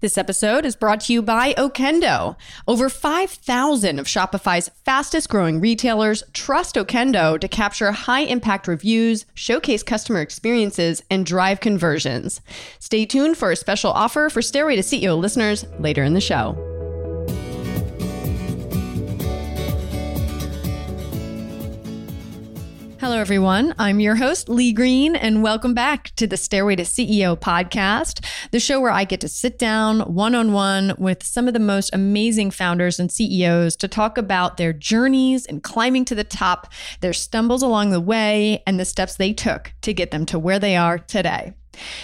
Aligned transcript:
This 0.00 0.16
episode 0.16 0.64
is 0.64 0.76
brought 0.76 1.00
to 1.02 1.12
you 1.12 1.20
by 1.20 1.52
Okendo. 1.54 2.34
Over 2.66 2.88
5,000 2.88 3.98
of 3.98 4.06
Shopify's 4.06 4.70
fastest 4.82 5.28
growing 5.28 5.60
retailers 5.60 6.22
trust 6.32 6.76
Okendo 6.76 7.38
to 7.38 7.48
capture 7.48 7.92
high 7.92 8.22
impact 8.22 8.66
reviews, 8.66 9.26
showcase 9.34 9.82
customer 9.82 10.22
experiences, 10.22 11.02
and 11.10 11.26
drive 11.26 11.60
conversions. 11.60 12.40
Stay 12.78 13.04
tuned 13.04 13.36
for 13.36 13.50
a 13.50 13.56
special 13.56 13.92
offer 13.92 14.30
for 14.30 14.40
Stairway 14.40 14.76
to 14.76 14.82
CEO 14.82 15.18
listeners 15.18 15.66
later 15.78 16.02
in 16.02 16.14
the 16.14 16.20
show. 16.22 16.79
Hello, 23.00 23.16
everyone. 23.16 23.74
I'm 23.78 23.98
your 23.98 24.16
host, 24.16 24.50
Lee 24.50 24.74
Green, 24.74 25.16
and 25.16 25.42
welcome 25.42 25.72
back 25.72 26.14
to 26.16 26.26
the 26.26 26.36
Stairway 26.36 26.76
to 26.76 26.82
CEO 26.82 27.34
podcast, 27.34 28.22
the 28.50 28.60
show 28.60 28.78
where 28.78 28.90
I 28.90 29.04
get 29.04 29.22
to 29.22 29.28
sit 29.28 29.58
down 29.58 30.00
one 30.00 30.34
on 30.34 30.52
one 30.52 30.94
with 30.98 31.22
some 31.22 31.48
of 31.48 31.54
the 31.54 31.60
most 31.60 31.88
amazing 31.94 32.50
founders 32.50 33.00
and 33.00 33.10
CEOs 33.10 33.76
to 33.76 33.88
talk 33.88 34.18
about 34.18 34.58
their 34.58 34.74
journeys 34.74 35.46
and 35.46 35.62
climbing 35.62 36.04
to 36.04 36.14
the 36.14 36.24
top, 36.24 36.70
their 37.00 37.14
stumbles 37.14 37.62
along 37.62 37.88
the 37.88 38.02
way, 38.02 38.62
and 38.66 38.78
the 38.78 38.84
steps 38.84 39.16
they 39.16 39.32
took 39.32 39.72
to 39.80 39.94
get 39.94 40.10
them 40.10 40.26
to 40.26 40.38
where 40.38 40.58
they 40.58 40.76
are 40.76 40.98
today. 40.98 41.54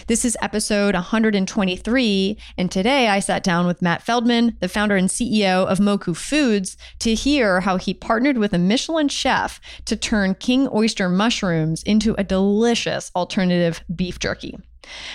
This 0.07 0.25
is 0.25 0.37
episode 0.41 0.95
123, 0.95 2.39
and 2.57 2.71
today 2.71 3.09
I 3.09 3.21
sat 3.21 3.43
down 3.43 3.67
with 3.67 3.83
Matt 3.83 4.03
Feldman, 4.03 4.57
the 4.61 4.69
founder 4.69 4.97
and 4.97 5.09
CEO 5.09 5.67
of 5.67 5.79
Moku 5.79 6.17
Foods, 6.17 6.77
to 7.01 7.15
hear 7.15 7.61
how 7.61 7.77
he 7.77 7.95
partnered 7.95 8.39
with 8.39 8.53
a 8.53 8.59
Michelin 8.59 9.09
chef 9.09 9.61
to 9.85 9.97
turn 9.97 10.35
king 10.35 10.69
oyster 10.73 11.09
mushrooms 11.09 11.83
into 11.83 12.15
a 12.19 12.25
delicious 12.25 13.11
alternative 13.15 13.83
beef 13.95 14.19
jerky. 14.19 14.59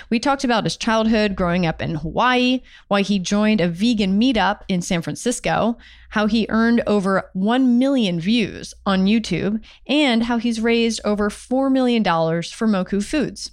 We 0.09 0.19
talked 0.19 0.43
about 0.43 0.65
his 0.65 0.77
childhood 0.77 1.35
growing 1.35 1.65
up 1.65 1.81
in 1.81 1.95
Hawaii, 1.95 2.61
why 2.87 3.01
he 3.01 3.19
joined 3.19 3.61
a 3.61 3.69
vegan 3.69 4.19
meetup 4.19 4.61
in 4.67 4.81
San 4.81 5.01
Francisco, 5.01 5.77
how 6.09 6.27
he 6.27 6.45
earned 6.49 6.83
over 6.85 7.29
1 7.33 7.79
million 7.79 8.19
views 8.19 8.73
on 8.85 9.05
YouTube, 9.05 9.63
and 9.87 10.23
how 10.23 10.37
he's 10.37 10.59
raised 10.59 10.99
over 11.05 11.29
$4 11.29 11.71
million 11.71 12.03
for 12.03 12.67
Moku 12.67 13.03
Foods. 13.03 13.51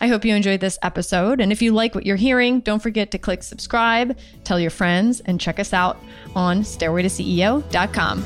I 0.00 0.08
hope 0.08 0.24
you 0.24 0.34
enjoyed 0.34 0.60
this 0.60 0.78
episode. 0.82 1.40
And 1.40 1.52
if 1.52 1.62
you 1.62 1.72
like 1.72 1.94
what 1.94 2.06
you're 2.06 2.16
hearing, 2.16 2.60
don't 2.60 2.82
forget 2.82 3.10
to 3.12 3.18
click 3.18 3.42
subscribe, 3.42 4.16
tell 4.44 4.60
your 4.60 4.70
friends, 4.70 5.20
and 5.20 5.40
check 5.40 5.58
us 5.58 5.72
out 5.72 5.98
on 6.34 6.62
stairwaytoceo.com. 6.62 8.24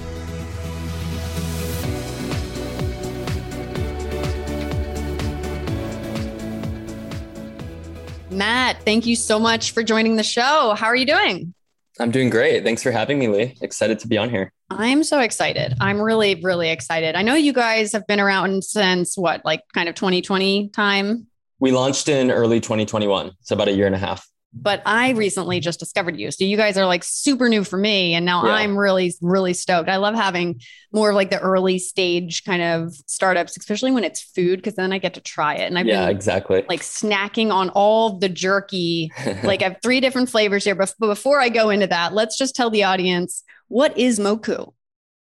Matt, 8.31 8.83
thank 8.85 9.07
you 9.07 9.17
so 9.17 9.39
much 9.39 9.73
for 9.73 9.83
joining 9.83 10.17
the 10.17 10.23
show. 10.23 10.75
How 10.77 10.87
are 10.87 10.97
you 10.97 11.07
doing? 11.07 11.53
I'm 12.01 12.11
doing 12.11 12.31
great. 12.31 12.65
Thanks 12.65 12.83
for 12.83 12.91
having 12.91 13.19
me, 13.19 13.29
Lee. 13.29 13.57
Excited 13.61 13.99
to 14.01 14.09
be 14.09 14.17
on 14.17 14.31
here. 14.31 14.53
I'm 14.71 15.05
so 15.05 15.21
excited. 15.21 15.75
I'm 15.81 16.01
really, 16.01 16.37
really 16.37 16.71
excited. 16.71 17.15
I 17.15 17.21
know 17.21 17.35
you 17.35 17.53
guys 17.53 17.93
have 17.93 18.07
been 18.07 18.21
around 18.21 18.65
since 18.65 19.19
what, 19.19 19.45
like 19.45 19.61
kind 19.75 19.87
of 19.89 19.95
2020 19.97 20.71
time? 20.71 21.27
We 21.59 21.73
launched 21.73 22.09
in 22.09 22.31
early 22.31 22.59
2021, 22.59 23.33
so 23.43 23.55
about 23.55 23.69
a 23.69 23.73
year 23.73 23.87
and 23.87 23.95
a 23.95 23.99
half. 23.99 24.27
But 24.53 24.83
I 24.85 25.11
recently 25.11 25.61
just 25.61 25.79
discovered 25.79 26.19
you. 26.19 26.31
So 26.33 26.45
you 26.45 26.57
guys 26.57 26.77
are 26.77 26.87
like 26.87 27.05
super 27.05 27.49
new 27.49 27.63
for 27.63 27.77
me. 27.77 28.15
And 28.15 28.27
now 28.27 28.45
yeah. 28.45 28.55
I'm 28.55 28.77
really, 28.77 29.15
really 29.21 29.55
stoked. 29.55 29.89
I 29.89 29.97
love 29.97 30.17
having 30.17 30.61
more 30.93 31.11
of 31.11 31.15
like 31.15 31.31
the 31.31 31.39
early 31.39 31.79
stage 31.79 32.43
kind 32.45 32.61
of 32.61 32.93
startups, 33.07 33.57
especially 33.57 33.93
when 33.93 34.03
it's 34.03 34.21
food, 34.21 34.57
because 34.57 34.75
then 34.75 34.93
I 34.93 34.99
get 34.99 35.15
to 35.15 35.21
try 35.21 35.55
it. 35.55 35.67
And 35.67 35.79
I've 35.79 35.87
yeah, 35.87 36.07
been 36.07 36.17
exactly 36.17 36.65
like 36.69 36.81
snacking 36.81 37.53
on 37.53 37.71
all 37.71 38.19
the 38.19 38.29
jerky. 38.29 39.13
like 39.45 39.63
I 39.63 39.69
have 39.69 39.77
three 39.83 40.01
different 40.01 40.29
flavors 40.29 40.65
here. 40.65 40.75
But 40.75 40.93
before 40.99 41.41
I 41.41 41.49
go 41.49 41.71
into 41.71 41.87
that, 41.87 42.13
let's 42.13 42.37
just 42.37 42.57
tell 42.57 42.71
the 42.71 42.85
audience 42.85 43.45
what 43.69 43.97
is 43.97 44.19
Moku? 44.19 44.73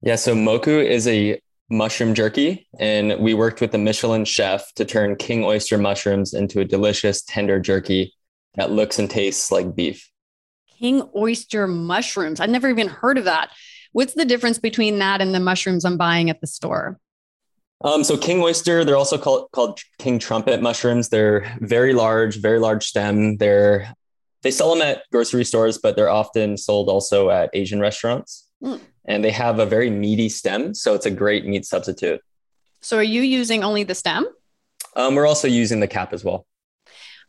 Yeah, 0.01 0.17
so 0.17 0.35
Moku 0.35 0.83
is 0.83 1.07
a 1.07 1.39
mushroom 1.69 2.15
jerky, 2.15 2.67
and 2.79 3.19
we 3.21 3.35
worked 3.35 3.61
with 3.61 3.75
a 3.75 3.79
Michelin 3.79 4.25
chef 4.25 4.73
to 4.75 4.85
turn 4.87 5.17
king 5.17 5.45
oyster 5.45 5.77
mushrooms 5.77 6.33
into 6.33 6.61
a 6.61 6.65
delicious, 6.65 7.23
tender 7.23 7.61
jerky 7.61 8.15
that 8.55 8.71
looks 8.71 8.99
and 8.99 9.11
tastes 9.11 9.51
like 9.51 9.75
beef. 9.75 10.11
King 10.79 11.09
oyster 11.17 11.67
mushrooms. 11.67 12.41
I've 12.41 12.51
never 12.51 12.69
even 12.69 12.89
heard 12.89 13.19
of 13.19 13.25
that. 13.25 13.51
What's 13.93 14.15
the 14.15 14.25
difference 14.25 14.59
between 14.59 14.99
that 14.99 15.21
and 15.21 15.35
the 15.35 15.41
mushrooms 15.41 15.85
I'm 15.85 15.97
buying 15.97 16.31
at 16.31 16.41
the 16.41 16.47
store? 16.47 16.99
Um, 17.83 18.05
so 18.05 18.17
king 18.17 18.41
oyster, 18.41 18.85
they're 18.85 18.97
also 18.97 19.19
called, 19.19 19.49
called 19.53 19.81
king 19.99 20.19
trumpet 20.19 20.63
mushrooms. 20.63 21.09
They're 21.09 21.57
very 21.61 21.93
large, 21.93 22.41
very 22.41 22.59
large 22.59 22.87
stem. 22.87 23.37
They're 23.37 23.93
they 24.43 24.51
sell 24.51 24.75
them 24.75 24.83
at 24.83 25.03
grocery 25.13 25.45
stores, 25.45 25.79
but 25.79 25.95
they're 25.95 26.11
often 26.11 26.57
sold 26.57 26.89
also 26.89 27.31
at 27.31 27.51
Asian 27.53 27.79
restaurants. 27.79 28.49
Mm 28.63 28.81
and 29.05 29.25
they 29.25 29.31
have 29.31 29.59
a 29.59 29.67
very 29.67 29.91
meaty 29.91 30.29
stem. 30.29 30.75
So 30.75 30.95
it's 30.95 31.07
a 31.07 31.11
great 31.11 31.45
meat 31.47 31.65
substitute. 31.65 32.21
So 32.81 32.97
are 32.97 33.03
you 33.03 33.23
using 33.23 33.65
only 33.65 33.85
the 33.85 33.95
stem? 33.95 34.27
Um, 34.95 35.15
we're 35.15 35.27
also 35.27 35.49
using 35.49 35.81
the 35.81 35.89
cap 35.89 36.13
as 36.13 36.25
well. 36.25 36.47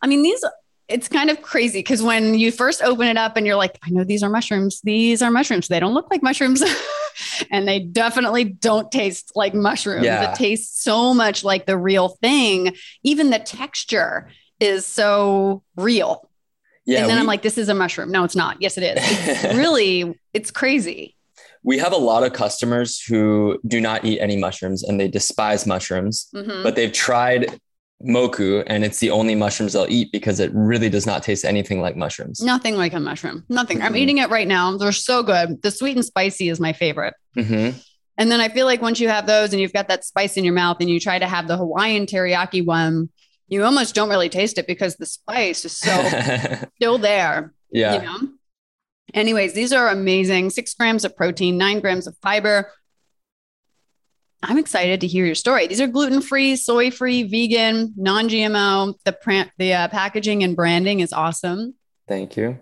I 0.01 0.07
mean, 0.07 0.21
these, 0.21 0.43
it's 0.87 1.07
kind 1.07 1.29
of 1.29 1.41
crazy 1.41 1.79
because 1.79 2.03
when 2.03 2.35
you 2.35 2.51
first 2.51 2.81
open 2.81 3.07
it 3.07 3.17
up 3.17 3.37
and 3.37 3.45
you're 3.45 3.55
like, 3.55 3.79
I 3.83 3.89
know 3.89 4.03
these 4.03 4.23
are 4.23 4.29
mushrooms. 4.29 4.81
These 4.81 5.21
are 5.21 5.31
mushrooms. 5.31 5.67
They 5.67 5.79
don't 5.79 5.93
look 5.93 6.11
like 6.11 6.21
mushrooms. 6.21 6.63
and 7.51 7.67
they 7.67 7.79
definitely 7.79 8.43
don't 8.43 8.91
taste 8.91 9.31
like 9.35 9.53
mushrooms. 9.53 10.05
Yeah. 10.05 10.31
It 10.31 10.35
tastes 10.35 10.83
so 10.83 11.13
much 11.13 11.43
like 11.43 11.65
the 11.65 11.77
real 11.77 12.09
thing. 12.09 12.75
Even 13.03 13.29
the 13.29 13.39
texture 13.39 14.29
is 14.59 14.85
so 14.85 15.63
real. 15.75 16.29
Yeah, 16.85 16.99
and 16.99 17.09
then 17.09 17.15
we, 17.15 17.21
I'm 17.21 17.27
like, 17.27 17.43
this 17.43 17.57
is 17.57 17.69
a 17.69 17.73
mushroom. 17.73 18.11
No, 18.11 18.25
it's 18.25 18.35
not. 18.35 18.61
Yes, 18.61 18.77
it 18.77 18.83
is. 18.83 18.99
It's 19.01 19.43
really, 19.55 20.19
it's 20.33 20.51
crazy 20.51 21.15
we 21.63 21.77
have 21.77 21.93
a 21.93 21.97
lot 21.97 22.23
of 22.23 22.33
customers 22.33 23.01
who 23.01 23.57
do 23.65 23.79
not 23.79 24.03
eat 24.03 24.19
any 24.19 24.35
mushrooms 24.35 24.83
and 24.83 24.99
they 24.99 25.07
despise 25.07 25.65
mushrooms, 25.65 26.27
mm-hmm. 26.35 26.61
but 26.61 26.75
they've 26.75 26.91
tried 26.91 27.57
moku 28.03 28.63
and 28.67 28.83
it's 28.83 28.99
the 28.99 29.11
only 29.11 29.35
mushrooms 29.35 29.75
I'll 29.75 29.89
eat 29.89 30.11
because 30.11 30.39
it 30.39 30.51
really 30.53 30.89
does 30.89 31.05
not 31.05 31.23
taste 31.23 31.45
anything 31.45 31.81
like 31.81 31.95
mushrooms. 31.95 32.41
Nothing 32.41 32.75
like 32.75 32.93
a 32.93 32.99
mushroom. 32.99 33.45
Nothing. 33.49 33.77
Mm-hmm. 33.77 33.85
I'm 33.87 33.97
eating 33.97 34.17
it 34.17 34.29
right 34.29 34.47
now. 34.47 34.75
They're 34.77 34.91
so 34.91 35.23
good. 35.23 35.61
The 35.61 35.71
sweet 35.71 35.95
and 35.95 36.05
spicy 36.05 36.49
is 36.49 36.59
my 36.59 36.73
favorite. 36.73 37.13
Mm-hmm. 37.37 37.77
And 38.17 38.31
then 38.31 38.41
I 38.41 38.49
feel 38.49 38.65
like 38.65 38.81
once 38.81 38.99
you 38.99 39.09
have 39.09 39.25
those 39.25 39.53
and 39.53 39.61
you've 39.61 39.73
got 39.73 39.87
that 39.87 40.05
spice 40.05 40.37
in 40.37 40.43
your 40.43 40.53
mouth 40.53 40.77
and 40.79 40.89
you 40.89 40.99
try 40.99 41.17
to 41.17 41.27
have 41.27 41.47
the 41.47 41.57
Hawaiian 41.57 42.05
teriyaki 42.05 42.65
one, 42.65 43.09
you 43.47 43.63
almost 43.63 43.95
don't 43.95 44.09
really 44.09 44.29
taste 44.29 44.57
it 44.57 44.67
because 44.67 44.95
the 44.95 45.05
spice 45.05 45.65
is 45.65 45.77
so 45.77 46.67
still 46.75 46.97
there. 46.97 47.53
Yeah. 47.71 47.95
You 47.95 48.01
know? 48.01 48.29
Anyways, 49.13 49.53
these 49.53 49.73
are 49.73 49.89
amazing. 49.89 50.49
Six 50.49 50.73
grams 50.73 51.05
of 51.05 51.15
protein, 51.15 51.57
nine 51.57 51.79
grams 51.79 52.07
of 52.07 52.17
fiber. 52.21 52.71
I'm 54.43 54.57
excited 54.57 55.01
to 55.01 55.07
hear 55.07 55.25
your 55.25 55.35
story. 55.35 55.67
These 55.67 55.79
are 55.79 55.87
gluten 55.87 56.21
free, 56.21 56.55
soy 56.57 56.91
free, 56.91 57.23
vegan, 57.23 57.93
non 57.95 58.27
GMO. 58.27 58.93
The, 59.05 59.49
the 59.57 59.73
uh, 59.73 59.87
packaging 59.87 60.43
and 60.43 60.55
branding 60.55 60.99
is 60.99 61.13
awesome. 61.13 61.75
Thank 62.07 62.35
you. 62.35 62.59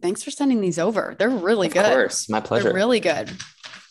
Thanks 0.00 0.22
for 0.22 0.30
sending 0.30 0.60
these 0.60 0.78
over. 0.78 1.16
They're 1.18 1.30
really 1.30 1.68
of 1.68 1.74
good. 1.74 1.86
Of 1.86 1.92
course, 1.92 2.28
my 2.28 2.40
pleasure. 2.40 2.64
They're 2.64 2.74
really 2.74 3.00
good. 3.00 3.30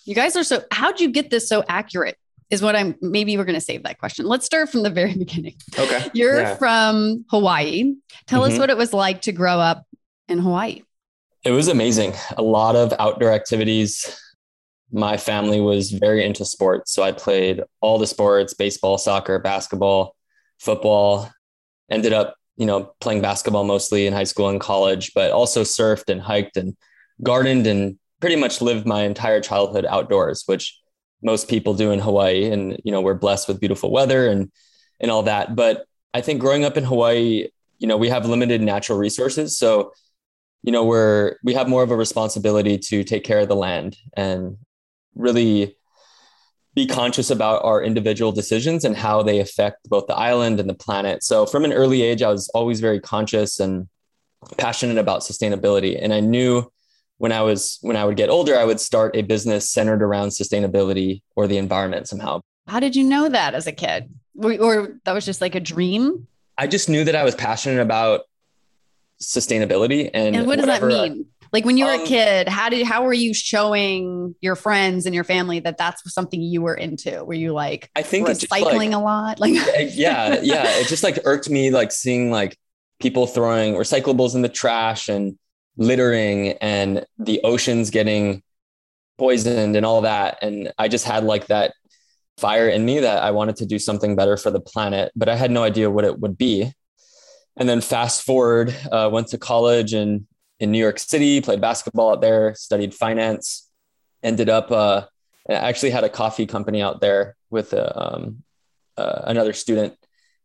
You 0.06 0.16
guys 0.16 0.36
are 0.36 0.44
so. 0.44 0.64
How'd 0.72 1.00
you 1.00 1.10
get 1.10 1.30
this 1.30 1.50
so 1.50 1.64
accurate? 1.68 2.18
Is 2.50 2.62
what 2.62 2.76
I'm. 2.76 2.96
Maybe 3.02 3.38
we're 3.38 3.46
going 3.46 3.56
to 3.56 3.62
save 3.62 3.84
that 3.84 3.98
question. 3.98 4.26
Let's 4.26 4.46
start 4.46 4.70
from 4.70 4.84
the 4.84 4.90
very 4.92 5.16
beginning. 5.16 5.56
Okay. 5.78 6.10
You're 6.14 6.42
yeah. 6.42 6.56
from 6.56 7.26
Hawaii. 7.30 7.96
Tell 8.28 8.42
mm-hmm. 8.42 8.54
us 8.54 8.60
what 8.60 8.70
it 8.70 8.78
was 8.78 8.94
like 8.94 9.22
to 9.24 9.32
grow 9.32 9.60
up 9.60 9.86
in 10.28 10.40
Hawaii. 10.40 10.82
It 11.44 11.52
was 11.52 11.68
amazing. 11.68 12.14
A 12.38 12.42
lot 12.42 12.76
of 12.76 12.94
outdoor 13.00 13.32
activities. 13.32 14.16
My 14.92 15.18
family 15.18 15.62
was 15.62 15.92
very 15.92 16.26
into 16.26 16.46
sports. 16.46 16.94
So 16.94 17.04
I 17.04 17.12
played 17.12 17.62
all 17.80 17.98
the 17.98 18.08
sports 18.08 18.54
baseball, 18.54 18.98
soccer, 18.98 19.40
basketball, 19.40 20.16
football. 20.60 21.30
Ended 21.90 22.14
up, 22.14 22.36
you 22.58 22.66
know, 22.66 22.94
playing 23.02 23.22
basketball 23.22 23.64
mostly 23.64 24.08
in 24.08 24.14
high 24.14 24.26
school 24.26 24.50
and 24.50 24.62
college, 24.62 25.12
but 25.14 25.32
also 25.32 25.64
surfed 25.64 26.10
and 26.10 26.22
hiked 26.22 26.58
and 26.58 26.76
gardened 27.24 27.68
and 27.68 27.98
pretty 28.20 28.36
much 28.36 28.62
lived 28.62 28.86
my 28.86 29.04
entire 29.04 29.42
childhood 29.42 29.86
outdoors, 29.90 30.44
which 30.46 30.80
most 31.24 31.50
people 31.50 31.74
do 31.74 31.92
in 31.92 32.00
Hawaii. 32.00 32.50
And, 32.50 32.80
you 32.84 32.92
know, 32.92 33.02
we're 33.02 33.14
blessed 33.14 33.48
with 33.48 33.60
beautiful 33.60 33.92
weather 33.92 34.28
and, 34.28 34.52
and 35.00 35.12
all 35.12 35.24
that. 35.24 35.56
But 35.56 35.86
I 36.14 36.22
think 36.22 36.40
growing 36.40 36.64
up 36.64 36.78
in 36.78 36.84
Hawaii, 36.84 37.48
you 37.80 37.88
know, 37.88 37.98
we 37.98 38.10
have 38.10 38.26
limited 38.26 38.62
natural 38.62 38.98
resources. 38.98 39.58
So 39.58 39.92
you 40.64 40.72
know 40.72 40.86
we're 40.86 41.38
we 41.44 41.54
have 41.54 41.68
more 41.68 41.84
of 41.84 41.92
a 41.92 41.96
responsibility 41.96 42.78
to 42.78 43.04
take 43.04 43.24
care 43.24 43.40
of 43.40 43.48
the 43.48 43.56
land 43.56 43.98
and 44.16 44.58
really 45.16 45.76
be 46.74 46.88
conscious 46.88 47.30
about 47.30 47.64
our 47.66 47.84
individual 47.84 48.32
decisions 48.32 48.86
and 48.86 48.96
how 48.96 49.22
they 49.22 49.40
affect 49.40 49.90
both 49.90 50.08
the 50.08 50.16
island 50.16 50.60
and 50.60 50.70
the 50.70 50.74
planet 50.74 51.24
so 51.24 51.46
from 51.46 51.66
an 51.66 51.74
early 51.74 52.02
age 52.02 52.22
i 52.22 52.30
was 52.30 52.50
always 52.50 52.80
very 52.80 53.00
conscious 53.00 53.60
and 53.60 53.88
passionate 54.58 54.98
about 54.98 55.22
sustainability 55.22 55.98
and 56.02 56.14
i 56.14 56.20
knew 56.20 56.72
when 57.18 57.32
i 57.32 57.42
was 57.42 57.78
when 57.82 57.98
i 57.98 58.06
would 58.06 58.16
get 58.16 58.30
older 58.30 58.58
i 58.58 58.64
would 58.64 58.80
start 58.80 59.16
a 59.16 59.22
business 59.22 59.70
centered 59.70 60.02
around 60.02 60.30
sustainability 60.30 61.22
or 61.36 61.48
the 61.48 61.58
environment 61.58 62.08
somehow 62.08 62.40
how 62.68 62.80
did 62.80 62.96
you 62.96 63.04
know 63.04 63.28
that 63.28 63.54
as 63.54 63.68
a 63.68 63.72
kid 63.72 64.10
or, 64.42 64.54
or 64.60 65.00
that 65.04 65.14
was 65.14 65.26
just 65.26 65.42
like 65.42 65.56
a 65.56 65.60
dream 65.60 66.26
i 66.58 66.66
just 66.66 66.88
knew 66.88 67.04
that 67.04 67.16
i 67.16 67.24
was 67.24 67.36
passionate 67.36 67.82
about 67.82 68.22
sustainability. 69.22 70.10
And, 70.14 70.36
and 70.36 70.48
what 70.48 70.58
does 70.58 70.66
that 70.66 70.84
mean? 70.84 71.28
Like 71.54 71.66
when 71.66 71.78
you 71.78 71.86
were 71.86 71.94
um, 71.94 72.02
a 72.02 72.06
kid, 72.06 72.48
how 72.48 72.70
did 72.70 72.86
how 72.86 73.04
were 73.04 73.14
you 73.14 73.34
showing 73.34 74.36
your 74.40 74.56
friends 74.56 75.06
and 75.06 75.14
your 75.14 75.26
family 75.26 75.60
that 75.60 75.78
that's 75.78 76.02
something 76.14 76.42
you 76.42 76.62
were 76.62 76.76
into? 76.76 77.24
Were 77.26 77.34
you 77.34 77.52
like 77.52 77.90
I 77.96 78.04
think 78.04 78.28
recycling 78.28 78.78
like, 78.78 78.94
a 78.94 79.00
lot? 79.00 79.40
Like 79.40 79.54
yeah, 79.94 80.40
yeah. 80.42 80.64
It 80.80 80.88
just 80.88 81.04
like 81.04 81.20
irked 81.26 81.50
me 81.50 81.70
like 81.72 81.92
seeing 81.92 82.32
like 82.32 82.58
people 83.02 83.28
throwing 83.28 83.74
recyclables 83.74 84.34
in 84.36 84.44
the 84.44 84.50
trash 84.50 85.10
and 85.10 85.38
littering 85.78 86.54
and 86.62 87.06
the 87.18 87.42
oceans 87.44 87.90
getting 87.90 88.44
poisoned 89.18 89.76
and 89.76 89.86
all 89.86 90.02
that. 90.02 90.38
And 90.42 90.72
I 90.78 90.88
just 90.88 91.06
had 91.06 91.24
like 91.24 91.48
that 91.48 91.74
fire 92.38 92.70
in 92.70 92.86
me 92.86 93.00
that 93.00 93.22
I 93.22 93.32
wanted 93.32 93.58
to 93.58 93.66
do 93.66 93.78
something 93.78 94.16
better 94.16 94.38
for 94.38 94.52
the 94.52 94.60
planet, 94.60 95.12
but 95.16 95.30
I 95.30 95.36
had 95.36 95.52
no 95.52 95.64
idea 95.64 95.92
what 95.92 96.06
it 96.06 96.20
would 96.20 96.38
be. 96.38 96.72
And 97.58 97.68
then 97.68 97.82
fast 97.82 98.24
forward, 98.24 98.76
uh, 98.92 99.10
went 99.12 99.28
to 99.30 99.38
college 99.38 99.94
and 99.94 100.26
in 100.62 100.72
New 100.72 100.78
York 100.78 101.00
City, 101.00 101.42
played 101.42 101.60
basketball 101.60 102.12
out 102.12 102.22
there, 102.22 102.54
studied 102.54 102.94
finance, 102.94 103.68
ended 104.22 104.48
up, 104.48 104.72
uh, 104.72 105.06
actually 105.50 105.90
had 105.90 106.04
a 106.04 106.10
coffee 106.10 106.46
company 106.46 106.84
out 106.84 107.02
there 107.02 107.36
with 107.50 107.74
uh, 107.74 107.92
um, 107.96 108.44
uh, 108.96 109.24
another 109.24 109.54
student. 109.54 109.98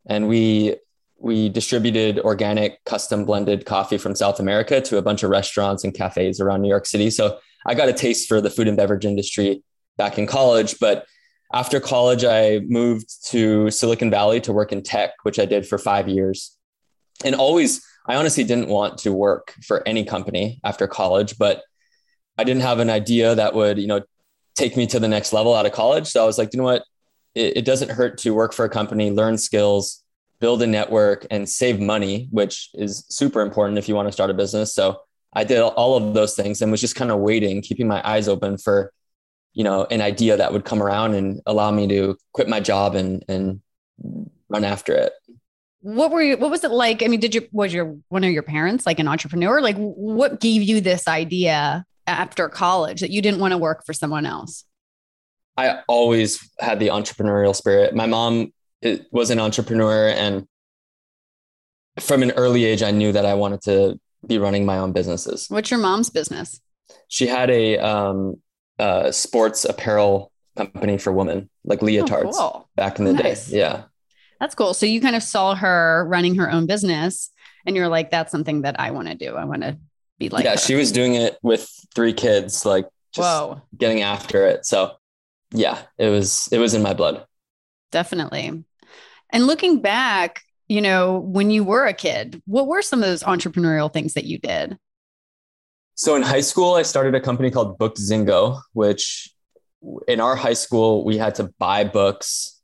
And 0.06 0.26
we, 0.26 0.76
we 1.18 1.50
distributed 1.50 2.18
organic 2.20 2.82
custom 2.84 3.26
blended 3.26 3.66
coffee 3.66 3.98
from 3.98 4.14
South 4.14 4.40
America 4.40 4.80
to 4.80 4.96
a 4.96 5.02
bunch 5.02 5.22
of 5.22 5.28
restaurants 5.28 5.84
and 5.84 5.92
cafes 5.92 6.40
around 6.40 6.62
New 6.62 6.70
York 6.70 6.86
City. 6.86 7.10
So 7.10 7.38
I 7.66 7.74
got 7.74 7.90
a 7.90 7.92
taste 7.92 8.26
for 8.26 8.40
the 8.40 8.50
food 8.50 8.68
and 8.68 8.76
beverage 8.76 9.04
industry 9.04 9.62
back 9.98 10.18
in 10.18 10.26
college. 10.26 10.78
But 10.80 11.04
after 11.52 11.78
college, 11.78 12.24
I 12.24 12.60
moved 12.60 13.06
to 13.32 13.70
Silicon 13.70 14.10
Valley 14.10 14.40
to 14.40 14.52
work 14.52 14.72
in 14.72 14.82
tech, 14.82 15.10
which 15.24 15.38
I 15.38 15.44
did 15.44 15.68
for 15.68 15.76
five 15.76 16.08
years. 16.08 16.56
And 17.22 17.34
always 17.34 17.84
I 18.06 18.17
honestly 18.17 18.44
didn't 18.44 18.69
want 18.69 18.99
to 18.99 19.12
work 19.12 19.55
for 19.67 19.87
any 19.87 20.05
company 20.05 20.61
after 20.64 20.87
college, 20.87 21.38
but 21.38 21.62
I 22.38 22.44
didn't 22.44 22.62
have 22.62 22.79
an 22.79 22.91
idea 22.91 23.35
that 23.35 23.55
would, 23.55 23.79
you 23.79 23.87
know, 23.87 24.03
take 24.55 24.76
me 24.76 24.87
to 24.87 25.00
the 25.00 25.08
next 25.08 25.32
level 25.32 25.55
out 25.55 25.67
of 25.67 25.73
college. 25.73 26.06
So 26.06 26.23
I 26.23 26.26
was 26.26 26.38
like, 26.38 26.53
you 26.53 26.58
know 26.58 26.64
what? 26.64 26.85
It, 27.35 27.58
it 27.58 27.64
doesn't 27.64 27.91
hurt 27.91 28.19
to 28.19 28.31
work 28.31 28.53
for 28.53 28.64
a 28.64 28.70
company, 28.70 29.11
learn 29.11 29.38
skills, 29.38 30.03
build 30.41 30.62
a 30.62 30.67
network, 30.67 31.26
and 31.31 31.49
save 31.49 31.81
money, 31.81 32.29
which 32.31 32.70
is 32.75 33.05
super 33.08 33.41
important 33.41 33.79
if 33.79 33.88
you 33.88 33.94
want 33.94 34.09
to 34.09 34.12
start 34.12 34.31
a 34.31 34.35
business. 34.35 34.75
So 34.75 35.00
I 35.32 35.44
did 35.44 35.61
all 35.61 35.97
of 35.97 36.14
those 36.14 36.35
things 36.35 36.62
and 36.62 36.70
was 36.70 36.81
just 36.81 36.97
kind 36.97 37.11
of 37.11 37.19
waiting, 37.19 37.61
keeping 37.61 37.88
my 37.88 38.06
eyes 38.09 38.29
open 38.29 38.56
for, 38.56 38.93
you 39.52 39.64
know, 39.64 39.87
an 39.91 40.00
idea 40.00 40.37
that 40.37 40.52
would 40.52 40.64
come 40.64 40.82
around 40.82 41.14
and 41.14 41.41
allow 41.47 41.70
me 41.70 41.88
to 41.88 42.17
quit 42.32 42.49
my 42.49 42.61
job 42.61 42.94
and 42.94 43.25
and 43.29 43.61
run 44.49 44.64
after 44.64 44.94
it 44.94 45.12
what 45.87 46.11
were 46.11 46.23
you 46.23 46.37
what 46.37 46.50
was 46.50 46.65
it 46.65 46.73
like? 46.73 47.03
I 47.03 47.06
mean 47.06 47.21
did 47.21 47.35
you 47.35 47.47
was 47.53 47.73
your 47.73 47.97
one 48.09 48.25
of 48.25 48.31
your 48.31 48.43
parents 48.43 48.87
like 48.87 48.99
an 48.99 49.06
entrepreneur? 49.06 49.61
Like 49.61 49.77
what 49.77 50.41
gave 50.41 50.62
you 50.62 50.81
this 50.81 51.06
idea 51.06 51.85
after 52.06 52.49
college 52.49 53.00
that 53.00 53.11
you 53.11 53.23
didn't 53.23 53.38
want 53.38 53.53
to 53.53 53.59
work 53.59 53.87
for 53.87 53.93
someone 53.93 54.27
else? 54.27 54.65
I 55.56 55.81
always 55.87 56.50
had 56.59 56.81
the 56.81 56.88
entrepreneurial 56.88 57.55
spirit. 57.55 57.94
My 57.94 58.06
mom 58.06 58.53
was 59.12 59.31
an 59.31 59.38
entrepreneur 59.38 60.09
and 60.09 60.47
from 62.00 62.23
an 62.23 62.31
early 62.33 62.65
age 62.65 62.83
i 62.83 62.91
knew 62.91 63.11
that 63.11 63.25
i 63.25 63.33
wanted 63.33 63.62
to 63.62 63.99
be 64.27 64.38
running 64.38 64.67
my 64.67 64.79
own 64.79 64.93
businesses. 64.93 65.47
What's 65.49 65.71
your 65.71 65.81
mom's 65.81 66.11
business? 66.11 66.61
She 67.09 67.27
had 67.27 67.49
a 67.49 67.79
um, 67.79 68.43
uh, 68.79 69.12
sports 69.12 69.65
apparel 69.65 70.33
company 70.56 70.99
for 70.99 71.12
women 71.12 71.49
like 71.65 71.81
leotards 71.81 72.33
oh, 72.35 72.50
cool. 72.50 72.69
back 72.77 72.99
in 72.99 73.05
the 73.05 73.12
nice. 73.12 73.49
day 73.49 73.59
yeah 73.59 73.83
that's 74.41 74.55
cool. 74.55 74.75
So 74.75 74.87
you 74.87 75.00
kind 75.00 75.17
of 75.17 75.23
saw 75.23 75.55
her 75.55 76.06
running 76.09 76.37
her 76.37 76.50
own 76.50 76.67
business 76.67 77.31
and 77.65 77.75
you're 77.77 77.88
like, 77.88 78.11
that's 78.11 78.31
something 78.31 78.62
that 78.62 78.79
I 78.79 78.91
want 78.91 79.09
to 79.09 79.15
do. 79.15 79.35
I 79.35 79.44
want 79.44 79.62
to 79.62 79.79
be 80.19 80.29
like, 80.29 80.44
yeah, 80.44 80.53
her. 80.53 80.56
she 80.56 80.75
was 80.75 80.93
doing 80.93 81.15
it 81.15 81.38
with 81.43 81.69
three 81.94 82.12
kids, 82.12 82.65
like 82.65 82.87
just 83.12 83.27
Whoa. 83.27 83.62
getting 83.77 84.03
after 84.03 84.47
it. 84.47 84.67
So 84.67 84.93
yeah, 85.53 85.83
it 85.99 86.09
was, 86.09 86.49
it 86.53 86.59
was 86.59 86.75
in 86.75 86.83
my 86.83 86.94
blood. 86.94 87.25
Definitely. 87.93 88.65
And 89.31 89.47
looking 89.47 89.81
back, 89.81 90.43
you 90.69 90.81
know, 90.81 91.19
when 91.19 91.50
you 91.50 91.65
were 91.65 91.87
a 91.87 91.93
kid, 91.93 92.43
what 92.47 92.67
were 92.67 92.83
some 92.83 93.03
of 93.03 93.09
those 93.09 93.23
entrepreneurial 93.23 93.93
things 93.93 94.15
that 94.15 94.25
you 94.25 94.38
did? 94.38 94.79
So 95.94 96.15
in 96.15 96.23
high 96.23 96.41
school, 96.41 96.75
I 96.75 96.83
started 96.83 97.15
a 97.15 97.21
company 97.21 97.50
called 97.50 97.79
Bookzingo, 97.79 98.61
which 98.75 99.31
in 100.06 100.21
our 100.21 100.37
high 100.37 100.53
school, 100.53 101.05
we 101.05 101.17
had 101.17 101.37
to 101.37 101.44
buy 101.59 101.85
books 101.85 102.56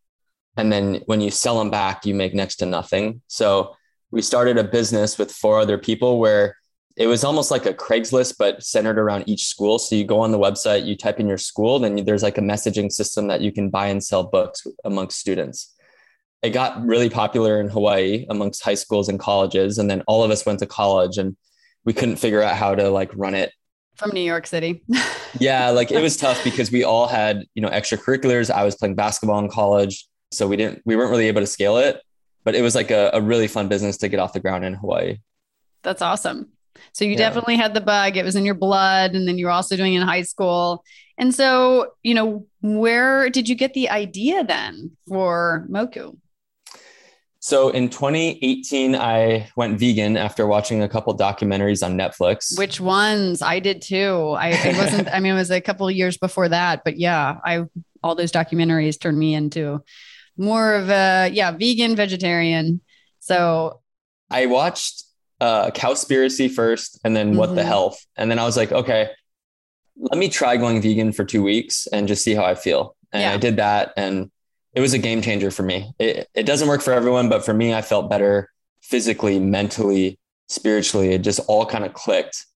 and 0.56 0.72
then 0.72 1.00
when 1.06 1.20
you 1.20 1.30
sell 1.30 1.58
them 1.58 1.70
back, 1.70 2.04
you 2.04 2.14
make 2.14 2.34
next 2.34 2.56
to 2.56 2.66
nothing. 2.66 3.22
So 3.26 3.74
we 4.10 4.22
started 4.22 4.58
a 4.58 4.64
business 4.64 5.18
with 5.18 5.32
four 5.32 5.58
other 5.58 5.78
people 5.78 6.18
where 6.18 6.56
it 6.96 7.06
was 7.06 7.24
almost 7.24 7.50
like 7.50 7.64
a 7.64 7.72
Craigslist, 7.72 8.36
but 8.38 8.62
centered 8.62 8.98
around 8.98 9.24
each 9.26 9.46
school. 9.46 9.78
So 9.78 9.96
you 9.96 10.04
go 10.04 10.20
on 10.20 10.30
the 10.30 10.38
website, 10.38 10.84
you 10.84 10.94
type 10.94 11.18
in 11.18 11.26
your 11.26 11.38
school, 11.38 11.78
then 11.78 12.04
there's 12.04 12.22
like 12.22 12.36
a 12.36 12.42
messaging 12.42 12.92
system 12.92 13.28
that 13.28 13.40
you 13.40 13.50
can 13.50 13.70
buy 13.70 13.86
and 13.86 14.04
sell 14.04 14.24
books 14.24 14.66
amongst 14.84 15.18
students. 15.18 15.74
It 16.42 16.50
got 16.50 16.84
really 16.84 17.08
popular 17.08 17.60
in 17.60 17.68
Hawaii 17.68 18.26
amongst 18.28 18.62
high 18.62 18.74
schools 18.74 19.08
and 19.08 19.18
colleges. 19.18 19.78
And 19.78 19.88
then 19.88 20.02
all 20.06 20.22
of 20.22 20.30
us 20.30 20.44
went 20.44 20.58
to 20.58 20.66
college 20.66 21.16
and 21.16 21.36
we 21.84 21.94
couldn't 21.94 22.16
figure 22.16 22.42
out 22.42 22.56
how 22.56 22.74
to 22.74 22.90
like 22.90 23.10
run 23.14 23.34
it 23.34 23.52
from 23.96 24.10
New 24.10 24.20
York 24.20 24.46
City. 24.46 24.82
yeah, 25.38 25.70
like 25.70 25.90
it 25.90 26.02
was 26.02 26.16
tough 26.18 26.42
because 26.44 26.70
we 26.70 26.84
all 26.84 27.06
had, 27.06 27.44
you 27.54 27.62
know, 27.62 27.68
extracurriculars. 27.68 28.50
I 28.50 28.64
was 28.64 28.74
playing 28.74 28.96
basketball 28.96 29.38
in 29.38 29.48
college. 29.48 30.06
So 30.32 30.46
we 30.46 30.56
didn't, 30.56 30.82
we 30.84 30.96
weren't 30.96 31.10
really 31.10 31.28
able 31.28 31.40
to 31.40 31.46
scale 31.46 31.76
it, 31.76 32.00
but 32.44 32.54
it 32.54 32.62
was 32.62 32.74
like 32.74 32.90
a, 32.90 33.10
a 33.14 33.20
really 33.20 33.48
fun 33.48 33.68
business 33.68 33.96
to 33.98 34.08
get 34.08 34.20
off 34.20 34.32
the 34.32 34.40
ground 34.40 34.64
in 34.64 34.74
Hawaii. 34.74 35.18
That's 35.82 36.02
awesome. 36.02 36.48
So 36.92 37.04
you 37.04 37.12
yeah. 37.12 37.18
definitely 37.18 37.56
had 37.56 37.74
the 37.74 37.80
bug. 37.80 38.16
It 38.16 38.24
was 38.24 38.36
in 38.36 38.44
your 38.44 38.54
blood. 38.54 39.14
And 39.14 39.26
then 39.26 39.38
you 39.38 39.46
were 39.46 39.52
also 39.52 39.76
doing 39.76 39.94
it 39.94 40.00
in 40.00 40.06
high 40.06 40.22
school. 40.22 40.84
And 41.18 41.34
so, 41.34 41.92
you 42.02 42.14
know, 42.14 42.46
where 42.62 43.30
did 43.30 43.48
you 43.48 43.54
get 43.54 43.74
the 43.74 43.90
idea 43.90 44.44
then 44.44 44.92
for 45.08 45.66
Moku? 45.70 46.16
So 47.44 47.70
in 47.70 47.88
2018, 47.88 48.94
I 48.94 49.50
went 49.56 49.78
vegan 49.78 50.16
after 50.16 50.46
watching 50.46 50.82
a 50.82 50.88
couple 50.88 51.16
documentaries 51.16 51.84
on 51.84 51.98
Netflix. 51.98 52.56
Which 52.56 52.80
ones? 52.80 53.42
I 53.42 53.58
did 53.58 53.82
too. 53.82 54.36
I 54.38 54.50
it 54.50 54.76
wasn't. 54.76 55.08
I 55.12 55.18
mean, 55.18 55.32
it 55.32 55.38
was 55.38 55.50
a 55.50 55.60
couple 55.60 55.88
of 55.88 55.94
years 55.94 56.16
before 56.16 56.48
that, 56.48 56.82
but 56.84 57.00
yeah, 57.00 57.38
I 57.44 57.64
all 58.00 58.14
those 58.14 58.30
documentaries 58.30 58.98
turned 58.98 59.18
me 59.18 59.34
into 59.34 59.82
more 60.36 60.74
of 60.74 60.90
a 60.90 61.30
yeah 61.32 61.52
vegan 61.52 61.96
vegetarian. 61.96 62.80
So 63.20 63.80
I 64.30 64.46
watched 64.46 65.04
uh, 65.40 65.70
Cowspiracy 65.70 66.50
first, 66.50 67.00
and 67.04 67.16
then 67.16 67.30
mm-hmm. 67.30 67.38
What 67.38 67.54
the 67.54 67.62
mm-hmm. 67.62 67.68
Health, 67.68 68.06
and 68.16 68.30
then 68.30 68.38
I 68.38 68.44
was 68.44 68.56
like, 68.56 68.72
okay, 68.72 69.10
let 69.96 70.18
me 70.18 70.28
try 70.28 70.56
going 70.56 70.80
vegan 70.80 71.12
for 71.12 71.24
two 71.24 71.42
weeks 71.42 71.86
and 71.86 72.08
just 72.08 72.24
see 72.24 72.34
how 72.34 72.44
I 72.44 72.54
feel. 72.54 72.96
And 73.12 73.22
yeah. 73.22 73.32
I 73.32 73.36
did 73.36 73.56
that, 73.56 73.92
and 73.96 74.30
it 74.74 74.80
was 74.80 74.94
a 74.94 74.98
game 74.98 75.20
changer 75.20 75.50
for 75.50 75.62
me. 75.62 75.92
It 75.98 76.28
it 76.34 76.44
doesn't 76.44 76.68
work 76.68 76.80
for 76.80 76.92
everyone, 76.92 77.28
but 77.28 77.44
for 77.44 77.52
me, 77.52 77.74
I 77.74 77.82
felt 77.82 78.08
better 78.08 78.50
physically, 78.80 79.38
mentally, 79.38 80.18
spiritually. 80.48 81.10
It 81.12 81.22
just 81.22 81.40
all 81.48 81.66
kind 81.66 81.84
of 81.84 81.92
clicked. 81.92 82.46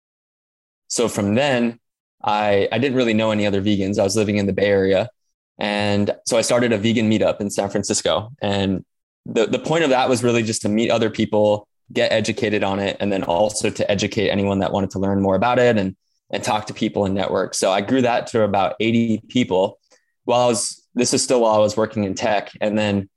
So 0.88 1.08
from 1.08 1.34
then, 1.34 1.78
I 2.22 2.68
I 2.72 2.78
didn't 2.78 2.96
really 2.96 3.14
know 3.14 3.30
any 3.30 3.46
other 3.46 3.60
vegans. 3.60 3.98
I 3.98 4.02
was 4.04 4.16
living 4.16 4.36
in 4.36 4.46
the 4.46 4.52
Bay 4.52 4.66
Area, 4.66 5.10
and 5.58 6.14
so 6.26 6.36
I 6.36 6.42
started 6.42 6.72
a 6.72 6.78
vegan 6.78 7.10
meetup 7.10 7.40
in 7.40 7.50
San 7.50 7.70
Francisco. 7.70 8.32
And 8.42 8.84
the, 9.24 9.46
the 9.46 9.58
point 9.58 9.84
of 9.84 9.90
that 9.90 10.08
was 10.08 10.22
really 10.22 10.42
just 10.42 10.62
to 10.62 10.68
meet 10.68 10.90
other 10.90 11.10
people, 11.10 11.66
get 11.92 12.12
educated 12.12 12.62
on 12.62 12.78
it, 12.78 12.96
and 13.00 13.12
then 13.12 13.24
also 13.24 13.70
to 13.70 13.90
educate 13.90 14.30
anyone 14.30 14.58
that 14.58 14.72
wanted 14.72 14.90
to 14.90 14.98
learn 14.98 15.22
more 15.22 15.34
about 15.34 15.58
it 15.58 15.76
and, 15.76 15.96
and 16.30 16.42
talk 16.42 16.66
to 16.66 16.74
people 16.74 17.04
and 17.04 17.14
network. 17.14 17.54
So 17.54 17.70
I 17.70 17.80
grew 17.80 18.02
that 18.02 18.26
to 18.28 18.42
about 18.42 18.74
80 18.80 19.22
people 19.28 19.78
while 20.24 20.42
I 20.42 20.46
was, 20.46 20.82
this 20.94 21.14
is 21.14 21.22
still 21.22 21.40
while 21.40 21.54
I 21.54 21.58
was 21.58 21.76
working 21.76 22.04
in 22.04 22.14
tech. 22.14 22.50
And 22.60 22.76
then 22.76 23.08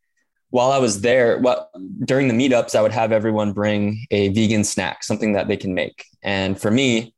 while 0.51 0.71
I 0.71 0.77
was 0.77 1.01
there, 1.01 1.39
what 1.39 1.69
during 2.05 2.27
the 2.27 2.33
meetups, 2.33 2.73
I 2.73 2.81
would 2.81 2.91
have 2.91 3.11
everyone 3.11 3.51
bring 3.51 4.05
a 4.11 4.29
vegan 4.29 4.63
snack, 4.63 5.03
something 5.03 5.33
that 5.33 5.47
they 5.47 5.57
can 5.57 5.73
make. 5.73 6.05
And 6.23 6.59
for 6.59 6.71
me, 6.71 7.13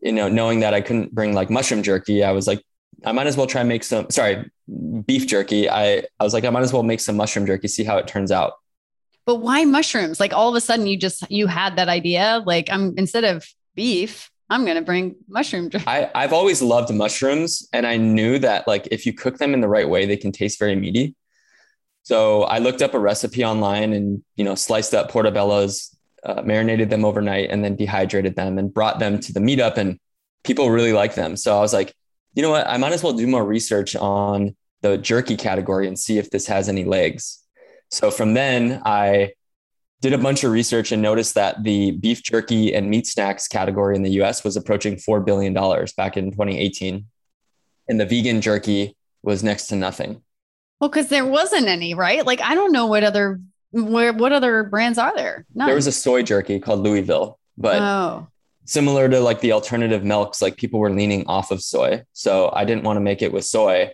you 0.00 0.12
know, 0.12 0.28
knowing 0.28 0.60
that 0.60 0.74
I 0.74 0.80
couldn't 0.80 1.14
bring 1.14 1.34
like 1.34 1.50
mushroom 1.50 1.82
jerky, 1.82 2.24
I 2.24 2.32
was 2.32 2.46
like, 2.46 2.62
I 3.04 3.12
might 3.12 3.26
as 3.26 3.36
well 3.36 3.46
try 3.46 3.60
and 3.60 3.68
make 3.68 3.84
some, 3.84 4.10
sorry, 4.10 4.50
beef 5.06 5.26
jerky. 5.26 5.68
I, 5.68 6.04
I 6.18 6.24
was 6.24 6.32
like, 6.32 6.44
I 6.44 6.50
might 6.50 6.62
as 6.62 6.72
well 6.72 6.82
make 6.82 7.00
some 7.00 7.16
mushroom 7.16 7.46
jerky, 7.46 7.68
see 7.68 7.84
how 7.84 7.98
it 7.98 8.06
turns 8.06 8.30
out. 8.32 8.54
But 9.26 9.36
why 9.36 9.64
mushrooms? 9.64 10.20
Like 10.20 10.32
all 10.32 10.48
of 10.48 10.54
a 10.54 10.60
sudden 10.60 10.86
you 10.86 10.96
just, 10.96 11.30
you 11.30 11.46
had 11.46 11.76
that 11.76 11.88
idea. 11.88 12.42
Like 12.44 12.68
I'm, 12.70 12.94
instead 12.96 13.24
of 13.24 13.46
beef, 13.74 14.30
I'm 14.50 14.64
going 14.64 14.76
to 14.76 14.82
bring 14.82 15.16
mushroom 15.28 15.70
jerky. 15.70 15.84
I, 15.86 16.10
I've 16.14 16.32
always 16.32 16.60
loved 16.60 16.92
mushrooms. 16.92 17.66
And 17.72 17.86
I 17.86 17.96
knew 17.96 18.38
that 18.38 18.68
like, 18.68 18.88
if 18.90 19.06
you 19.06 19.12
cook 19.12 19.38
them 19.38 19.54
in 19.54 19.60
the 19.60 19.68
right 19.68 19.88
way, 19.88 20.06
they 20.06 20.16
can 20.16 20.32
taste 20.32 20.58
very 20.58 20.76
meaty. 20.76 21.14
So 22.02 22.42
I 22.42 22.58
looked 22.58 22.82
up 22.82 22.92
a 22.92 22.98
recipe 22.98 23.44
online 23.44 23.94
and, 23.94 24.22
you 24.36 24.44
know, 24.44 24.54
sliced 24.54 24.92
up 24.92 25.10
portobellos, 25.10 25.94
uh, 26.22 26.42
marinated 26.42 26.90
them 26.90 27.04
overnight 27.04 27.50
and 27.50 27.64
then 27.64 27.76
dehydrated 27.76 28.36
them 28.36 28.58
and 28.58 28.72
brought 28.72 28.98
them 28.98 29.18
to 29.20 29.32
the 29.32 29.40
meetup 29.40 29.78
and 29.78 29.98
people 30.42 30.70
really 30.70 30.92
like 30.92 31.14
them. 31.14 31.36
So 31.36 31.56
I 31.56 31.60
was 31.60 31.72
like, 31.72 31.94
you 32.34 32.42
know 32.42 32.50
what? 32.50 32.66
I 32.66 32.76
might 32.76 32.92
as 32.92 33.02
well 33.02 33.12
do 33.12 33.26
more 33.26 33.44
research 33.44 33.96
on 33.96 34.56
the 34.82 34.98
jerky 34.98 35.36
category 35.36 35.88
and 35.88 35.98
see 35.98 36.18
if 36.18 36.30
this 36.30 36.46
has 36.46 36.68
any 36.68 36.84
legs. 36.84 37.42
So 37.90 38.10
from 38.10 38.34
then, 38.34 38.82
I 38.84 39.32
did 40.00 40.12
a 40.12 40.18
bunch 40.18 40.44
of 40.44 40.52
research 40.52 40.92
and 40.92 41.00
noticed 41.00 41.34
that 41.36 41.62
the 41.62 41.92
beef 41.92 42.22
jerky 42.22 42.74
and 42.74 42.90
meat 42.90 43.06
snacks 43.06 43.48
category 43.48 43.96
in 43.96 44.02
the 44.02 44.10
US 44.22 44.44
was 44.44 44.56
approaching 44.56 44.96
$4 44.96 45.24
billion 45.24 45.54
back 45.96 46.16
in 46.16 46.30
2018. 46.30 47.06
And 47.88 48.00
the 48.00 48.04
vegan 48.04 48.40
jerky 48.40 48.96
was 49.22 49.42
next 49.42 49.68
to 49.68 49.76
nothing. 49.76 50.22
Well, 50.80 50.90
because 50.90 51.08
there 51.08 51.24
wasn't 51.24 51.68
any, 51.68 51.94
right? 51.94 52.26
Like 52.26 52.42
I 52.42 52.54
don't 52.54 52.72
know 52.72 52.86
what 52.86 53.04
other 53.04 53.40
where 53.70 54.12
what 54.12 54.32
other 54.32 54.64
brands 54.64 54.98
are 54.98 55.14
there? 55.16 55.46
None. 55.54 55.66
There 55.66 55.74
was 55.74 55.86
a 55.86 55.92
soy 55.92 56.22
jerky 56.22 56.60
called 56.60 56.80
Louisville, 56.80 57.38
but 57.56 57.80
oh. 57.80 58.28
Similar 58.64 59.08
to 59.08 59.20
like 59.20 59.40
the 59.40 59.52
alternative 59.52 60.04
milks, 60.04 60.40
like 60.40 60.56
people 60.56 60.80
were 60.80 60.90
leaning 60.90 61.26
off 61.26 61.50
of 61.50 61.62
soy. 61.62 62.02
So 62.12 62.50
I 62.52 62.64
didn't 62.64 62.84
want 62.84 62.96
to 62.96 63.00
make 63.00 63.22
it 63.22 63.32
with 63.32 63.44
soy. 63.44 63.92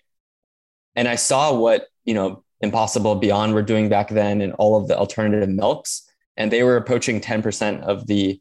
And 0.94 1.08
I 1.08 1.16
saw 1.16 1.54
what, 1.54 1.86
you 2.04 2.14
know, 2.14 2.44
Impossible 2.60 3.14
Beyond 3.14 3.54
were 3.54 3.62
doing 3.62 3.88
back 3.88 4.10
then 4.10 4.40
and 4.40 4.52
all 4.54 4.76
of 4.76 4.88
the 4.88 4.96
alternative 4.96 5.48
milks. 5.48 6.08
And 6.36 6.52
they 6.52 6.62
were 6.62 6.76
approaching 6.76 7.20
10% 7.20 7.82
of 7.82 8.06
the 8.06 8.40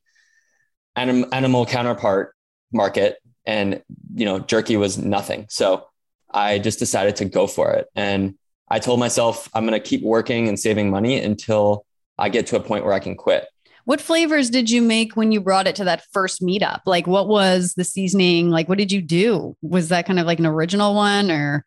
anim- 0.95 1.25
animal 1.31 1.65
counterpart 1.65 2.36
market. 2.71 3.17
And, 3.45 3.81
you 4.13 4.25
know, 4.25 4.39
jerky 4.39 4.77
was 4.77 4.98
nothing. 4.98 5.48
So 5.50 5.88
I 6.31 6.59
just 6.59 6.79
decided 6.79 7.15
to 7.17 7.25
go 7.25 7.48
for 7.48 7.71
it. 7.71 7.88
And 7.95 8.36
I 8.69 8.79
told 8.79 9.00
myself 9.00 9.50
I'm 9.53 9.65
going 9.65 9.79
to 9.79 9.88
keep 9.88 10.03
working 10.03 10.48
and 10.48 10.59
saving 10.59 10.89
money 10.91 11.19
until 11.19 11.86
I 12.17 12.29
get 12.29 12.48
to 12.48 12.57
a 12.57 12.59
point 12.59 12.83
where 12.83 12.93
I 12.93 13.00
can 13.00 13.15
quit. 13.15 13.48
What 13.89 14.01
flavors 14.01 14.51
did 14.51 14.69
you 14.69 14.84
make 14.84 15.15
when 15.15 15.31
you 15.31 15.41
brought 15.41 15.65
it 15.65 15.75
to 15.77 15.84
that 15.86 16.03
first 16.12 16.43
meetup? 16.43 16.81
Like, 16.86 17.08
what 17.08 17.27
was 17.27 17.74
the 17.74 17.84
seasoning? 17.84 18.51
Like, 18.51 18.69
what 18.69 18.77
did 18.77 18.91
you 18.91 19.01
do? 19.01 19.58
Was 19.63 19.89
that 19.89 20.05
kind 20.05 20.19
of 20.19 20.27
like 20.27 20.38
an 20.38 20.46
original 20.46 20.93
one 20.93 21.31
or 21.31 21.65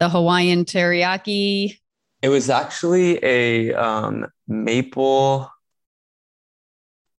the 0.00 0.08
Hawaiian 0.08 0.64
teriyaki? 0.64 1.78
It 2.22 2.30
was 2.30 2.48
actually 2.48 3.22
a 3.22 3.74
um, 3.74 4.28
maple. 4.46 5.52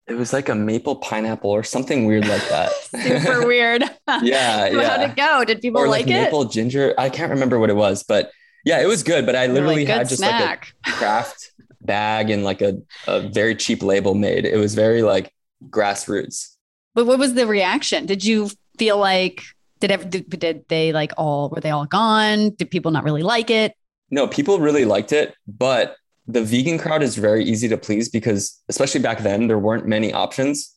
It 0.06 0.14
was 0.14 0.32
like 0.32 0.48
a 0.48 0.54
maple 0.54 0.96
pineapple 0.96 1.50
or 1.50 1.62
something 1.62 2.06
weird 2.06 2.26
like 2.26 2.48
that. 2.48 2.72
Super 3.02 3.46
weird. 3.46 3.82
yeah, 4.08 4.22
yeah. 4.22 4.88
How'd 4.88 5.10
it 5.10 5.14
go? 5.14 5.44
Did 5.44 5.60
people 5.60 5.82
like, 5.82 6.06
like 6.06 6.08
it? 6.08 6.22
Maple 6.22 6.46
ginger. 6.46 6.94
I 6.96 7.10
can't 7.10 7.32
remember 7.32 7.58
what 7.58 7.68
it 7.68 7.76
was, 7.76 8.02
but 8.02 8.30
yeah, 8.64 8.80
it 8.80 8.86
was 8.86 9.02
good. 9.02 9.26
But 9.26 9.36
I 9.36 9.48
literally 9.48 9.84
like, 9.84 9.94
had 9.94 10.08
just 10.08 10.22
snack. 10.22 10.72
like 10.86 10.94
a 10.94 10.96
craft 10.96 11.52
bag 11.88 12.30
and 12.30 12.44
like 12.44 12.62
a, 12.62 12.80
a 13.08 13.20
very 13.28 13.56
cheap 13.56 13.82
label 13.82 14.14
made. 14.14 14.44
It 14.44 14.58
was 14.58 14.76
very 14.76 15.02
like 15.02 15.32
grassroots. 15.68 16.54
But 16.94 17.06
what 17.06 17.18
was 17.18 17.34
the 17.34 17.46
reaction? 17.46 18.06
Did 18.06 18.24
you 18.24 18.50
feel 18.78 18.98
like 18.98 19.42
did 19.80 19.90
ever 19.90 20.04
did, 20.04 20.64
they 20.68 20.92
like 20.92 21.12
all 21.16 21.50
were 21.50 21.60
they 21.60 21.70
all 21.70 21.86
gone? 21.86 22.50
Did 22.50 22.70
people 22.70 22.90
not 22.90 23.04
really 23.04 23.22
like 23.22 23.50
it? 23.50 23.74
No, 24.10 24.26
people 24.26 24.58
really 24.58 24.84
liked 24.84 25.12
it, 25.12 25.34
but 25.46 25.96
the 26.26 26.42
vegan 26.42 26.78
crowd 26.78 27.02
is 27.02 27.16
very 27.16 27.44
easy 27.44 27.68
to 27.68 27.76
please 27.76 28.08
because 28.08 28.60
especially 28.68 29.00
back 29.00 29.20
then 29.20 29.48
there 29.48 29.58
weren't 29.58 29.86
many 29.86 30.12
options. 30.12 30.74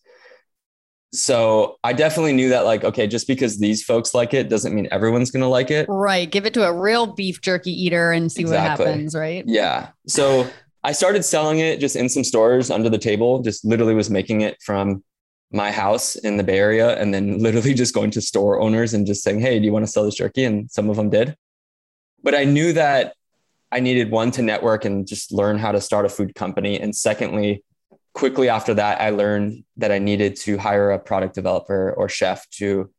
So 1.13 1.77
I 1.83 1.91
definitely 1.91 2.33
knew 2.33 2.49
that 2.49 2.63
like 2.65 2.83
okay, 2.83 3.07
just 3.07 3.27
because 3.27 3.59
these 3.59 3.83
folks 3.83 4.13
like 4.13 4.33
it 4.33 4.49
doesn't 4.49 4.73
mean 4.73 4.87
everyone's 4.91 5.31
going 5.31 5.41
to 5.41 5.47
like 5.47 5.71
it. 5.71 5.87
Right, 5.89 6.29
give 6.29 6.45
it 6.45 6.53
to 6.53 6.63
a 6.63 6.73
real 6.73 7.07
beef 7.07 7.41
jerky 7.41 7.71
eater 7.71 8.11
and 8.11 8.31
see 8.31 8.41
exactly. 8.41 8.85
what 8.85 8.91
happens, 8.91 9.15
right? 9.15 9.43
Yeah. 9.45 9.89
So 10.07 10.47
I 10.83 10.93
started 10.93 11.23
selling 11.23 11.59
it 11.59 11.79
just 11.79 11.95
in 11.95 12.09
some 12.09 12.23
stores 12.23 12.71
under 12.71 12.89
the 12.89 12.97
table, 12.97 13.41
just 13.41 13.63
literally 13.63 13.93
was 13.93 14.09
making 14.09 14.41
it 14.41 14.57
from 14.61 15.03
my 15.51 15.71
house 15.71 16.15
in 16.15 16.37
the 16.37 16.43
Bay 16.43 16.57
Area 16.57 16.97
and 16.99 17.13
then 17.13 17.39
literally 17.43 17.73
just 17.73 17.93
going 17.93 18.11
to 18.11 18.21
store 18.21 18.59
owners 18.59 18.93
and 18.93 19.05
just 19.05 19.23
saying, 19.23 19.39
Hey, 19.39 19.59
do 19.59 19.65
you 19.65 19.71
want 19.71 19.85
to 19.85 19.91
sell 19.91 20.05
this 20.05 20.15
jerky? 20.15 20.43
And 20.43 20.71
some 20.71 20.89
of 20.89 20.95
them 20.95 21.09
did. 21.09 21.35
But 22.23 22.35
I 22.35 22.45
knew 22.45 22.73
that 22.73 23.13
I 23.71 23.79
needed 23.79 24.11
one 24.11 24.31
to 24.31 24.41
network 24.41 24.85
and 24.85 25.07
just 25.07 25.31
learn 25.31 25.57
how 25.57 25.71
to 25.71 25.81
start 25.81 26.05
a 26.05 26.09
food 26.09 26.35
company. 26.35 26.79
And 26.79 26.95
secondly, 26.95 27.63
quickly 28.13 28.49
after 28.49 28.73
that, 28.73 28.99
I 29.01 29.11
learned 29.11 29.63
that 29.77 29.91
I 29.91 29.99
needed 29.99 30.35
to 30.37 30.57
hire 30.57 30.91
a 30.91 30.99
product 30.99 31.35
developer 31.35 31.93
or 31.93 32.09
chef 32.09 32.49
to 32.51 32.91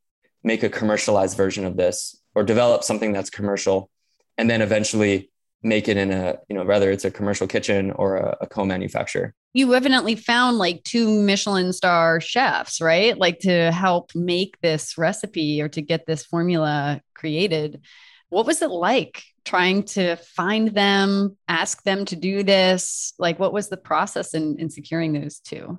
make 0.43 0.62
a 0.62 0.69
commercialized 0.69 1.37
version 1.37 1.65
of 1.65 1.77
this 1.77 2.21
or 2.35 2.43
develop 2.43 2.85
something 2.85 3.12
that's 3.12 3.31
commercial. 3.31 3.91
And 4.39 4.49
then 4.49 4.62
eventually 4.62 5.31
make 5.62 5.88
it 5.88 5.97
in 5.97 6.11
a 6.11 6.38
you 6.49 6.57
know 6.57 6.64
whether 6.64 6.90
it's 6.90 7.04
a 7.04 7.11
commercial 7.11 7.47
kitchen 7.47 7.92
or 7.92 8.16
a, 8.16 8.37
a, 8.42 8.47
co-manufacturer. 8.47 9.35
You 9.52 9.75
evidently 9.75 10.16
found 10.16 10.59
like 10.59 10.83
two 10.83 11.23
michelin 11.23 11.73
star 11.73 12.21
chefs 12.21 12.81
right? 12.81 13.16
Like 13.16 13.40
to 13.40 13.71
help 13.71 14.11
make 14.14 14.61
this 14.61 14.99
recipe 14.99 15.61
or 15.61 15.69
to 15.71 15.83
get 15.83 16.07
this 16.07 16.25
formula 16.25 17.00
created. 17.14 17.83
What 18.28 18.47
was 18.47 18.62
it 18.62 18.71
like 18.71 19.23
trying 19.45 19.85
to 19.85 20.16
find 20.16 20.69
them 20.69 21.37
ask 21.49 21.83
them 21.83 22.04
to 22.07 22.16
do 22.16 22.42
this? 22.42 23.12
Like 23.19 23.38
what 23.38 23.52
was 23.52 23.69
the 23.69 23.76
process 23.76 24.35
in, 24.35 24.59
in 24.59 24.71
securing 24.71 25.12
those 25.12 25.38
two? 25.38 25.78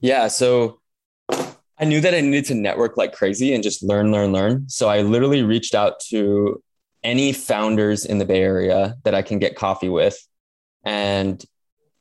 Yeah 0.00 0.28
so 0.28 0.80
i 1.76 1.84
knew 1.84 2.00
that 2.00 2.14
i 2.14 2.20
needed 2.20 2.44
to 2.44 2.54
network 2.54 2.96
like 2.96 3.12
crazy 3.12 3.52
and 3.52 3.64
just 3.64 3.82
learn 3.82 4.12
learn 4.12 4.32
learn. 4.32 4.68
So 4.68 4.88
i 4.88 5.02
literally 5.02 5.42
reached 5.42 5.74
out 5.74 5.98
to 6.10 6.62
any 7.04 7.32
founders 7.32 8.04
in 8.04 8.18
the 8.18 8.24
Bay 8.24 8.40
Area 8.40 8.96
that 9.04 9.14
I 9.14 9.22
can 9.22 9.38
get 9.38 9.54
coffee 9.54 9.88
with. 9.88 10.18
And 10.84 11.44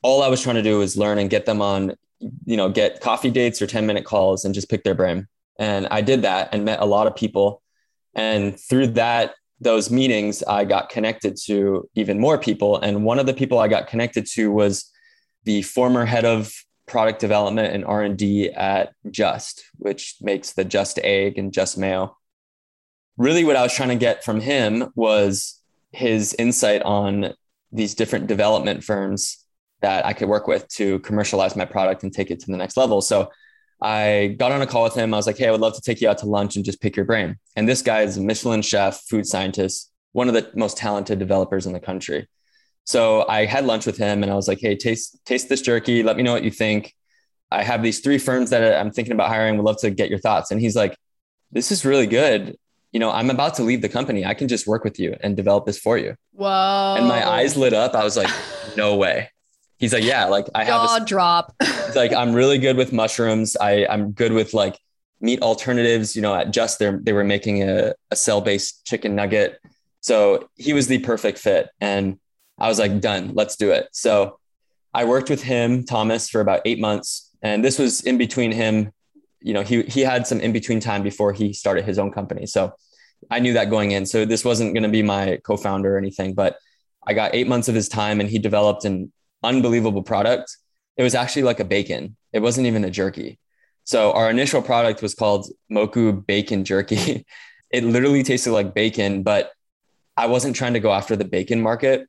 all 0.02 0.24
I 0.24 0.30
was 0.30 0.42
trying 0.42 0.56
to 0.56 0.64
do 0.64 0.80
was 0.80 0.98
learn 0.98 1.18
and 1.18 1.30
get 1.30 1.46
them 1.46 1.62
on, 1.62 1.94
you 2.46 2.58
know, 2.58 2.70
get 2.70 3.02
coffee 3.02 3.30
dates 3.30 3.62
or 3.62 3.68
10 3.68 3.86
minute 3.86 4.06
calls 4.06 4.46
and 4.46 4.56
just 4.56 4.70
pick 4.70 4.84
their 4.84 4.96
brain. 4.96 5.28
And 5.60 5.88
I 5.92 6.02
did 6.02 6.24
that 6.24 6.50
and 6.52 6.66
met 6.66 6.80
a 6.80 6.86
lot 6.86 7.08
of 7.08 7.16
people. 7.16 7.62
And 8.16 8.60
through 8.60 8.88
that, 8.88 9.36
those 9.60 9.92
meetings, 9.92 10.44
I 10.44 10.66
got 10.66 10.90
connected 10.90 11.38
to 11.46 11.90
even 11.96 12.20
more 12.20 12.38
people. 12.38 12.78
And 12.80 13.06
one 13.06 13.20
of 13.20 13.26
the 13.26 13.34
people 13.34 13.60
I 13.60 13.68
got 13.68 13.88
connected 13.88 14.26
to 14.34 14.52
was 14.52 14.92
the 15.44 15.62
former 15.62 16.06
head 16.06 16.26
of 16.26 16.54
product 16.86 17.20
development 17.20 17.74
and 17.74 17.86
R&D 17.86 18.52
at 18.52 18.94
Just, 19.10 19.64
which 19.78 20.16
makes 20.22 20.54
the 20.54 20.66
Just 20.66 21.00
Egg 21.00 21.38
and 21.38 21.54
Just 21.54 21.78
Mayo 21.78 22.18
really 23.18 23.44
what 23.44 23.56
I 23.56 23.62
was 23.62 23.74
trying 23.74 23.90
to 23.90 23.96
get 23.96 24.24
from 24.24 24.42
him 24.42 24.92
was 24.96 25.62
his 25.92 26.36
insight 26.40 26.82
on 26.82 27.34
these 27.72 27.96
different 27.96 28.28
development 28.28 28.84
firms 28.84 29.46
that 29.82 30.06
I 30.06 30.14
could 30.14 30.30
work 30.30 30.48
with 30.48 30.68
to 30.70 31.00
commercialize 31.00 31.56
my 31.56 31.66
product 31.66 32.04
and 32.04 32.14
take 32.14 32.32
it 32.32 32.40
to 32.42 32.52
the 32.52 32.58
next 32.58 32.78
level. 32.78 33.02
So 33.02 33.30
I 33.82 34.36
got 34.40 34.52
on 34.52 34.62
a 34.62 34.68
call 34.68 34.84
with 34.84 34.96
him. 34.96 35.14
I 35.14 35.18
was 35.18 35.28
like, 35.28 35.38
hey, 35.38 35.48
I 35.48 35.52
would 35.52 35.60
love 35.60 35.76
to 35.76 35.82
take 35.82 36.00
you 36.00 36.10
out 36.10 36.20
to 36.20 36.26
lunch 36.26 36.56
and 36.56 36.64
just 36.64 36.82
pick 36.82 36.96
your 36.96 37.06
brain. 37.06 37.38
And 37.56 37.68
this 37.68 37.82
guy 37.82 38.02
is 38.02 38.18
a 38.18 38.22
Michelin 38.22 38.62
chef, 38.62 39.02
food 39.02 39.28
scientist, 39.28 39.92
one 40.14 40.28
of 40.28 40.34
the 40.34 40.50
most 40.56 40.78
talented 40.78 41.20
developers 41.20 41.66
in 41.66 41.74
the 41.74 41.80
country. 41.80 42.28
So 42.86 43.28
I 43.28 43.46
had 43.46 43.66
lunch 43.66 43.86
with 43.86 43.98
him 43.98 44.24
and 44.24 44.32
I 44.32 44.36
was 44.36 44.48
like, 44.48 44.60
hey, 44.60 44.76
taste 44.76 45.18
taste 45.26 45.50
this 45.50 45.62
jerky. 45.62 46.02
Let 46.04 46.18
me 46.18 46.24
know 46.24 46.34
what 46.34 46.44
you 46.44 46.52
think. 46.52 46.94
I 47.52 47.64
have 47.64 47.84
these 47.84 48.00
three 48.00 48.18
firms 48.18 48.50
that 48.50 48.80
I'm 48.80 48.92
thinking 48.92 49.14
about 49.14 49.30
hiring. 49.30 49.58
Would 49.58 49.66
love 49.66 49.80
to 49.82 49.92
get 49.92 50.10
your 50.10 50.20
thoughts. 50.20 50.52
And 50.52 50.60
he's 50.60 50.76
like, 50.76 50.98
this 51.52 51.72
is 51.72 51.86
really 51.86 52.08
good 52.08 52.58
you 52.94 53.00
know, 53.00 53.12
I'm 53.12 53.32
about 53.32 53.56
to 53.56 53.64
leave 53.64 53.82
the 53.82 53.90
company. 53.90 54.24
I 54.24 54.36
can 54.36 54.48
just 54.48 54.68
work 54.68 54.84
with 54.84 55.00
you 55.00 55.18
and 55.22 55.36
develop 55.36 55.66
this 55.66 55.80
for 55.80 55.98
you. 55.98 56.16
Whoa. 56.32 56.96
And 56.98 57.08
my 57.08 57.28
eyes 57.28 57.58
lit 57.58 57.74
up. 57.74 57.96
I 57.96 58.04
was 58.04 58.16
like, 58.16 58.30
no 58.78 58.96
way. 58.96 59.30
He's 59.80 59.92
like, 59.92 60.04
yeah, 60.04 60.26
like 60.26 60.46
I 60.54 60.64
have 60.64 61.02
a 61.02 61.04
drop. 61.04 61.54
He's 61.60 61.96
like, 61.96 62.14
I'm 62.14 62.34
really 62.34 62.60
good 62.60 62.78
with 62.78 62.94
mushrooms. 62.94 63.58
I, 63.60 63.88
I'm 63.88 64.12
good 64.12 64.32
with 64.32 64.54
like 64.54 64.80
meat 65.20 65.42
alternatives. 65.42 66.16
You 66.16 66.22
know, 66.22 66.36
at 66.36 66.52
just 66.52 66.78
there, 66.78 67.00
they 67.02 67.14
were 67.14 67.24
making 67.24 67.64
a, 67.64 67.96
a 68.12 68.16
cell-based 68.16 68.86
chicken 68.86 69.16
nugget. 69.16 69.60
So 70.02 70.48
he 70.56 70.72
was 70.72 70.88
the 70.88 71.00
perfect 71.00 71.40
fit. 71.40 71.70
And 71.82 72.20
I 72.60 72.68
was 72.68 72.78
like, 72.78 73.02
done, 73.02 73.32
let's 73.34 73.56
do 73.56 73.72
it. 73.72 73.90
So 73.92 74.38
I 74.94 75.06
worked 75.06 75.32
with 75.32 75.42
him, 75.42 75.84
Thomas, 75.84 76.30
for 76.30 76.42
about 76.42 76.62
eight 76.66 76.80
months. 76.80 77.32
And 77.42 77.66
this 77.66 77.80
was 77.80 78.02
in 78.02 78.20
between 78.20 78.52
him 78.52 78.92
you 79.44 79.54
know, 79.54 79.62
he 79.62 79.84
he 79.84 80.02
had 80.02 80.26
some 80.26 80.40
in 80.40 80.54
between 80.54 80.80
time 80.80 81.04
before 81.04 81.34
he 81.34 81.54
started 81.54 81.84
his 81.86 82.00
own 82.00 82.12
company. 82.12 82.46
So 82.46 82.74
I 83.30 83.40
knew 83.40 83.54
that 83.54 83.70
going 83.70 83.92
in. 83.92 84.06
So 84.06 84.26
this 84.26 84.46
wasn't 84.46 84.74
going 84.74 84.84
to 84.84 84.90
be 84.90 85.04
my 85.04 85.40
co-founder 85.44 85.96
or 85.96 85.98
anything, 85.98 86.34
but 86.34 86.58
I 87.06 87.14
got 87.14 87.36
eight 87.36 87.48
months 87.48 87.68
of 87.68 87.76
his 87.76 87.90
time 87.90 88.20
and 88.20 88.30
he 88.30 88.40
developed 88.40 88.86
an 88.86 89.12
unbelievable 89.44 90.04
product. 90.04 90.58
It 90.98 91.04
was 91.04 91.16
actually 91.16 91.44
like 91.44 91.60
a 91.60 91.66
bacon. 91.66 92.16
It 92.32 92.42
wasn't 92.42 92.68
even 92.68 92.84
a 92.84 92.92
jerky. 92.92 93.40
So 93.84 94.14
our 94.14 94.30
initial 94.30 94.62
product 94.62 95.02
was 95.02 95.14
called 95.14 95.48
Moku 95.72 96.26
Bacon 96.26 96.64
Jerky. 96.64 97.26
it 97.70 97.84
literally 97.84 98.24
tasted 98.24 98.52
like 98.52 98.74
bacon, 98.74 99.24
but 99.24 99.52
I 100.16 100.28
wasn't 100.28 100.56
trying 100.56 100.74
to 100.74 100.80
go 100.80 100.94
after 100.94 101.16
the 101.16 101.26
bacon 101.26 101.62
market. 101.62 102.08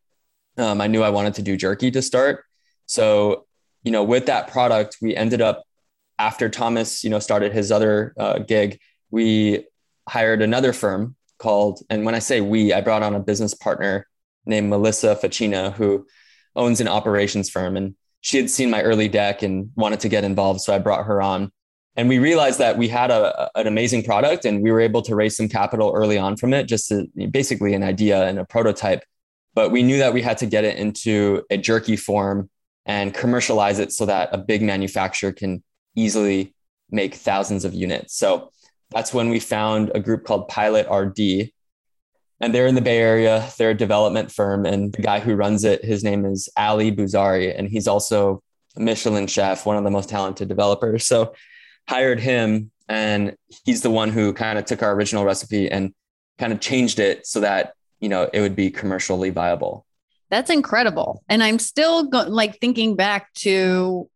Um, 0.57 0.81
I 0.81 0.87
knew 0.87 1.03
I 1.03 1.11
wanted 1.11 1.35
to 1.35 1.43
do 1.43 1.57
jerky 1.57 1.91
to 1.91 2.03
start. 2.03 2.45
So, 2.87 3.47
you 3.83 3.91
know, 3.91 4.05
with 4.05 4.27
that 4.27 4.49
product, 4.49 4.99
we 5.03 5.17
ended 5.17 5.41
up 5.41 5.65
after 6.19 6.49
Thomas, 6.49 7.03
you 7.03 7.11
know, 7.11 7.19
started 7.19 7.53
his 7.53 7.73
other 7.73 8.15
uh, 8.19 8.39
gig, 8.39 8.79
we 9.11 9.67
hired 10.09 10.43
another 10.43 10.73
firm 10.73 11.17
called, 11.39 11.81
and 11.91 12.05
when 12.05 12.15
I 12.15 12.19
say 12.19 12.41
we, 12.41 12.73
I 12.73 12.81
brought 12.81 13.03
on 13.03 13.15
a 13.15 13.21
business 13.21 13.55
partner 13.55 14.07
named 14.47 14.69
Melissa 14.69 15.17
Facina, 15.17 15.73
who 15.73 16.07
owns 16.55 16.81
an 16.81 16.89
operations 16.89 17.51
firm. 17.51 17.77
And 17.77 17.95
she 18.21 18.37
had 18.37 18.51
seen 18.51 18.71
my 18.71 18.83
early 18.83 19.09
deck 19.09 19.43
and 19.43 19.71
wanted 19.75 20.01
to 20.01 20.09
get 20.09 20.25
involved. 20.25 20.61
So 20.61 20.75
I 20.75 20.79
brought 20.79 21.07
her 21.07 21.21
on. 21.21 21.51
And 21.97 22.09
we 22.09 22.19
realized 22.19 22.59
that 22.59 22.77
we 22.77 22.89
had 22.89 23.11
a, 23.11 23.51
an 23.55 23.67
amazing 23.67 24.03
product 24.03 24.45
and 24.45 24.63
we 24.63 24.73
were 24.73 24.81
able 24.81 25.03
to 25.03 25.15
raise 25.15 25.37
some 25.37 25.49
capital 25.49 25.93
early 25.95 26.19
on 26.19 26.37
from 26.37 26.53
it, 26.53 26.65
just 26.65 26.89
to, 26.89 27.07
basically 27.31 27.75
an 27.75 27.83
idea 27.83 28.27
and 28.27 28.39
a 28.39 28.45
prototype. 28.45 29.05
But 29.55 29.71
we 29.71 29.83
knew 29.83 29.99
that 29.99 30.13
we 30.13 30.21
had 30.21 30.39
to 30.39 30.47
get 30.47 30.65
it 30.65 30.77
into 30.77 31.43
a 31.51 31.57
jerky 31.57 31.97
form 31.97 32.51
and 32.85 33.15
commercialize 33.15 33.79
it 33.79 33.93
so 33.93 34.07
that 34.07 34.31
a 34.33 34.39
big 34.39 34.61
manufacturer 34.61 35.33
can 35.33 35.63
easily 35.95 36.55
make 36.91 37.15
thousands 37.15 37.65
of 37.65 37.73
units. 37.73 38.17
So 38.17 38.51
that's 38.95 39.13
when 39.13 39.29
we 39.29 39.41
found 39.41 39.91
a 39.95 40.01
group 40.01 40.25
called 40.25 40.49
Pilot 40.49 40.87
RD. 40.89 41.51
And 42.41 42.55
they're 42.55 42.67
in 42.67 42.77
the 42.77 42.81
Bay 42.81 42.99
Area. 42.99 43.49
They're 43.59 43.71
a 43.71 43.75
development 43.75 44.31
firm. 44.31 44.65
And 44.65 44.93
the 44.93 45.03
guy 45.03 45.19
who 45.19 45.35
runs 45.35 45.65
it, 45.65 45.85
his 45.85 46.05
name 46.05 46.25
is 46.25 46.49
Ali 46.57 46.93
Bouzari. 46.93 47.57
And 47.57 47.69
he's 47.69 47.89
also 47.89 48.43
a 48.77 48.81
Michelin 48.81 49.27
chef, 49.27 49.67
one 49.67 49.77
of 49.77 49.85
the 49.85 49.91
most 49.91 50.09
talented 50.09 50.49
developers. 50.49 51.07
So 51.07 51.35
hired 51.89 52.21
him. 52.21 52.71
And 52.89 53.37
he's 53.65 53.83
the 53.83 53.91
one 53.91 54.11
who 54.11 54.33
kind 54.33 54.59
of 54.59 54.65
took 54.65 54.83
our 54.83 54.93
original 54.93 55.25
recipe 55.25 55.71
and 55.71 55.93
kind 56.39 56.53
of 56.53 56.61
changed 56.61 56.99
it 56.99 57.27
so 57.27 57.41
that, 57.41 57.75
you 58.01 58.09
know, 58.09 58.29
it 58.33 58.41
would 58.41 58.55
be 58.55 58.71
commercially 58.71 59.31
viable. 59.31 59.87
That's 60.31 60.51
incredible. 60.51 61.23
And 61.29 61.43
I'm 61.43 61.59
still 61.59 62.05
go- 62.05 62.29
like 62.29 62.61
thinking 62.61 62.95
back 62.95 63.33
to 63.35 64.09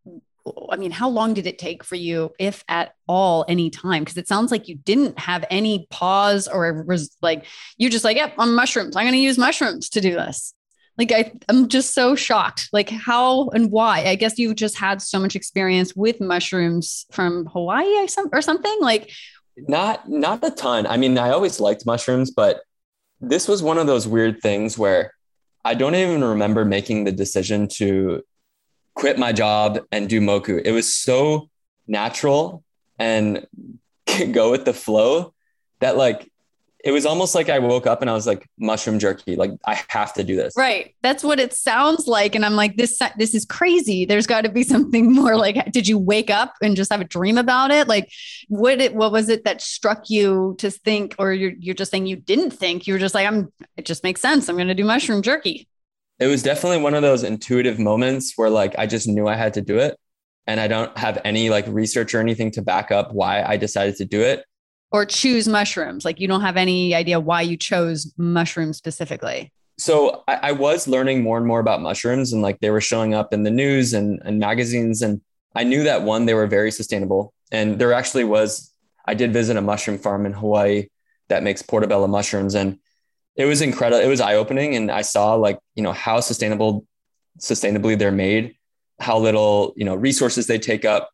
I 0.71 0.76
mean, 0.76 0.90
how 0.90 1.09
long 1.09 1.35
did 1.35 1.47
it 1.47 1.59
take 1.59 1.85
for 1.85 1.97
you, 1.97 2.33
if 2.38 2.64
at 2.69 2.95
all, 3.07 3.45
any 3.49 3.71
time? 3.71 4.05
Because 4.05 4.17
it 4.17 4.28
sounds 4.28 4.50
like 4.50 4.69
you 4.69 4.76
didn't 4.76 5.19
have 5.19 5.45
any 5.50 5.87
pause 5.90 6.49
or 6.49 6.85
was 6.85 7.17
like 7.23 7.47
you 7.76 7.90
just 7.90 8.05
like, 8.05 8.17
yep, 8.17 8.35
I'm 8.38 8.55
mushrooms. 8.55 8.97
I'm 8.97 9.05
going 9.05 9.12
to 9.12 9.19
use 9.19 9.38
mushrooms 9.38 9.88
to 9.90 10.00
do 10.00 10.14
this. 10.14 10.55
Like 10.99 11.12
I, 11.12 11.33
I'm 11.49 11.69
just 11.69 11.95
so 11.95 12.17
shocked. 12.17 12.69
Like 12.73 12.90
how 12.90 13.49
and 13.50 13.71
why? 13.71 14.05
I 14.05 14.17
guess 14.17 14.38
you 14.38 14.52
just 14.55 14.76
had 14.76 15.00
so 15.00 15.19
much 15.21 15.37
experience 15.37 15.95
with 15.95 16.21
mushrooms 16.21 17.07
from 17.12 17.47
Hawaii 17.47 18.05
or 18.33 18.40
something. 18.40 18.78
Like 18.81 19.11
not 19.57 20.09
not 20.09 20.45
a 20.45 20.50
ton. 20.50 20.87
I 20.87 20.97
mean, 20.97 21.17
I 21.17 21.31
always 21.31 21.61
liked 21.61 21.87
mushrooms, 21.87 22.31
but 22.31 22.61
this 23.21 23.49
was 23.49 23.62
one 23.62 23.78
of 23.78 23.87
those 23.87 24.07
weird 24.07 24.40
things 24.40 24.76
where 24.76 25.12
I 25.64 25.75
don't 25.75 25.95
even 25.95 26.23
remember 26.23 26.64
making 26.64 27.05
the 27.05 27.12
decision 27.12 27.69
to 27.75 28.23
quit 28.99 29.17
my 29.17 29.33
job 29.33 29.78
and 29.93 30.09
do 30.09 30.21
Moku. 30.21 30.61
It 30.64 30.73
was 30.73 30.93
so 30.93 31.49
natural 31.87 32.64
and 32.99 33.47
go 34.33 34.50
with 34.50 34.64
the 34.64 34.75
flow 34.75 35.33
that 35.78 35.97
like 35.97 36.28
it 36.85 36.90
was 36.90 37.07
almost 37.07 37.35
like 37.35 37.49
I 37.49 37.61
woke 37.61 37.87
up 37.87 38.00
and 38.00 38.11
I 38.11 38.14
was 38.14 38.26
like 38.26 38.49
mushroom 38.59 38.99
jerky. 38.99 39.37
Like 39.37 39.52
I 39.64 39.81
have 39.88 40.14
to 40.14 40.25
do 40.25 40.35
this. 40.35 40.55
Right. 40.57 40.95
That's 41.02 41.23
what 41.23 41.38
it 41.38 41.52
sounds 41.52 42.09
like. 42.09 42.35
And 42.35 42.45
I'm 42.45 42.55
like, 42.55 42.76
this, 42.76 43.00
this 43.17 43.35
is 43.35 43.45
crazy. 43.45 44.05
There's 44.05 44.26
got 44.26 44.43
to 44.43 44.49
be 44.49 44.64
something 44.64 45.12
more 45.14 45.37
like, 45.37 45.73
did 45.73 45.87
you 45.87 45.99
wake 45.99 46.31
up 46.31 46.55
and 46.61 46.76
just 46.76 46.90
have 46.90 47.00
a 47.00 47.05
dream 47.05 47.38
about 47.38 47.71
it? 47.71 47.87
Like 47.87 48.11
what 48.49 48.81
it, 48.81 48.95
what 48.95 49.12
was 49.12 49.28
it 49.28 49.45
that 49.45 49.61
struck 49.61 50.11
you 50.11 50.57
to 50.59 50.71
think, 50.71 51.14
or 51.19 51.33
you're, 51.33 51.52
you're 51.59 51.75
just 51.75 51.93
saying 51.93 52.07
you 52.07 52.17
didn't 52.17 52.50
think 52.50 52.87
you 52.87 52.95
were 52.95 53.00
just 53.00 53.14
like, 53.14 53.26
I'm, 53.26 53.52
it 53.76 53.85
just 53.85 54.02
makes 54.02 54.21
sense. 54.21 54.49
I'm 54.49 54.57
going 54.57 54.69
to 54.69 54.75
do 54.75 54.85
mushroom 54.85 55.23
jerky. 55.23 55.69
It 56.19 56.27
was 56.27 56.43
definitely 56.43 56.83
one 56.83 56.95
of 56.95 57.03
those 57.03 57.23
intuitive 57.23 57.79
moments 57.79 58.33
where 58.37 58.51
like, 58.51 58.75
I 58.79 58.87
just 58.87 59.07
knew 59.07 59.29
I 59.29 59.37
had 59.37 59.55
to 59.55 59.61
do 59.61 59.79
it. 59.79 59.99
And 60.47 60.59
I 60.59 60.67
don't 60.67 60.97
have 60.97 61.21
any 61.25 61.51
like 61.51 61.67
research 61.69 62.15
or 62.15 62.21
anything 62.21 62.51
to 62.53 62.63
back 62.63 62.91
up 62.91 63.13
why 63.13 63.43
I 63.43 63.57
decided 63.57 63.97
to 63.97 64.05
do 64.05 64.23
it 64.23 64.45
or 64.91 65.05
choose 65.05 65.47
mushrooms? 65.47 66.05
Like 66.05 66.21
you 66.21 66.29
don't 66.29 66.41
have 66.41 66.57
any 66.57 66.95
idea 66.95 67.21
why 67.21 67.43
you 67.43 67.57
chose 67.57 68.13
mushrooms 68.17 68.77
specifically. 68.77 69.53
So 69.77 70.25
I, 70.27 70.35
I, 70.35 70.53
was 70.53 70.89
learning 70.89 71.23
more 71.23 71.37
and 71.37 71.47
more 71.47 71.61
about 71.61 71.83
mushrooms 71.83 72.33
and 72.33 72.43
like 72.43 72.59
they 72.61 72.71
were 72.71 72.81
showing 72.81 73.15
up 73.15 73.33
in 73.33 73.45
the 73.45 73.51
news 73.51 73.93
and, 73.93 74.21
and 74.25 74.41
magazines. 74.41 75.03
And 75.03 75.21
I 75.55 75.63
knew 75.63 75.85
that 75.85 76.03
one, 76.03 76.27
they 76.27 76.35
were 76.35 76.49
very 76.49 76.73
sustainable. 76.73 77.33
And 77.53 77.79
there 77.79 77.93
actually 77.93 78.25
was, 78.25 78.73
I 79.05 79.15
did 79.15 79.33
visit 79.33 79.57
a 79.57 79.63
mushroom 79.63 79.99
farm 79.99 80.27
in 80.27 80.33
Hawaii 80.33 80.89
that 81.29 81.45
makes 81.45 81.63
portobello 81.63 82.09
mushrooms. 82.09 82.57
And 82.57 82.79
it 83.38 83.45
was 83.45 83.62
incredible. 83.62 84.02
It 84.02 84.09
was 84.09 84.21
eye 84.21 84.35
opening. 84.35 84.75
And 84.75 84.90
I 84.90 85.02
saw 85.02 85.35
like, 85.35 85.59
you 85.76 85.83
know, 85.83 85.92
how 85.92 86.18
sustainable, 86.18 86.85
sustainably 87.38 87.97
they're 87.97 88.11
made, 88.11 88.57
how 88.99 89.18
little, 89.18 89.73
you 89.76 89.85
know, 89.85 89.95
resources 89.95 90.49
they 90.49 90.59
take 90.59 90.85
up. 90.85 91.11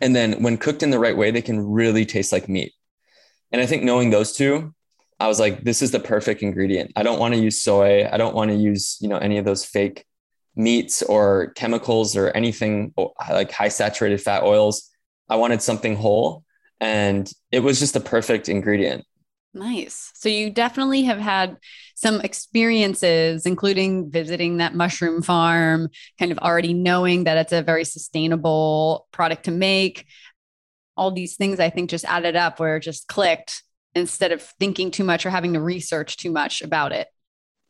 And 0.00 0.16
then 0.16 0.42
when 0.42 0.56
cooked 0.56 0.82
in 0.82 0.88
the 0.90 0.98
right 0.98 1.16
way, 1.16 1.30
they 1.30 1.42
can 1.42 1.60
really 1.60 2.06
taste 2.06 2.32
like 2.32 2.48
meat. 2.48 2.72
And 3.52 3.60
I 3.60 3.66
think 3.66 3.82
knowing 3.82 4.08
those 4.08 4.32
two, 4.32 4.74
I 5.20 5.28
was 5.28 5.38
like, 5.38 5.62
this 5.62 5.82
is 5.82 5.90
the 5.90 6.00
perfect 6.00 6.42
ingredient. 6.42 6.92
I 6.96 7.02
don't 7.02 7.20
want 7.20 7.34
to 7.34 7.40
use 7.40 7.62
soy. 7.62 8.08
I 8.10 8.16
don't 8.16 8.34
want 8.34 8.50
to 8.50 8.56
use, 8.56 8.96
you 9.02 9.08
know, 9.08 9.18
any 9.18 9.36
of 9.36 9.44
those 9.44 9.62
fake 9.62 10.06
meats 10.56 11.02
or 11.02 11.52
chemicals 11.54 12.16
or 12.16 12.30
anything 12.30 12.94
oh, 12.96 13.12
like 13.30 13.52
high 13.52 13.68
saturated 13.68 14.22
fat 14.22 14.42
oils. 14.42 14.90
I 15.28 15.36
wanted 15.36 15.60
something 15.60 15.96
whole 15.96 16.44
and 16.80 17.30
it 17.50 17.60
was 17.60 17.78
just 17.78 17.92
the 17.92 18.00
perfect 18.00 18.48
ingredient. 18.48 19.04
Nice. 19.54 20.12
So 20.14 20.28
you 20.28 20.50
definitely 20.50 21.02
have 21.02 21.18
had 21.18 21.58
some 21.94 22.20
experiences, 22.22 23.44
including 23.44 24.10
visiting 24.10 24.56
that 24.56 24.74
mushroom 24.74 25.20
farm, 25.20 25.90
kind 26.18 26.32
of 26.32 26.38
already 26.38 26.72
knowing 26.72 27.24
that 27.24 27.36
it's 27.36 27.52
a 27.52 27.62
very 27.62 27.84
sustainable 27.84 29.06
product 29.12 29.44
to 29.44 29.50
make 29.50 30.06
all 30.96 31.10
these 31.10 31.36
things 31.36 31.60
I 31.60 31.70
think 31.70 31.90
just 31.90 32.04
added 32.04 32.36
up 32.36 32.60
where 32.60 32.76
it 32.76 32.80
just 32.80 33.08
clicked 33.08 33.62
instead 33.94 34.32
of 34.32 34.42
thinking 34.58 34.90
too 34.90 35.04
much 35.04 35.26
or 35.26 35.30
having 35.30 35.52
to 35.52 35.60
research 35.60 36.16
too 36.16 36.30
much 36.30 36.62
about 36.62 36.92
it. 36.92 37.08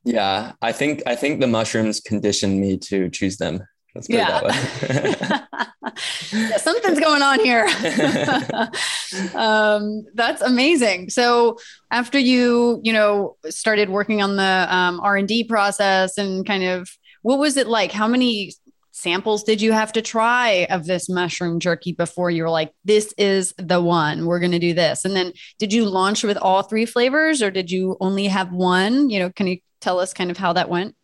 Yeah, 0.04 0.52
I 0.60 0.72
think 0.72 1.02
I 1.06 1.14
think 1.14 1.40
the 1.40 1.46
mushrooms 1.46 2.00
conditioned 2.00 2.60
me 2.60 2.76
to 2.78 3.08
choose 3.10 3.36
them. 3.36 3.66
Let's 3.94 4.08
put 4.08 4.16
yeah. 4.16 4.40
it 4.42 4.48
that 4.48 5.50
way. 5.50 5.68
yeah, 6.32 6.56
something's 6.56 7.00
going 7.00 7.22
on 7.22 7.40
here. 7.40 7.66
um, 9.34 10.04
that's 10.14 10.42
amazing. 10.42 11.10
So 11.10 11.58
after 11.90 12.18
you, 12.18 12.80
you 12.82 12.92
know, 12.92 13.36
started 13.48 13.88
working 13.88 14.22
on 14.22 14.36
the 14.36 14.66
um, 14.74 15.00
R 15.00 15.16
and 15.16 15.28
D 15.28 15.44
process 15.44 16.18
and 16.18 16.46
kind 16.46 16.64
of, 16.64 16.88
what 17.22 17.38
was 17.38 17.56
it 17.56 17.66
like? 17.66 17.92
How 17.92 18.08
many 18.08 18.52
samples 18.92 19.42
did 19.42 19.60
you 19.60 19.72
have 19.72 19.92
to 19.92 20.02
try 20.02 20.66
of 20.70 20.86
this 20.86 21.08
mushroom 21.08 21.58
jerky 21.58 21.92
before 21.92 22.30
you 22.30 22.42
were 22.42 22.50
like, 22.50 22.72
this 22.84 23.12
is 23.18 23.54
the 23.58 23.80
one, 23.80 24.26
we're 24.26 24.38
going 24.38 24.52
to 24.52 24.58
do 24.58 24.74
this? 24.74 25.04
And 25.04 25.16
then 25.16 25.32
did 25.58 25.72
you 25.72 25.84
launch 25.84 26.22
with 26.22 26.36
all 26.36 26.62
three 26.62 26.86
flavors 26.86 27.42
or 27.42 27.50
did 27.50 27.70
you 27.70 27.96
only 28.00 28.26
have 28.26 28.52
one? 28.52 29.10
You 29.10 29.20
know, 29.20 29.30
can 29.30 29.46
you 29.46 29.58
tell 29.80 29.98
us 29.98 30.12
kind 30.12 30.30
of 30.30 30.36
how 30.36 30.52
that 30.52 30.68
went? 30.68 30.94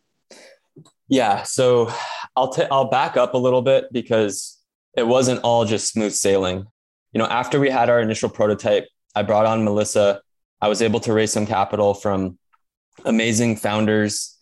Yeah. 1.07 1.43
So 1.43 1.91
I'll, 2.35 2.53
t- 2.53 2.67
I'll 2.71 2.89
back 2.89 3.17
up 3.17 3.33
a 3.33 3.37
little 3.37 3.63
bit 3.63 3.91
because 3.91 4.58
it 4.99 5.07
wasn't 5.07 5.41
all 5.41 5.65
just 5.65 5.91
smooth 5.91 6.13
sailing. 6.13 6.65
You 7.13 7.19
know, 7.19 7.25
after 7.25 7.59
we 7.59 7.69
had 7.69 7.89
our 7.89 8.01
initial 8.01 8.29
prototype, 8.29 8.87
I 9.15 9.23
brought 9.23 9.45
on 9.45 9.63
Melissa. 9.63 10.21
I 10.61 10.67
was 10.67 10.81
able 10.81 10.99
to 11.01 11.13
raise 11.13 11.31
some 11.31 11.47
capital 11.47 11.93
from 11.93 12.37
amazing 13.05 13.55
founders 13.55 14.37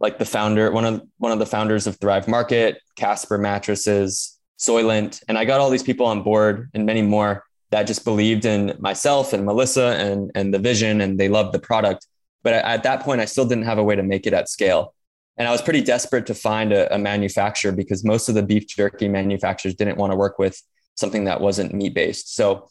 like 0.00 0.18
the 0.18 0.24
founder, 0.24 0.70
one 0.72 0.84
of 0.84 1.02
one 1.18 1.32
of 1.32 1.38
the 1.38 1.46
founders 1.46 1.86
of 1.86 1.96
Thrive 1.96 2.26
Market, 2.26 2.78
Casper 2.96 3.38
Mattresses, 3.38 4.38
Soylent, 4.58 5.22
and 5.28 5.38
I 5.38 5.44
got 5.44 5.60
all 5.60 5.70
these 5.70 5.82
people 5.82 6.06
on 6.06 6.22
board 6.22 6.70
and 6.74 6.84
many 6.84 7.02
more 7.02 7.44
that 7.70 7.86
just 7.86 8.04
believed 8.04 8.44
in 8.44 8.74
myself 8.80 9.32
and 9.32 9.44
Melissa 9.44 9.96
and 9.98 10.30
and 10.34 10.52
the 10.52 10.58
vision, 10.58 11.00
and 11.00 11.20
they 11.20 11.28
loved 11.28 11.52
the 11.52 11.60
product. 11.60 12.06
But 12.42 12.54
at 12.54 12.82
that 12.82 13.02
point, 13.02 13.20
I 13.20 13.26
still 13.26 13.46
didn't 13.46 13.64
have 13.64 13.78
a 13.78 13.84
way 13.84 13.94
to 13.94 14.02
make 14.02 14.26
it 14.26 14.32
at 14.32 14.48
scale, 14.48 14.94
and 15.40 15.48
I 15.48 15.52
was 15.52 15.62
pretty 15.62 15.80
desperate 15.80 16.26
to 16.26 16.34
find 16.34 16.70
a, 16.70 16.94
a 16.94 16.98
manufacturer 16.98 17.72
because 17.72 18.04
most 18.04 18.28
of 18.28 18.34
the 18.34 18.42
beef 18.42 18.68
jerky 18.68 19.08
manufacturers 19.08 19.74
didn't 19.74 19.96
want 19.96 20.12
to 20.12 20.16
work 20.16 20.38
with 20.38 20.60
something 20.96 21.24
that 21.24 21.40
wasn't 21.40 21.72
meat 21.72 21.94
based. 21.94 22.36
So 22.36 22.68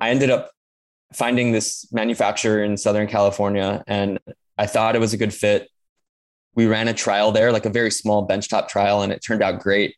I 0.00 0.10
ended 0.10 0.28
up 0.28 0.50
finding 1.14 1.52
this 1.52 1.86
manufacturer 1.92 2.64
in 2.64 2.76
Southern 2.76 3.06
California, 3.06 3.84
and 3.86 4.18
I 4.58 4.66
thought 4.66 4.96
it 4.96 4.98
was 4.98 5.14
a 5.14 5.16
good 5.16 5.32
fit 5.32 5.68
we 6.56 6.66
ran 6.66 6.88
a 6.88 6.92
trial 6.92 7.30
there, 7.30 7.52
like 7.52 7.66
a 7.66 7.70
very 7.70 7.92
small 7.92 8.26
benchtop 8.26 8.66
trial, 8.66 9.02
and 9.02 9.12
it 9.12 9.22
turned 9.24 9.42
out 9.44 9.60
great. 9.60 9.94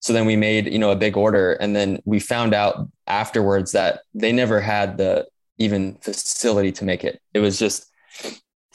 So 0.00 0.12
then 0.12 0.26
we 0.26 0.36
made, 0.36 0.70
you 0.70 0.78
know, 0.78 0.90
a 0.90 0.96
big 0.96 1.16
order, 1.16 1.54
and 1.54 1.74
then 1.74 2.02
we 2.04 2.20
found 2.20 2.52
out 2.52 2.86
afterwards 3.06 3.72
that 3.72 4.00
they 4.12 4.30
never 4.30 4.60
had 4.60 4.98
the 4.98 5.26
even 5.56 5.94
facility 6.02 6.70
to 6.72 6.84
make 6.84 7.02
it. 7.02 7.18
It 7.32 7.38
was 7.38 7.58
just 7.58 7.86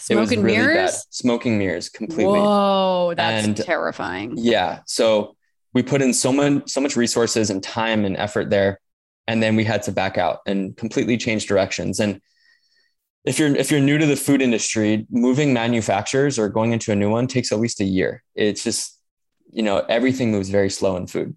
smoke 0.08 0.17
it 0.17 0.20
was 0.20 0.32
and 0.32 0.43
really 0.43 0.58
mirrors, 0.58 0.91
bad. 0.91 1.04
smoking 1.10 1.58
mirrors 1.58 1.89
completely. 1.89 2.39
Whoa, 2.39 3.13
that's 3.15 3.46
and, 3.46 3.58
terrifying. 3.58 4.34
Yeah, 4.38 4.80
so 4.86 5.36
we 5.74 5.84
put 5.84 6.02
in 6.02 6.13
so 6.13 6.32
much 6.32 6.70
so 6.70 6.82
much 6.82 6.96
resources 6.96 7.50
and 7.50 7.62
time 7.62 8.06
and 8.06 8.17
effort 8.17 8.50
there, 8.50 8.80
and 9.28 9.41
then 9.43 9.56
we 9.56 9.63
had 9.63 9.84
to 9.84 9.91
back 9.91 10.17
out 10.17 10.39
and 10.46 10.76
completely 10.76 11.17
change 11.17 11.46
directions 11.46 12.00
and 12.00 12.22
if 13.28 13.38
you're 13.38 13.54
if 13.54 13.72
you're 13.72 13.82
new 13.82 13.98
to 13.98 14.06
the 14.06 14.15
food 14.15 14.41
industry, 14.41 15.06
moving 15.10 15.54
manufacturers 15.54 16.39
or 16.39 16.48
going 16.48 16.72
into 16.72 16.93
a 16.93 16.96
new 16.96 17.10
one 17.10 17.28
takes 17.28 17.52
at 17.52 17.60
least 17.60 17.82
a 17.82 17.84
year. 17.84 18.24
It's 18.36 18.63
just 18.63 18.98
you 19.52 19.63
know 19.63 19.80
everything 19.89 20.32
moves 20.32 20.50
very 20.50 20.70
slow 20.70 20.96
in 20.96 21.08
food, 21.08 21.36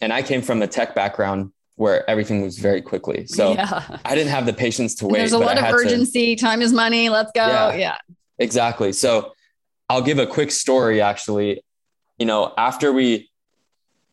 and 0.00 0.12
I 0.12 0.22
came 0.22 0.40
from 0.40 0.62
a 0.62 0.68
tech 0.68 0.94
background 0.94 1.52
where 1.82 2.08
everything 2.08 2.40
moves 2.40 2.58
very 2.58 2.80
quickly. 2.80 3.26
So 3.26 3.52
yeah. 3.54 3.98
I 4.04 4.14
didn't 4.14 4.30
have 4.30 4.46
the 4.46 4.52
patience 4.52 4.94
to 4.96 5.06
wait. 5.06 5.18
There's 5.18 5.32
a 5.32 5.38
lot 5.38 5.58
of 5.58 5.64
urgency. 5.64 6.36
To, 6.36 6.44
time 6.44 6.62
is 6.62 6.72
money. 6.72 7.08
Let's 7.08 7.32
go. 7.32 7.46
Yeah, 7.46 7.74
yeah, 7.74 7.98
exactly. 8.38 8.92
So 8.92 9.32
I'll 9.88 10.02
give 10.02 10.20
a 10.20 10.26
quick 10.26 10.52
story. 10.52 11.00
Actually, 11.00 11.64
you 12.18 12.26
know, 12.26 12.54
after 12.56 12.92
we 12.92 13.30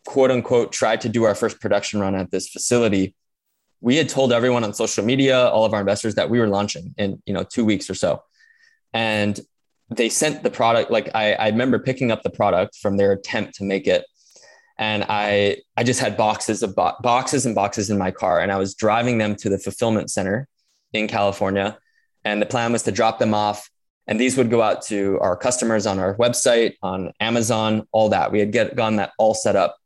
quote 0.05 0.31
unquote 0.31 0.71
tried 0.71 1.01
to 1.01 1.09
do 1.09 1.25
our 1.25 1.35
first 1.35 1.61
production 1.61 1.99
run 1.99 2.15
at 2.15 2.31
this 2.31 2.49
facility, 2.49 3.13
we 3.81 3.95
had 3.95 4.09
told 4.09 4.33
everyone 4.33 4.63
on 4.63 4.73
social 4.73 5.05
media, 5.05 5.47
all 5.47 5.63
of 5.63 5.73
our 5.73 5.79
investors 5.79 6.15
that 6.15 6.29
we 6.29 6.39
were 6.39 6.47
launching 6.47 6.95
in, 6.97 7.21
you 7.27 7.33
know, 7.33 7.43
two 7.43 7.63
weeks 7.63 7.87
or 7.87 7.93
so. 7.93 8.23
And 8.93 9.39
they 9.89 10.09
sent 10.09 10.41
the 10.41 10.49
product, 10.49 10.89
like 10.89 11.09
I, 11.13 11.33
I 11.33 11.47
remember 11.49 11.77
picking 11.77 12.11
up 12.11 12.23
the 12.23 12.31
product 12.31 12.77
from 12.77 12.97
their 12.97 13.11
attempt 13.11 13.55
to 13.55 13.63
make 13.63 13.85
it. 13.85 14.05
And 14.79 15.05
I 15.09 15.57
I 15.75 15.83
just 15.83 15.99
had 15.99 16.17
boxes 16.17 16.63
of 16.63 16.73
bo- 16.73 16.95
boxes 17.01 17.45
and 17.45 17.53
boxes 17.53 17.89
in 17.91 17.97
my 17.97 18.11
car, 18.11 18.39
and 18.39 18.51
I 18.51 18.57
was 18.57 18.73
driving 18.73 19.19
them 19.19 19.35
to 19.35 19.49
the 19.49 19.59
fulfillment 19.59 20.09
center 20.09 20.47
in 20.93 21.07
California, 21.07 21.77
and 22.23 22.41
the 22.41 22.47
plan 22.47 22.71
was 22.71 22.83
to 22.83 22.91
drop 22.91 23.19
them 23.19 23.33
off, 23.33 23.69
and 24.07 24.19
these 24.19 24.37
would 24.37 24.49
go 24.49 24.61
out 24.61 24.81
to 24.83 25.19
our 25.21 25.35
customers 25.35 25.85
on 25.85 25.99
our 25.99 26.15
website, 26.15 26.75
on 26.81 27.11
Amazon, 27.19 27.87
all 27.91 28.09
that. 28.09 28.31
We 28.31 28.39
had 28.39 28.53
get 28.53 28.75
gotten 28.75 28.95
that 28.95 29.11
all 29.19 29.33
set 29.33 29.57
up, 29.57 29.77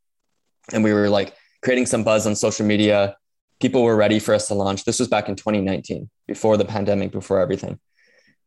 and 0.72 0.84
we 0.84 0.94
were 0.94 1.10
like 1.10 1.36
creating 1.64 1.88
some 1.88 2.04
buzz 2.04 2.28
on 2.28 2.36
social 2.36 2.66
media. 2.66 3.18
People 3.60 3.82
were 3.82 3.96
ready 3.96 4.20
for 4.20 4.36
us 4.36 4.48
to 4.50 4.54
launch. 4.54 4.86
This 4.86 5.00
was 5.00 5.08
back 5.08 5.28
in 5.28 5.36
2019, 5.36 6.08
before 6.28 6.56
the 6.56 6.66
pandemic, 6.66 7.12
before 7.12 7.40
everything. 7.40 7.80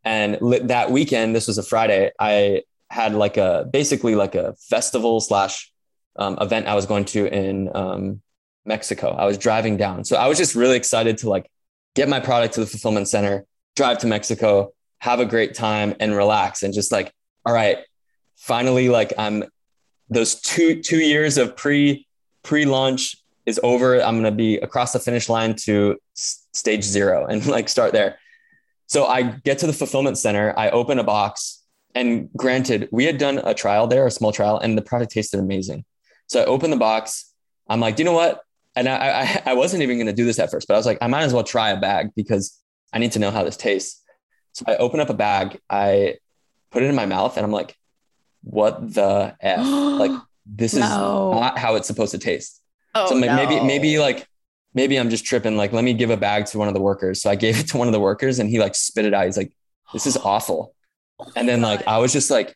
And 0.05 0.39
that 0.69 0.93
weekend, 0.93 1.35
this 1.35 1.49
was 1.49 1.59
a 1.59 1.65
Friday, 1.65 2.13
I 2.21 2.63
had 2.89 3.15
like 3.15 3.37
a 3.37 3.67
basically 3.73 4.15
like 4.15 4.37
a 4.37 4.55
festival 4.61 5.21
slash 5.21 5.73
um, 6.19 6.39
event 6.41 6.67
I 6.67 6.75
was 6.75 6.87
going 6.87 7.05
to 7.07 7.27
in 7.27 7.71
um, 7.75 8.21
Mexico. 8.65 9.11
I 9.11 9.25
was 9.25 9.39
driving 9.39 9.77
down. 9.77 10.05
So 10.05 10.17
I 10.17 10.29
was 10.29 10.39
just 10.39 10.55
really 10.55 10.77
excited 10.77 11.19
to 11.19 11.29
like 11.29 11.51
get 11.95 12.09
my 12.09 12.21
product 12.21 12.55
to 12.55 12.61
the 12.61 12.67
fulfillment 12.67 13.09
center, 13.09 13.45
drive 13.75 13.99
to 13.99 14.07
Mexico, 14.07 14.73
have 15.01 15.21
a 15.21 15.25
great 15.25 15.55
time 15.55 15.95
and 16.01 16.17
relax 16.17 16.63
and 16.63 16.73
just 16.73 16.93
like, 16.93 17.13
all 17.45 17.55
right, 17.55 17.79
finally, 18.37 18.89
like 18.89 19.13
I'm 19.19 19.45
those 20.09 20.41
two, 20.41 20.83
two 20.83 20.99
years 20.99 21.39
of 21.39 21.57
pre, 21.57 22.07
pre-launch 22.43 23.17
is 23.45 23.61
over. 23.63 24.01
I'm 24.01 24.15
going 24.15 24.25
to 24.25 24.33
be 24.33 24.57
across 24.57 24.93
the 24.93 25.01
finish 25.01 25.29
line 25.29 25.55
to 25.65 25.97
stage 26.15 26.85
zero 26.85 27.27
and 27.27 27.47
like 27.57 27.69
start 27.69 27.93
there. 27.93 28.19
So 28.89 29.07
I 29.07 29.23
get 29.23 29.59
to 29.59 29.67
the 29.67 29.73
fulfillment 29.73 30.17
center, 30.17 30.55
I 30.57 30.71
open 30.71 30.99
a 30.99 31.05
box 31.05 31.65
and 31.97 32.29
granted, 32.37 32.91
we 32.93 33.05
had 33.05 33.17
done 33.17 33.41
a 33.43 33.55
trial 33.55 33.87
there, 33.87 34.07
a 34.07 34.11
small 34.11 34.31
trial, 34.31 34.59
and 34.59 34.77
the 34.77 34.83
product 34.83 35.13
tasted 35.13 35.41
amazing. 35.41 35.87
So 36.27 36.41
I 36.41 36.45
open 36.45 36.71
the 36.71 36.77
box. 36.77 37.33
I'm 37.69 37.81
like, 37.81 37.97
do 37.97 38.03
you 38.03 38.05
know 38.05 38.13
what? 38.13 38.43
And 38.75 38.89
I, 38.89 39.23
I, 39.23 39.43
I 39.47 39.55
wasn't 39.55 39.83
even 39.83 39.97
going 39.97 40.07
to 40.07 40.13
do 40.13 40.25
this 40.25 40.39
at 40.39 40.51
first, 40.51 40.69
but 40.69 40.75
I 40.75 40.77
was 40.77 40.87
like, 40.87 40.99
I 41.01 41.07
might 41.07 41.23
as 41.23 41.33
well 41.33 41.45
try 41.45 41.71
a 41.71 41.81
bag 41.81 42.11
because 42.15 42.61
I 42.93 42.99
need 42.99 43.13
to 43.13 43.19
know 43.19 43.31
how 43.31 43.43
this 43.43 43.57
tastes. 43.57 44.03
So 44.53 44.65
I 44.69 44.77
open 44.77 45.01
up 45.01 45.11
a 45.11 45.15
bag, 45.15 45.61
I 45.69 46.17
put 46.71 46.83
it 46.83 46.87
in 46.87 46.95
my 46.95 47.07
mouth, 47.07 47.37
and 47.37 47.45
I'm 47.45 47.53
like, 47.53 47.77
what 48.43 48.95
the 48.95 49.37
F? 49.41 49.59
like, 49.67 50.13
this 50.47 50.75
is 50.75 50.81
no. 50.81 51.33
not 51.33 51.59
how 51.59 51.75
it's 51.75 51.87
supposed 51.87 52.13
to 52.13 52.19
taste. 52.19 52.63
Oh, 52.95 53.07
so 53.07 53.15
no. 53.15 53.35
maybe, 53.35 53.61
maybe 53.61 53.99
like, 53.99 54.27
maybe 54.73 54.97
I'm 54.97 55.11
just 55.11 55.25
tripping. 55.25 55.57
Like, 55.57 55.73
let 55.73 55.85
me 55.85 55.95
give 55.95 56.11
a 56.11 56.17
bag 56.17 56.47
to 56.47 56.59
one 56.59 56.69
of 56.69 56.75
the 56.75 56.81
workers. 56.81 57.21
So 57.21 57.31
I 57.31 57.35
gave 57.35 57.59
it 57.59 57.69
to 57.69 57.77
one 57.77 57.89
of 57.89 57.93
the 57.93 58.01
workers 58.01 58.39
and 58.39 58.49
he 58.49 58.59
like 58.59 58.75
spit 58.75 59.05
it 59.05 59.15
out. 59.15 59.25
He's 59.25 59.37
like, 59.37 59.53
this 59.93 60.07
is 60.07 60.17
awful. 60.25 60.75
Oh 61.19 61.33
and 61.35 61.49
then 61.49 61.65
oh 61.65 61.69
like, 61.69 61.87
I 61.87 61.99
was 61.99 62.13
just 62.13 62.31
like, 62.31 62.55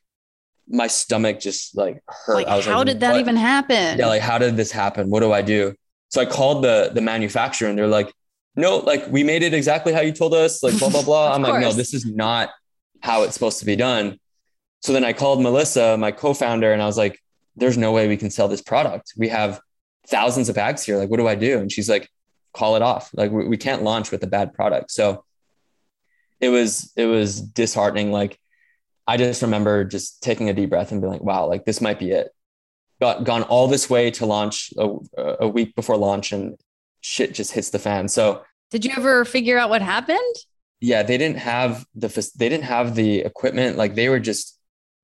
my 0.71 0.87
stomach 0.87 1.41
just 1.41 1.77
like 1.77 2.03
hurt. 2.07 2.35
Like, 2.35 2.47
I 2.47 2.57
was 2.57 2.67
how 2.67 2.79
like, 2.79 2.87
did 2.87 3.01
that 3.01 3.13
what? 3.13 3.21
even 3.21 3.37
happen? 3.37 3.99
Yeah, 3.99 4.07
like 4.07 4.23
how 4.23 4.39
did 4.39 4.57
this 4.57 4.71
happen? 4.71 5.11
What 5.11 5.21
do 5.21 5.33
I 5.33 5.43
do? 5.43 5.75
So 6.09 6.21
I 6.21 6.27
called 6.27 6.65
the 6.65 6.91
the 6.95 7.01
manufacturer 7.01 7.69
and 7.69 7.79
they're 7.79 7.87
like, 7.87 8.13
no, 8.57 8.79
like 8.79 9.07
we 9.09 9.25
made 9.25 9.43
it 9.43 9.53
exactly 9.53 9.93
how 9.93 10.01
you 10.01 10.13
told 10.13 10.35
us, 10.35 10.63
like 10.63 10.79
blah 10.79 10.91
blah 10.91 11.03
blah. 11.03 11.33
I'm 11.35 11.43
like, 11.43 11.61
no, 11.61 11.73
this 11.73 11.93
is 11.93 12.07
not 12.07 12.51
how 13.01 13.23
it's 13.25 13.35
supposed 13.35 13.59
to 13.59 13.65
be 13.65 13.77
done. 13.77 14.19
So 14.83 14.93
then 14.93 15.05
I 15.05 15.13
called 15.13 15.43
Melissa, 15.43 15.97
my 15.99 16.11
co-founder, 16.11 16.73
and 16.73 16.81
I 16.81 16.87
was 16.87 16.97
like, 16.97 17.21
there's 17.57 17.77
no 17.77 17.93
way 17.93 18.09
we 18.09 18.17
can 18.17 18.31
sell 18.31 18.49
this 18.49 18.63
product. 18.63 19.13
We 19.17 19.29
have 19.29 19.61
thousands 20.07 20.49
of 20.49 20.55
bags 20.55 20.83
here. 20.85 20.97
Like, 20.97 21.11
what 21.11 21.19
do 21.19 21.29
I 21.29 21.35
do? 21.35 21.59
And 21.59 21.71
she's 21.71 21.89
like, 21.89 22.09
call 22.53 22.77
it 22.77 22.83
off. 22.83 23.11
Like 23.15 23.31
we, 23.31 23.47
we 23.47 23.57
can't 23.57 23.83
launch 23.83 24.11
with 24.11 24.23
a 24.23 24.27
bad 24.27 24.55
product. 24.55 24.91
So 24.91 25.25
it 26.41 26.49
was 26.49 26.93
it 26.97 27.07
was 27.07 27.41
disheartening. 27.41 28.11
Like 28.11 28.40
I 29.11 29.17
just 29.17 29.43
remember 29.43 29.83
just 29.83 30.23
taking 30.23 30.49
a 30.49 30.53
deep 30.53 30.71
breath 30.71 30.93
and 30.93 31.01
being 31.01 31.13
like, 31.13 31.21
wow, 31.21 31.47
like 31.47 31.65
this 31.65 31.81
might 31.81 31.99
be 31.99 32.13
it. 32.13 32.29
Got 33.01 33.25
gone 33.25 33.43
all 33.43 33.67
this 33.67 33.91
way 33.91 34.13
to 34.13 34.25
launch 34.25 34.73
a, 34.79 34.99
a 35.41 35.49
week 35.49 35.75
before 35.75 35.97
launch 35.97 36.31
and 36.31 36.57
shit 37.01 37.35
just 37.35 37.51
hits 37.51 37.71
the 37.71 37.81
fan. 37.81 38.07
So 38.07 38.45
did 38.71 38.85
you 38.85 38.93
ever 38.97 39.25
figure 39.25 39.59
out 39.59 39.69
what 39.69 39.83
happened? 39.83 40.37
Yeah, 40.79 41.03
they 41.03 41.19
didn't 41.19 41.39
have 41.39 41.85
the 41.93 42.07
they 42.37 42.49
didn't 42.49 42.67
have 42.67 42.95
the 42.95 43.19
equipment. 43.23 43.77
Like 43.77 43.97
they 43.97 44.09
were 44.09 44.21
just 44.21 44.57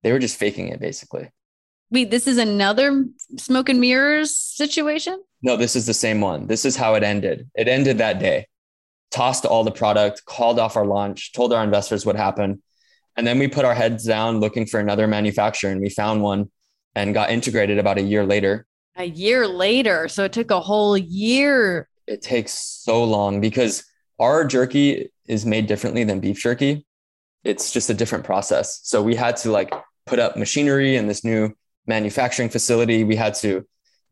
they 0.03 0.13
were 0.13 0.19
just 0.19 0.37
faking 0.37 0.69
it 0.69 0.79
basically. 0.79 1.29
Wait, 1.91 2.09
this 2.09 2.27
is 2.27 2.37
another 2.37 3.07
smoke 3.37 3.67
and 3.67 3.81
mirrors 3.81 4.37
situation? 4.37 5.21
No, 5.41 5.57
this 5.57 5.75
is 5.75 5.85
the 5.85 5.93
same 5.93 6.21
one. 6.21 6.47
This 6.47 6.63
is 6.63 6.77
how 6.77 6.95
it 6.95 7.03
ended. 7.03 7.49
It 7.55 7.67
ended 7.67 7.97
that 7.97 8.19
day. 8.19 8.47
Tossed 9.11 9.45
all 9.45 9.65
the 9.65 9.71
product, 9.71 10.23
called 10.23 10.59
off 10.59 10.77
our 10.77 10.85
launch, 10.85 11.33
told 11.33 11.51
our 11.51 11.63
investors 11.63 12.05
what 12.05 12.15
happened. 12.15 12.61
And 13.17 13.25
then 13.25 13.39
we 13.39 13.47
put 13.47 13.65
our 13.65 13.73
heads 13.73 14.05
down 14.05 14.39
looking 14.39 14.67
for 14.67 14.79
another 14.79 15.07
manufacturer 15.07 15.71
and 15.71 15.81
we 15.81 15.89
found 15.89 16.21
one 16.21 16.51
and 16.95 17.13
got 17.13 17.31
integrated 17.31 17.79
about 17.79 17.97
a 17.97 18.01
year 18.01 18.25
later. 18.25 18.67
A 18.95 19.05
year 19.05 19.47
later. 19.47 20.07
So 20.07 20.23
it 20.23 20.33
took 20.33 20.51
a 20.51 20.59
whole 20.59 20.97
year. 20.97 21.89
It 22.05 22.21
takes 22.21 22.53
so 22.53 23.03
long 23.03 23.41
because 23.41 23.83
our 24.19 24.45
jerky 24.45 25.11
is 25.27 25.45
made 25.45 25.67
differently 25.67 26.03
than 26.03 26.19
beef 26.19 26.39
jerky. 26.39 26.85
It's 27.43 27.71
just 27.71 27.89
a 27.89 27.93
different 27.93 28.23
process. 28.23 28.79
So 28.83 29.01
we 29.01 29.15
had 29.15 29.37
to 29.37 29.51
like 29.51 29.73
put 30.05 30.19
up 30.19 30.37
machinery 30.37 30.95
in 30.95 31.07
this 31.07 31.23
new 31.23 31.53
manufacturing 31.87 32.49
facility. 32.49 33.03
We 33.03 33.15
had 33.15 33.33
to 33.35 33.65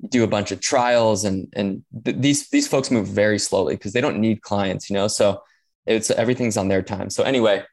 do 0.10 0.24
a 0.24 0.28
bunch 0.28 0.52
of 0.52 0.60
trials 0.60 1.24
and 1.24 1.48
and 1.56 1.84
th- 2.04 2.18
these 2.20 2.50
these 2.50 2.68
folks 2.68 2.92
move 2.92 3.08
very 3.08 3.40
slowly 3.40 3.76
because 3.76 3.94
they 3.94 4.02
don't 4.02 4.20
need 4.20 4.42
clients, 4.42 4.90
you 4.90 4.94
know. 4.94 5.08
So 5.08 5.42
it's 5.86 6.12
everything's 6.12 6.58
on 6.58 6.68
their 6.68 6.82
time. 6.82 7.10
So 7.10 7.24
anyway, 7.24 7.64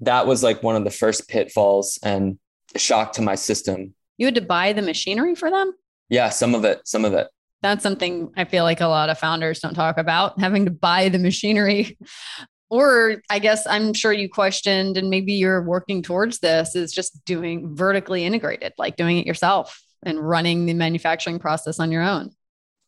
that 0.00 0.26
was 0.26 0.42
like 0.42 0.62
one 0.62 0.76
of 0.76 0.84
the 0.84 0.90
first 0.90 1.28
pitfalls 1.28 1.98
and 2.02 2.38
shock 2.76 3.12
to 3.14 3.22
my 3.22 3.34
system. 3.34 3.94
You 4.18 4.26
had 4.26 4.34
to 4.34 4.40
buy 4.40 4.72
the 4.72 4.82
machinery 4.82 5.34
for 5.34 5.50
them? 5.50 5.72
Yeah, 6.08 6.30
some 6.30 6.54
of 6.54 6.64
it, 6.64 6.80
some 6.84 7.04
of 7.04 7.12
it. 7.12 7.28
That's 7.62 7.82
something 7.82 8.32
I 8.36 8.44
feel 8.44 8.64
like 8.64 8.80
a 8.80 8.86
lot 8.86 9.10
of 9.10 9.18
founders 9.18 9.60
don't 9.60 9.74
talk 9.74 9.98
about 9.98 10.40
having 10.40 10.64
to 10.64 10.70
buy 10.70 11.08
the 11.08 11.18
machinery. 11.18 11.98
or 12.70 13.20
I 13.28 13.38
guess 13.38 13.66
I'm 13.66 13.92
sure 13.92 14.12
you 14.12 14.28
questioned, 14.28 14.96
and 14.96 15.10
maybe 15.10 15.34
you're 15.34 15.62
working 15.62 16.02
towards 16.02 16.38
this 16.38 16.74
is 16.74 16.92
just 16.92 17.24
doing 17.24 17.74
vertically 17.74 18.24
integrated, 18.24 18.72
like 18.78 18.96
doing 18.96 19.18
it 19.18 19.26
yourself 19.26 19.82
and 20.02 20.18
running 20.18 20.66
the 20.66 20.74
manufacturing 20.74 21.38
process 21.38 21.78
on 21.78 21.92
your 21.92 22.02
own. 22.02 22.30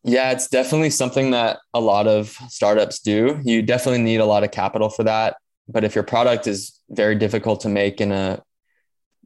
Yeah, 0.05 0.31
it's 0.31 0.49
definitely 0.49 0.91
something 0.91 1.33
that 1.33 1.59
a 1.75 1.81
lot 1.81 2.09
of 2.09 2.31
startups 2.49 3.01
do. 3.01 3.41
You 3.45 3.63
definitely 3.63 4.03
need 4.03 4.19
a 4.19 4.25
lot 4.25 4.43
of 4.43 4.51
capital 4.51 4.89
for 4.89 5.05
that 5.05 5.37
but 5.69 5.85
if 5.85 5.95
your 5.95 6.05
product 6.05 6.47
is 6.47 6.81
very 6.91 7.15
difficult 7.15 7.61
to 7.61 7.69
make 7.69 8.01
in 8.01 8.13
a 8.13 8.43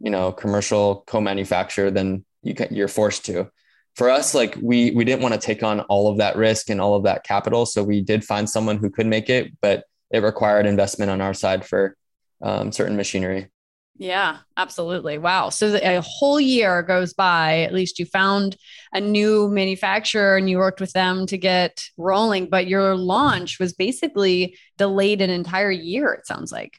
you 0.00 0.10
know 0.10 0.32
commercial 0.32 1.04
co-manufacturer 1.06 1.90
then 1.90 2.24
you 2.42 2.54
can, 2.54 2.74
you're 2.74 2.88
forced 2.88 3.24
to. 3.26 3.50
For 3.94 4.10
us 4.10 4.34
like 4.34 4.56
we 4.60 4.90
we 4.90 5.04
didn't 5.04 5.22
want 5.22 5.34
to 5.34 5.40
take 5.40 5.62
on 5.62 5.80
all 5.80 6.10
of 6.10 6.18
that 6.18 6.36
risk 6.36 6.68
and 6.70 6.80
all 6.80 6.94
of 6.94 7.04
that 7.04 7.24
capital. 7.24 7.64
So 7.64 7.82
we 7.82 8.02
did 8.02 8.24
find 8.24 8.48
someone 8.48 8.76
who 8.76 8.90
could 8.90 9.06
make 9.06 9.30
it 9.30 9.52
but 9.60 9.84
it 10.10 10.22
required 10.22 10.66
investment 10.66 11.10
on 11.10 11.20
our 11.20 11.34
side 11.34 11.64
for 11.64 11.96
um, 12.42 12.70
certain 12.70 12.96
machinery 12.96 13.48
yeah, 13.98 14.38
absolutely. 14.56 15.16
Wow. 15.18 15.48
So 15.48 15.78
a 15.82 16.00
whole 16.00 16.40
year 16.40 16.82
goes 16.82 17.14
by, 17.14 17.60
at 17.60 17.72
least 17.72 17.98
you 17.98 18.04
found 18.04 18.56
a 18.92 19.00
new 19.00 19.48
manufacturer 19.48 20.36
and 20.36 20.50
you 20.50 20.58
worked 20.58 20.80
with 20.80 20.92
them 20.92 21.26
to 21.26 21.38
get 21.38 21.84
rolling, 21.96 22.48
but 22.50 22.66
your 22.66 22.94
launch 22.94 23.58
was 23.58 23.72
basically 23.72 24.58
delayed 24.76 25.22
an 25.22 25.30
entire 25.30 25.70
year, 25.70 26.12
it 26.12 26.26
sounds 26.26 26.52
like. 26.52 26.78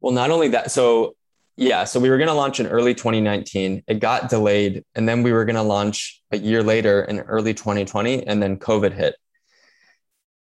Well, 0.00 0.12
not 0.12 0.30
only 0.30 0.48
that. 0.48 0.72
So, 0.72 1.14
yeah, 1.56 1.84
so 1.84 2.00
we 2.00 2.10
were 2.10 2.16
going 2.16 2.28
to 2.28 2.34
launch 2.34 2.58
in 2.58 2.66
early 2.66 2.94
2019. 2.94 3.84
It 3.86 4.00
got 4.00 4.28
delayed. 4.28 4.82
And 4.96 5.08
then 5.08 5.22
we 5.22 5.32
were 5.32 5.44
going 5.44 5.56
to 5.56 5.62
launch 5.62 6.22
a 6.32 6.38
year 6.38 6.62
later 6.62 7.02
in 7.02 7.20
early 7.20 7.54
2020. 7.54 8.26
And 8.26 8.42
then 8.42 8.56
COVID 8.58 8.92
hit. 8.92 9.14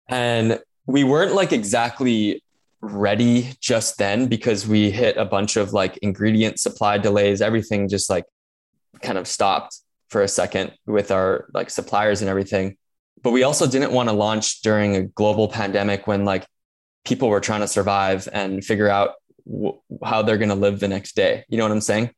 And 0.08 0.60
we 0.86 1.04
weren't 1.04 1.34
like 1.34 1.52
exactly 1.52 2.42
ready 2.82 3.52
just 3.60 3.98
then 3.98 4.26
because 4.26 4.66
we 4.66 4.90
hit 4.90 5.16
a 5.16 5.24
bunch 5.24 5.56
of 5.56 5.72
like 5.72 5.98
ingredient 5.98 6.58
supply 6.58 6.98
delays. 6.98 7.42
Everything 7.42 7.88
just 7.88 8.08
like 8.08 8.24
kind 9.02 9.18
of 9.18 9.26
stopped 9.26 9.78
for 10.08 10.22
a 10.22 10.28
second 10.28 10.72
with 10.86 11.10
our 11.10 11.46
like 11.54 11.70
suppliers 11.70 12.20
and 12.20 12.30
everything. 12.30 12.76
But 13.22 13.32
we 13.32 13.42
also 13.42 13.66
didn't 13.66 13.92
want 13.92 14.08
to 14.08 14.14
launch 14.14 14.62
during 14.62 14.96
a 14.96 15.02
global 15.02 15.48
pandemic 15.48 16.06
when 16.06 16.24
like 16.24 16.46
people 17.04 17.28
were 17.28 17.40
trying 17.40 17.60
to 17.60 17.68
survive 17.68 18.28
and 18.32 18.64
figure 18.64 18.88
out 18.88 19.14
w- 19.46 19.78
how 20.02 20.22
they're 20.22 20.38
going 20.38 20.48
to 20.48 20.54
live 20.54 20.80
the 20.80 20.88
next 20.88 21.14
day. 21.14 21.44
You 21.48 21.58
know 21.58 21.64
what 21.64 21.72
I'm 21.72 21.80
saying? 21.80 22.10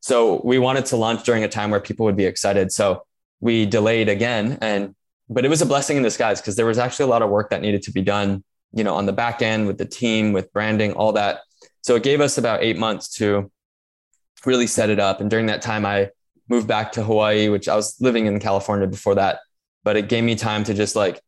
So 0.00 0.40
we 0.44 0.58
wanted 0.58 0.86
to 0.86 0.96
launch 0.96 1.24
during 1.24 1.44
a 1.44 1.48
time 1.48 1.70
where 1.70 1.80
people 1.80 2.06
would 2.06 2.16
be 2.16 2.26
excited. 2.26 2.70
So 2.72 3.04
we 3.40 3.66
delayed 3.66 4.08
again 4.08 4.58
and 4.60 4.94
but 5.28 5.44
it 5.44 5.48
was 5.48 5.62
a 5.62 5.66
blessing 5.66 5.96
in 5.96 6.02
disguise 6.02 6.40
because 6.40 6.54
there 6.56 6.66
was 6.66 6.78
actually 6.78 7.04
a 7.04 7.08
lot 7.08 7.22
of 7.22 7.30
work 7.30 7.48
that 7.50 7.62
needed 7.62 7.82
to 7.82 7.92
be 7.92 8.02
done 8.02 8.44
you 8.74 8.84
know, 8.84 8.94
on 8.94 9.06
the 9.06 9.12
back 9.12 9.42
end 9.42 9.66
with 9.66 9.78
the 9.78 9.84
team, 9.84 10.32
with 10.32 10.52
branding, 10.52 10.92
all 10.92 11.12
that. 11.12 11.40
So 11.82 11.94
it 11.94 12.02
gave 12.02 12.20
us 12.20 12.38
about 12.38 12.62
eight 12.62 12.78
months 12.78 13.08
to 13.16 13.50
really 14.44 14.66
set 14.66 14.90
it 14.90 14.98
up. 14.98 15.20
And 15.20 15.30
during 15.30 15.46
that 15.46 15.62
time, 15.62 15.86
I 15.86 16.10
moved 16.48 16.66
back 16.66 16.92
to 16.92 17.02
Hawaii, 17.02 17.48
which 17.48 17.68
I 17.68 17.76
was 17.76 18.00
living 18.00 18.26
in 18.26 18.38
California 18.40 18.86
before 18.86 19.14
that. 19.14 19.40
But 19.84 19.96
it 19.96 20.08
gave 20.08 20.24
me 20.24 20.34
time 20.34 20.64
to 20.64 20.74
just 20.74 20.96
like 20.96 21.20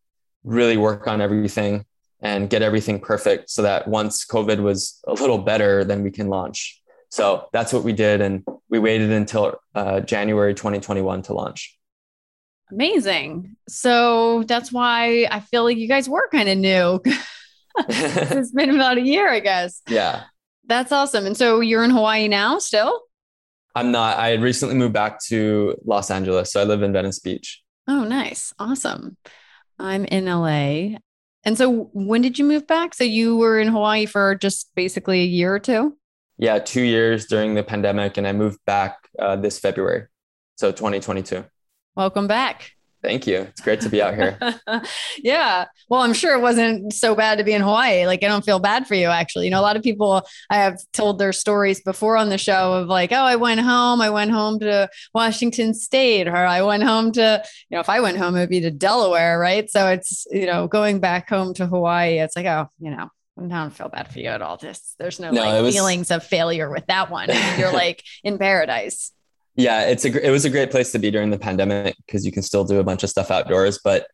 really 0.44 0.76
work 0.76 1.06
on 1.06 1.20
everything 1.20 1.84
and 2.20 2.48
get 2.48 2.62
everything 2.62 3.00
perfect 3.00 3.50
so 3.50 3.62
that 3.62 3.86
once 3.86 4.24
COVID 4.26 4.60
was 4.60 5.00
a 5.06 5.12
little 5.12 5.38
better, 5.38 5.84
then 5.84 6.02
we 6.02 6.10
can 6.10 6.28
launch. 6.28 6.80
So 7.10 7.48
that's 7.52 7.72
what 7.72 7.84
we 7.84 7.92
did. 7.92 8.20
And 8.20 8.44
we 8.68 8.78
waited 8.78 9.10
until 9.10 9.60
uh, 9.74 10.00
January 10.00 10.54
2021 10.54 11.22
to 11.22 11.34
launch. 11.34 11.78
Amazing. 12.72 13.56
So 13.68 14.42
that's 14.42 14.72
why 14.72 15.28
I 15.30 15.40
feel 15.40 15.62
like 15.64 15.76
you 15.76 15.86
guys 15.86 16.08
were 16.08 16.28
kind 16.30 16.48
of 16.48 16.58
new. 16.58 17.00
it's 17.88 18.50
been 18.54 18.74
about 18.74 18.98
a 18.98 19.02
year, 19.02 19.28
I 19.30 19.40
guess. 19.40 19.82
Yeah. 19.88 20.24
That's 20.66 20.92
awesome. 20.92 21.26
And 21.26 21.36
so 21.36 21.60
you're 21.60 21.84
in 21.84 21.90
Hawaii 21.90 22.28
now 22.28 22.58
still? 22.58 23.02
I'm 23.74 23.92
not. 23.92 24.16
I 24.16 24.28
had 24.28 24.42
recently 24.42 24.74
moved 24.74 24.94
back 24.94 25.20
to 25.26 25.76
Los 25.84 26.10
Angeles. 26.10 26.52
So 26.52 26.60
I 26.60 26.64
live 26.64 26.82
in 26.82 26.92
Venice 26.92 27.20
Beach. 27.20 27.62
Oh, 27.86 28.04
nice. 28.04 28.52
Awesome. 28.58 29.16
I'm 29.78 30.04
in 30.06 30.24
LA. 30.24 30.98
And 31.44 31.56
so 31.56 31.90
when 31.92 32.22
did 32.22 32.38
you 32.38 32.44
move 32.44 32.66
back? 32.66 32.94
So 32.94 33.04
you 33.04 33.36
were 33.36 33.60
in 33.60 33.68
Hawaii 33.68 34.06
for 34.06 34.34
just 34.34 34.74
basically 34.74 35.20
a 35.20 35.26
year 35.26 35.54
or 35.54 35.60
two? 35.60 35.96
Yeah, 36.38 36.58
two 36.58 36.82
years 36.82 37.26
during 37.26 37.54
the 37.54 37.62
pandemic. 37.62 38.16
And 38.16 38.26
I 38.26 38.32
moved 38.32 38.58
back 38.66 38.96
uh, 39.18 39.36
this 39.36 39.58
February. 39.58 40.06
So 40.56 40.72
2022. 40.72 41.44
Welcome 41.94 42.26
back. 42.26 42.75
Thank 43.02 43.26
you. 43.26 43.42
It's 43.42 43.60
great 43.60 43.80
to 43.82 43.88
be 43.88 44.02
out 44.02 44.14
here. 44.14 44.38
yeah. 45.18 45.66
Well, 45.88 46.00
I'm 46.00 46.12
sure 46.12 46.34
it 46.34 46.40
wasn't 46.40 46.92
so 46.92 47.14
bad 47.14 47.38
to 47.38 47.44
be 47.44 47.52
in 47.52 47.62
Hawaii. 47.62 48.06
Like, 48.06 48.24
I 48.24 48.28
don't 48.28 48.44
feel 48.44 48.58
bad 48.58 48.86
for 48.86 48.94
you, 48.94 49.06
actually. 49.06 49.44
You 49.44 49.50
know, 49.50 49.60
a 49.60 49.62
lot 49.62 49.76
of 49.76 49.82
people 49.82 50.26
I 50.50 50.56
have 50.56 50.80
told 50.92 51.18
their 51.18 51.32
stories 51.32 51.80
before 51.82 52.16
on 52.16 52.30
the 52.30 52.38
show 52.38 52.72
of 52.72 52.88
like, 52.88 53.12
oh, 53.12 53.16
I 53.16 53.36
went 53.36 53.60
home. 53.60 54.00
I 54.00 54.10
went 54.10 54.32
home 54.32 54.58
to 54.60 54.88
Washington 55.14 55.74
State, 55.74 56.26
or 56.26 56.36
I 56.36 56.62
went 56.62 56.82
home 56.82 57.12
to, 57.12 57.42
you 57.70 57.76
know, 57.76 57.80
if 57.80 57.88
I 57.88 58.00
went 58.00 58.18
home, 58.18 58.34
it 58.34 58.40
would 58.40 58.48
be 58.48 58.60
to 58.60 58.70
Delaware, 58.70 59.38
right? 59.38 59.70
So 59.70 59.88
it's, 59.88 60.26
you 60.30 60.46
know, 60.46 60.66
going 60.66 60.98
back 60.98 61.28
home 61.28 61.54
to 61.54 61.66
Hawaii, 61.66 62.18
it's 62.18 62.34
like, 62.34 62.46
oh, 62.46 62.68
you 62.80 62.90
know, 62.90 63.08
I 63.38 63.42
don't 63.42 63.70
feel 63.70 63.88
bad 63.88 64.10
for 64.10 64.18
you 64.18 64.28
at 64.28 64.40
all. 64.40 64.56
This, 64.56 64.94
there's 64.98 65.20
no, 65.20 65.30
no 65.30 65.42
like 65.42 65.62
was... 65.62 65.74
feelings 65.74 66.10
of 66.10 66.24
failure 66.24 66.70
with 66.70 66.86
that 66.86 67.10
one. 67.10 67.28
You're 67.58 67.72
like 67.72 68.02
in 68.24 68.38
paradise 68.38 69.12
yeah, 69.56 69.86
it's 69.86 70.04
a 70.04 70.26
it 70.26 70.30
was 70.30 70.44
a 70.44 70.50
great 70.50 70.70
place 70.70 70.92
to 70.92 70.98
be 70.98 71.10
during 71.10 71.30
the 71.30 71.38
pandemic 71.38 71.96
because 72.04 72.24
you 72.24 72.32
can 72.32 72.42
still 72.42 72.64
do 72.64 72.78
a 72.78 72.84
bunch 72.84 73.02
of 73.02 73.10
stuff 73.10 73.30
outdoors, 73.30 73.80
but 73.82 74.06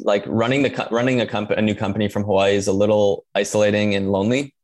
like 0.00 0.24
running 0.26 0.62
the 0.62 0.88
running 0.90 1.20
a 1.20 1.26
company 1.26 1.58
a 1.58 1.62
new 1.62 1.74
company 1.74 2.08
from 2.08 2.22
Hawaii 2.24 2.54
is 2.54 2.68
a 2.68 2.72
little 2.72 3.24
isolating 3.34 3.94
and 3.94 4.12
lonely 4.12 4.54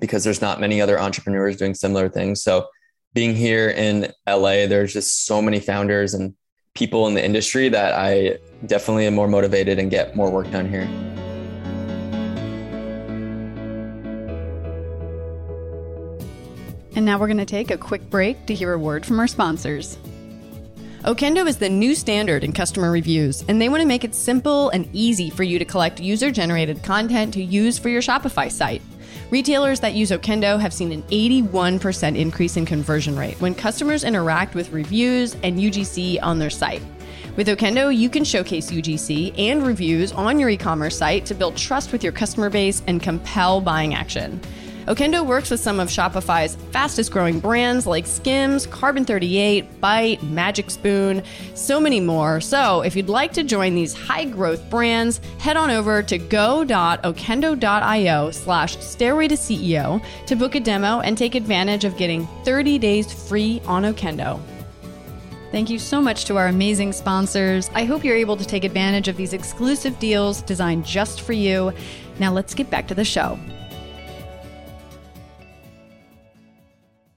because 0.00 0.24
there's 0.24 0.40
not 0.40 0.60
many 0.60 0.80
other 0.80 0.98
entrepreneurs 0.98 1.56
doing 1.56 1.74
similar 1.74 2.08
things. 2.08 2.42
So 2.42 2.68
being 3.12 3.34
here 3.34 3.68
in 3.68 4.12
LA, 4.26 4.66
there's 4.66 4.92
just 4.92 5.26
so 5.26 5.40
many 5.40 5.60
founders 5.60 6.14
and 6.14 6.34
people 6.74 7.06
in 7.06 7.14
the 7.14 7.24
industry 7.24 7.68
that 7.70 7.94
I 7.94 8.38
definitely 8.66 9.06
am 9.06 9.14
more 9.14 9.28
motivated 9.28 9.78
and 9.78 9.90
get 9.90 10.16
more 10.16 10.30
work 10.30 10.50
done 10.50 10.68
here. 10.68 11.15
And 16.96 17.04
now 17.04 17.18
we're 17.18 17.26
going 17.26 17.36
to 17.36 17.44
take 17.44 17.70
a 17.70 17.76
quick 17.76 18.08
break 18.08 18.46
to 18.46 18.54
hear 18.54 18.72
a 18.72 18.78
word 18.78 19.04
from 19.04 19.20
our 19.20 19.26
sponsors. 19.26 19.98
Okendo 21.04 21.46
is 21.46 21.58
the 21.58 21.68
new 21.68 21.94
standard 21.94 22.42
in 22.42 22.52
customer 22.52 22.90
reviews, 22.90 23.44
and 23.46 23.60
they 23.60 23.68
want 23.68 23.82
to 23.82 23.86
make 23.86 24.02
it 24.02 24.14
simple 24.14 24.70
and 24.70 24.88
easy 24.94 25.28
for 25.28 25.44
you 25.44 25.58
to 25.58 25.64
collect 25.64 26.00
user 26.00 26.30
generated 26.32 26.82
content 26.82 27.34
to 27.34 27.42
use 27.42 27.78
for 27.78 27.90
your 27.90 28.00
Shopify 28.00 28.50
site. 28.50 28.82
Retailers 29.30 29.78
that 29.80 29.92
use 29.92 30.10
Okendo 30.10 30.58
have 30.58 30.72
seen 30.72 30.90
an 30.90 31.02
81% 31.02 32.16
increase 32.16 32.56
in 32.56 32.64
conversion 32.64 33.16
rate 33.16 33.38
when 33.40 33.54
customers 33.54 34.02
interact 34.02 34.54
with 34.54 34.72
reviews 34.72 35.34
and 35.42 35.58
UGC 35.58 36.18
on 36.22 36.38
their 36.38 36.50
site. 36.50 36.82
With 37.36 37.48
Okendo, 37.48 37.94
you 37.94 38.08
can 38.08 38.24
showcase 38.24 38.70
UGC 38.70 39.38
and 39.38 39.66
reviews 39.66 40.12
on 40.12 40.38
your 40.38 40.48
e 40.48 40.56
commerce 40.56 40.96
site 40.96 41.26
to 41.26 41.34
build 41.34 41.56
trust 41.56 41.92
with 41.92 42.02
your 42.02 42.12
customer 42.12 42.48
base 42.48 42.82
and 42.86 43.02
compel 43.02 43.60
buying 43.60 43.92
action. 43.92 44.40
Okendo 44.86 45.26
works 45.26 45.50
with 45.50 45.58
some 45.58 45.80
of 45.80 45.88
Shopify's 45.88 46.54
fastest 46.70 47.10
growing 47.10 47.40
brands 47.40 47.88
like 47.88 48.06
Skims, 48.06 48.68
Carbon 48.68 49.04
38, 49.04 49.80
Bite, 49.80 50.22
Magic 50.22 50.70
Spoon, 50.70 51.24
so 51.54 51.80
many 51.80 51.98
more. 51.98 52.40
So 52.40 52.82
if 52.82 52.94
you'd 52.94 53.08
like 53.08 53.32
to 53.32 53.42
join 53.42 53.74
these 53.74 53.92
high 53.92 54.26
growth 54.26 54.70
brands, 54.70 55.20
head 55.40 55.56
on 55.56 55.70
over 55.70 56.04
to 56.04 56.18
go.okendo.io 56.18 56.70
slash 58.30 58.78
stairway 58.78 59.26
to 59.26 59.34
CEO 59.34 60.00
to 60.26 60.36
book 60.36 60.54
a 60.54 60.60
demo 60.60 61.00
and 61.00 61.18
take 61.18 61.34
advantage 61.34 61.84
of 61.84 61.96
getting 61.96 62.28
30 62.44 62.78
days 62.78 63.12
free 63.28 63.60
on 63.66 63.82
Okendo. 63.82 64.40
Thank 65.50 65.68
you 65.68 65.80
so 65.80 66.00
much 66.00 66.26
to 66.26 66.36
our 66.36 66.46
amazing 66.46 66.92
sponsors. 66.92 67.70
I 67.74 67.84
hope 67.86 68.04
you're 68.04 68.14
able 68.16 68.36
to 68.36 68.44
take 68.44 68.62
advantage 68.62 69.08
of 69.08 69.16
these 69.16 69.32
exclusive 69.32 69.98
deals 69.98 70.42
designed 70.42 70.84
just 70.84 71.22
for 71.22 71.32
you. 71.32 71.72
Now 72.20 72.32
let's 72.32 72.54
get 72.54 72.70
back 72.70 72.86
to 72.88 72.94
the 72.94 73.04
show. 73.04 73.36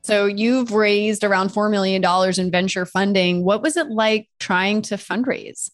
So 0.10 0.26
you've 0.26 0.72
raised 0.72 1.24
around 1.24 1.52
$4 1.52 1.70
million 1.70 2.04
in 2.40 2.52
venture 2.52 2.88
funding. 2.88 3.44
What 3.44 3.62
was 3.62 3.78
it 3.78 3.92
like 3.92 4.28
trying 4.40 4.82
to 4.84 4.96
fundraise? 4.96 5.70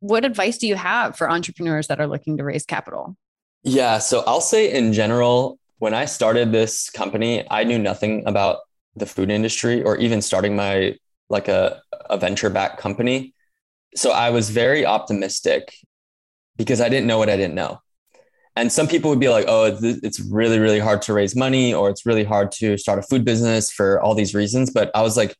What 0.00 0.26
advice 0.26 0.58
do 0.58 0.66
you 0.66 0.74
have 0.74 1.16
for 1.16 1.30
entrepreneurs 1.30 1.86
that 1.86 1.98
are 1.98 2.06
looking 2.06 2.36
to 2.36 2.44
raise 2.44 2.66
capital? 2.66 3.16
Yeah. 3.62 3.96
So 3.96 4.22
I'll 4.26 4.42
say 4.42 4.70
in 4.70 4.92
general, 4.92 5.58
when 5.78 5.94
I 5.94 6.04
started 6.04 6.52
this 6.52 6.90
company, 6.90 7.46
I 7.50 7.64
knew 7.64 7.78
nothing 7.78 8.22
about 8.26 8.58
the 8.96 9.06
food 9.06 9.30
industry 9.30 9.82
or 9.82 9.96
even 9.96 10.20
starting 10.20 10.54
my 10.54 10.96
like 11.30 11.48
a, 11.48 11.80
a 12.10 12.18
venture 12.18 12.50
back 12.50 12.76
company. 12.76 13.32
So 13.94 14.10
I 14.10 14.28
was 14.28 14.50
very 14.50 14.84
optimistic 14.84 15.74
because 16.58 16.82
I 16.82 16.90
didn't 16.90 17.06
know 17.06 17.16
what 17.16 17.30
I 17.30 17.38
didn't 17.38 17.54
know 17.54 17.80
and 18.56 18.70
some 18.70 18.88
people 18.88 19.10
would 19.10 19.20
be 19.20 19.28
like 19.28 19.44
oh 19.48 19.78
it's 19.82 20.20
really 20.20 20.58
really 20.58 20.80
hard 20.80 21.02
to 21.02 21.12
raise 21.12 21.36
money 21.36 21.72
or 21.72 21.88
it's 21.88 22.04
really 22.04 22.24
hard 22.24 22.50
to 22.52 22.76
start 22.76 22.98
a 22.98 23.02
food 23.02 23.24
business 23.24 23.70
for 23.70 24.00
all 24.00 24.14
these 24.14 24.34
reasons. 24.34 24.70
But 24.70 24.90
i 24.94 25.02
was 25.02 25.16
like 25.16 25.36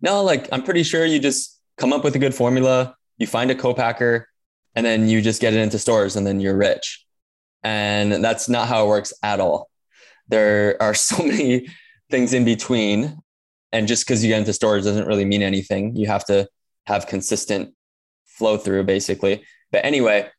no 0.00 0.22
like 0.22 0.48
i'm 0.52 0.62
pretty 0.62 0.82
sure 0.82 1.04
you 1.04 1.18
just 1.18 1.60
come 1.76 1.92
up 1.92 2.04
with 2.04 2.14
a 2.16 2.18
good 2.18 2.34
formula 2.34 2.94
you 3.18 3.26
find 3.26 3.50
a 3.50 3.54
co-packer 3.54 4.28
and 4.74 4.86
then 4.86 5.08
you 5.08 5.20
just 5.20 5.40
get 5.40 5.52
it 5.52 5.58
into 5.58 5.78
stores 5.78 6.16
and 6.16 6.26
then 6.26 6.40
you're 6.40 6.56
rich. 6.56 7.04
And 7.64 8.24
that's 8.24 8.48
not 8.48 8.68
how 8.68 8.84
it 8.84 8.88
works 8.88 9.12
at 9.22 9.40
all. 9.40 9.68
There 10.28 10.80
are 10.80 10.94
so 10.94 11.22
many 11.24 11.68
things 12.10 12.32
in 12.32 12.44
between. 12.44 13.18
And 13.72 13.88
just 13.88 14.06
because 14.06 14.24
you 14.24 14.30
get 14.30 14.38
into 14.38 14.52
stores 14.52 14.84
doesn't 14.84 15.06
really 15.06 15.24
mean 15.24 15.42
anything. 15.42 15.96
You 15.96 16.06
have 16.06 16.24
to 16.26 16.48
have 16.86 17.06
consistent 17.06 17.74
flow 18.24 18.56
through 18.56 18.84
basically. 18.84 19.44
But 19.72 19.84
anyway 19.84 20.30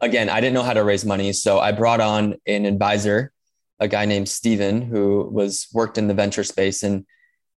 again, 0.00 0.28
I 0.28 0.40
didn't 0.40 0.54
know 0.54 0.62
how 0.62 0.74
to 0.74 0.84
raise 0.84 1.04
money. 1.04 1.32
So 1.32 1.58
I 1.58 1.72
brought 1.72 2.00
on 2.00 2.36
an 2.46 2.64
advisor, 2.64 3.32
a 3.80 3.88
guy 3.88 4.04
named 4.04 4.28
Steven, 4.28 4.82
who 4.82 5.28
was 5.30 5.68
worked 5.72 5.98
in 5.98 6.08
the 6.08 6.14
venture 6.14 6.44
space 6.44 6.82
and, 6.82 7.06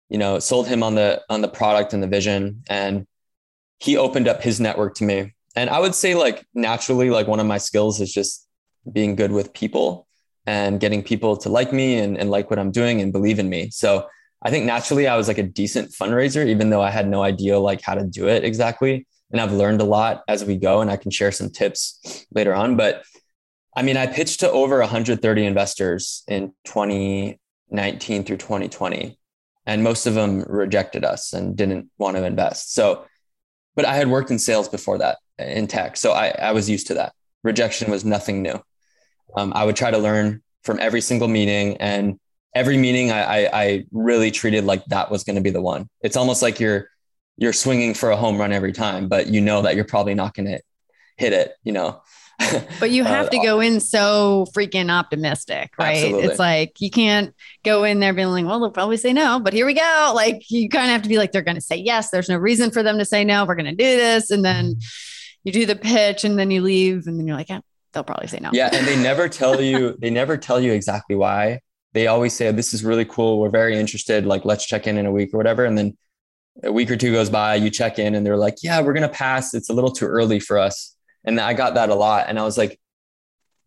you 0.10 0.18
know, 0.18 0.40
sold 0.40 0.68
him 0.68 0.84
on 0.84 0.96
the 0.96 1.22
on 1.30 1.42
the 1.42 1.48
product 1.48 1.94
and 1.94 2.02
the 2.02 2.08
vision. 2.08 2.64
And 2.70 3.08
he 3.80 3.98
opened 3.98 4.28
up 4.28 4.42
his 4.42 4.60
network 4.60 4.96
to 4.96 5.04
me. 5.04 5.34
And 5.56 5.70
I 5.70 5.80
would 5.80 5.96
say 5.96 6.16
like 6.16 6.46
naturally, 6.54 7.10
like 7.10 7.28
one 7.28 7.40
of 7.40 7.48
my 7.48 7.58
skills 7.58 8.02
is 8.02 8.14
just 8.14 8.48
being 8.92 9.16
good 9.16 9.32
with 9.32 9.54
people 9.54 10.08
and 10.46 10.80
getting 10.80 11.04
people 11.04 11.38
to 11.38 11.50
like 11.50 11.72
me 11.72 11.98
and, 11.98 12.18
and 12.18 12.32
like 12.32 12.50
what 12.50 12.60
I'm 12.60 12.72
doing 12.72 13.02
and 13.02 13.12
believe 13.12 13.40
in 13.40 13.50
me. 13.50 13.70
So 13.72 14.08
I 14.42 14.50
think 14.50 14.66
naturally 14.66 15.08
I 15.08 15.18
was 15.18 15.28
like 15.28 15.38
a 15.38 15.44
decent 15.44 15.92
fundraiser, 15.92 16.46
even 16.48 16.70
though 16.70 16.82
I 16.82 16.92
had 16.92 17.08
no 17.08 17.22
idea 17.22 17.60
like 17.60 17.82
how 17.82 17.96
to 17.96 18.06
do 18.06 18.28
it 18.28 18.44
exactly 18.44 19.06
and 19.32 19.40
I've 19.40 19.52
learned 19.52 19.82
a 19.82 19.86
lot 19.86 20.24
as 20.28 20.44
we 20.44 20.58
go, 20.58 20.82
and 20.82 20.90
I 20.90 20.98
can 20.98 21.12
share 21.12 21.32
some 21.32 21.50
tips 21.50 22.26
later 22.34 22.54
on. 22.54 22.76
But 22.78 23.04
I 23.76 23.82
mean, 23.82 23.98
I 23.98 24.08
pitched 24.08 24.42
to 24.42 24.52
over 24.52 24.80
130 24.80 25.46
investors 25.46 26.24
in 26.28 26.54
2019 26.66 28.24
through 28.24 28.38
2020, 28.38 29.18
and 29.66 29.84
most 29.84 30.08
of 30.08 30.16
them 30.16 30.44
rejected 30.48 31.06
us 31.06 31.34
and 31.34 31.56
didn't 31.56 31.90
want 31.98 32.18
to 32.18 32.26
invest. 32.26 32.74
So, 32.74 33.06
but 33.76 33.86
I 33.86 33.96
had 33.96 34.10
worked 34.10 34.32
in 34.32 34.40
sales 34.40 34.68
before 34.68 34.98
that 34.98 35.20
in 35.38 35.68
tech, 35.68 35.98
so 35.98 36.12
I, 36.12 36.30
I 36.30 36.52
was 36.52 36.70
used 36.70 36.88
to 36.88 36.96
that. 36.96 37.14
Rejection 37.44 37.92
was 37.92 38.04
nothing 38.04 38.42
new. 38.42 38.62
Um, 39.38 39.54
I 39.56 39.64
would 39.64 39.76
try 39.76 39.92
to 39.92 39.98
learn 39.98 40.42
from 40.64 40.80
every 40.80 41.02
single 41.02 41.28
meeting, 41.28 41.78
and 41.78 42.20
every 42.56 42.78
meeting 42.78 43.12
I, 43.12 43.22
I, 43.22 43.50
I 43.54 43.86
really 43.92 44.32
treated 44.32 44.66
like 44.66 44.84
that 44.86 45.12
was 45.12 45.24
going 45.24 45.36
to 45.36 45.42
be 45.42 45.52
the 45.52 45.62
one. 45.62 45.88
It's 46.02 46.18
almost 46.18 46.42
like 46.42 46.60
you're 46.60 46.90
you're 47.40 47.54
swinging 47.54 47.94
for 47.94 48.12
a 48.12 48.18
home 48.18 48.38
run 48.38 48.52
every 48.52 48.74
time, 48.74 49.08
but 49.08 49.28
you 49.28 49.42
know 49.42 49.62
that 49.62 49.76
you're 49.76 49.86
probably 49.86 50.14
not 50.14 50.34
going 50.34 50.48
to 50.48 50.60
hit 51.18 51.34
it, 51.34 51.54
you 51.64 51.72
know. 51.72 52.02
but 52.80 52.92
you 52.92 53.04
have 53.04 53.28
uh, 53.28 53.30
to 53.30 53.40
go 53.40 53.60
in 53.60 53.80
so 53.80 54.46
freaking 54.56 54.90
optimistic, 54.90 55.72
right? 55.78 55.98
Absolutely. 55.98 56.24
It's 56.24 56.40
like 56.40 56.80
you 56.80 56.90
can't 56.90 57.34
go 57.64 57.84
in 57.84 58.00
there 58.00 58.14
being 58.14 58.30
like, 58.30 58.46
well, 58.46 58.60
they'll 58.60 58.72
probably 58.72 58.98
say 58.98 59.14
no, 59.14 59.40
but 59.40 59.54
here 59.54 59.66
we 59.66 59.74
go. 59.74 60.12
Like 60.14 60.50
you 60.50 60.70
kind 60.70 60.86
of 60.86 60.92
have 60.92 61.02
to 61.04 61.10
be 61.10 61.18
like, 61.18 61.32
they're 61.32 61.42
going 61.42 61.56
to 61.56 61.62
say 61.62 61.78
yes. 61.78 62.10
There's 62.10 62.30
no 62.30 62.38
reason 62.38 62.72
for 62.72 62.84
them 62.84 62.98
to 62.98 63.06
say 63.06 63.24
no. 63.24 63.46
We're 63.46 63.56
going 63.56 63.66
to 63.66 63.72
do 63.72 63.98
this. 63.98 64.32
And 64.32 64.44
then 64.44 64.76
you 65.44 65.52
do 65.52 65.66
the 65.66 65.76
pitch 65.76 66.24
and 66.24 66.40
then 66.40 66.52
you 66.52 66.62
leave 66.62 67.08
and 67.08 67.20
then 67.20 67.28
you're 67.28 67.36
like, 67.36 67.50
yeah, 67.50 67.60
they'll 67.94 68.04
probably 68.04 68.28
say 68.28 68.40
no. 68.42 68.52
Yeah. 68.54 68.70
And 68.72 68.88
they 68.88 69.02
never 69.02 69.28
tell 69.28 69.62
you, 69.62 69.98
they 70.00 70.10
never 70.10 70.38
tell 70.38 70.60
you 70.62 70.72
exactly 70.72 71.16
why. 71.16 71.60
They 71.94 72.08
always 72.08 72.34
say, 72.34 72.52
this 72.52 72.74
is 72.74 72.86
really 72.86 73.06
cool. 73.06 73.40
We're 73.40 73.50
very 73.50 73.78
interested. 73.78 74.26
Like, 74.26 74.46
let's 74.46 74.66
check 74.66 74.88
in 74.88 74.98
in 74.98 75.06
a 75.06 75.12
week 75.12 75.34
or 75.34 75.38
whatever. 75.38 75.66
And 75.66 75.78
then 75.78 75.98
a 76.64 76.72
week 76.72 76.92
or 76.92 76.98
two 76.98 77.12
goes 77.12 77.30
by, 77.30 77.56
you 77.56 77.70
check 77.70 78.00
in 78.00 78.16
and 78.16 78.26
they're 78.26 78.38
like, 78.38 78.58
yeah, 78.62 78.82
we're 78.82 78.94
going 78.94 79.08
to 79.08 79.10
pass. 79.10 79.54
It's 79.54 79.70
a 79.70 79.74
little 79.74 79.92
too 79.92 80.06
early 80.06 80.40
for 80.40 80.58
us. 80.58 80.96
And 81.24 81.40
I 81.40 81.54
got 81.54 81.76
that 81.76 81.90
a 81.90 81.96
lot. 81.96 82.26
And 82.28 82.40
I 82.40 82.44
was 82.44 82.58
like, 82.58 82.80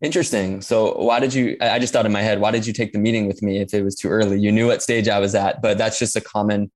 interesting. 0.01 0.61
So 0.61 0.93
why 0.97 1.19
did 1.19 1.33
you, 1.33 1.57
I 1.61 1.79
just 1.79 1.93
thought 1.93 2.05
in 2.05 2.11
my 2.11 2.21
head, 2.21 2.39
why 2.39 2.51
did 2.51 2.67
you 2.67 2.73
take 2.73 2.93
the 2.93 2.99
meeting 2.99 3.27
with 3.27 3.41
me 3.41 3.59
if 3.59 3.73
it 3.73 3.83
was 3.83 3.95
too 3.95 4.09
early? 4.09 4.39
You 4.39 4.51
knew 4.51 4.67
what 4.67 4.83
stage 4.83 5.07
I 5.07 5.19
was 5.19 5.33
at, 5.33 5.61
but 5.61 5.77
that's 5.77 5.97
just 5.97 6.15
a 6.15 6.21
common, 6.21 6.71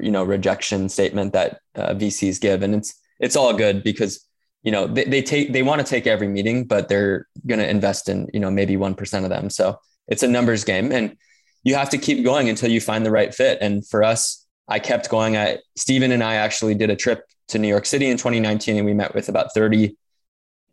you 0.00 0.10
know, 0.10 0.24
rejection 0.24 0.88
statement 0.88 1.32
that 1.34 1.60
uh, 1.76 1.94
VCs 1.94 2.40
give. 2.40 2.62
And 2.62 2.74
it's, 2.74 2.94
it's 3.20 3.36
all 3.36 3.52
good 3.54 3.82
because 3.82 4.26
you 4.64 4.72
know 4.72 4.86
they, 4.86 5.04
they 5.04 5.22
take 5.22 5.52
they 5.52 5.62
want 5.62 5.80
to 5.80 5.86
take 5.86 6.06
every 6.06 6.26
meeting 6.26 6.64
but 6.64 6.88
they're 6.88 7.28
going 7.46 7.60
to 7.60 7.68
invest 7.68 8.08
in 8.08 8.28
you 8.32 8.40
know 8.40 8.50
maybe 8.50 8.76
1% 8.76 9.24
of 9.24 9.30
them 9.30 9.50
so 9.50 9.78
it's 10.08 10.22
a 10.22 10.28
numbers 10.28 10.64
game 10.64 10.90
and 10.90 11.16
you 11.62 11.74
have 11.74 11.90
to 11.90 11.98
keep 11.98 12.24
going 12.24 12.48
until 12.48 12.70
you 12.70 12.80
find 12.80 13.06
the 13.06 13.10
right 13.10 13.34
fit 13.34 13.58
and 13.60 13.86
for 13.86 14.02
us 14.02 14.43
i 14.68 14.78
kept 14.78 15.08
going. 15.10 15.36
I 15.36 15.58
stephen 15.76 16.12
and 16.12 16.22
i 16.22 16.34
actually 16.34 16.74
did 16.74 16.90
a 16.90 16.96
trip 16.96 17.24
to 17.48 17.58
new 17.58 17.68
york 17.68 17.86
city 17.86 18.08
in 18.08 18.16
2019 18.16 18.76
and 18.76 18.86
we 18.86 18.94
met 18.94 19.14
with 19.14 19.28
about 19.28 19.52
30 19.54 19.96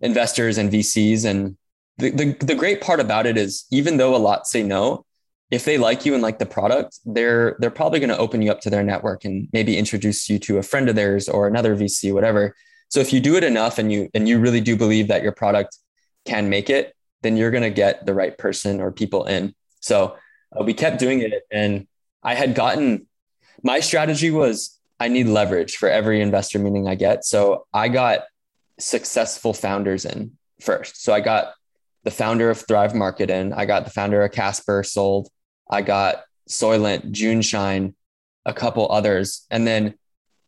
investors 0.01 0.58
and 0.58 0.71
vcs 0.71 1.25
and 1.25 1.58
the, 1.97 2.10
the, 2.12 2.45
the 2.45 2.56
great 2.56 2.82
part 2.82 2.99
about 2.99 3.25
it 3.25 3.38
is 3.38 3.65
even 3.71 3.97
though 3.97 4.15
a 4.15 4.17
lot 4.17 4.47
say 4.47 4.63
no 4.63 5.06
if 5.51 5.65
they 5.65 5.77
like 5.77 6.06
you 6.06 6.13
and 6.13 6.23
like 6.23 6.39
the 6.39 6.45
product 6.45 6.99
they're 7.06 7.58
they're 7.60 7.69
probably 7.69 7.99
going 7.99 8.10
to 8.10 8.17
open 8.17 8.41
you 8.41 8.49
up 8.49 8.62
to 8.62 8.69
their 8.69 8.84
network 8.84 9.25
and 9.25 9.49
maybe 9.51 9.77
introduce 9.77 10.30
you 10.30 10.39
to 10.39 10.58
a 10.58 10.63
friend 10.63 10.89
of 10.89 10.95
theirs 10.95 11.30
or 11.30 11.47
another 11.47 11.75
vc 11.75 12.12
whatever. 12.13 12.56
So 12.89 12.99
if 12.99 13.13
you 13.13 13.19
do 13.19 13.36
it 13.36 13.43
enough 13.43 13.77
and 13.77 13.91
you 13.91 14.10
and 14.13 14.27
you 14.27 14.39
really 14.39 14.62
do 14.62 14.75
believe 14.75 15.10
that 15.10 15.23
your 15.23 15.32
product 15.34 15.77
can 16.25 16.49
make 16.49 16.69
it, 16.69 16.95
then 17.21 17.38
you're 17.38 17.51
going 17.51 17.63
to 17.63 17.69
get 17.69 18.06
the 18.06 18.13
right 18.13 18.38
person 18.38 18.82
or 18.82 18.91
people 18.91 19.25
in. 19.25 19.54
So 19.80 20.17
uh, 20.58 20.63
we 20.63 20.73
kept 20.73 20.99
doing 20.99 21.21
it 21.21 21.43
and 21.51 21.88
I 22.23 22.34
had 22.34 22.56
gotten 22.56 23.08
my 23.63 23.80
strategy 23.80 24.32
was 24.32 24.80
I 25.00 25.08
need 25.08 25.28
leverage 25.28 25.78
for 25.78 25.89
every 25.89 26.21
investor 26.21 26.60
meeting 26.60 26.88
I 26.88 26.95
get. 26.95 27.26
So 27.26 27.65
I 27.74 27.88
got 27.88 28.21
successful 28.80 29.54
founders 29.54 30.06
in 30.06 30.38
first. 30.60 31.04
So 31.04 31.13
I 31.13 31.21
got 31.21 31.54
the 32.04 32.12
founder 32.12 32.50
of 32.50 32.65
Thrive 32.67 32.95
Market 32.95 33.30
in, 33.30 33.54
I 33.54 33.65
got 33.65 33.86
the 33.86 33.91
founder 33.91 34.21
of 34.24 34.32
Casper 34.32 34.84
sold, 34.84 35.30
I 35.69 35.82
got 35.82 36.24
Soylent, 36.50 37.12
JuneShine, 37.12 37.93
a 38.45 38.54
couple 38.54 38.91
others. 38.91 39.45
And 39.50 39.65
then 39.67 39.95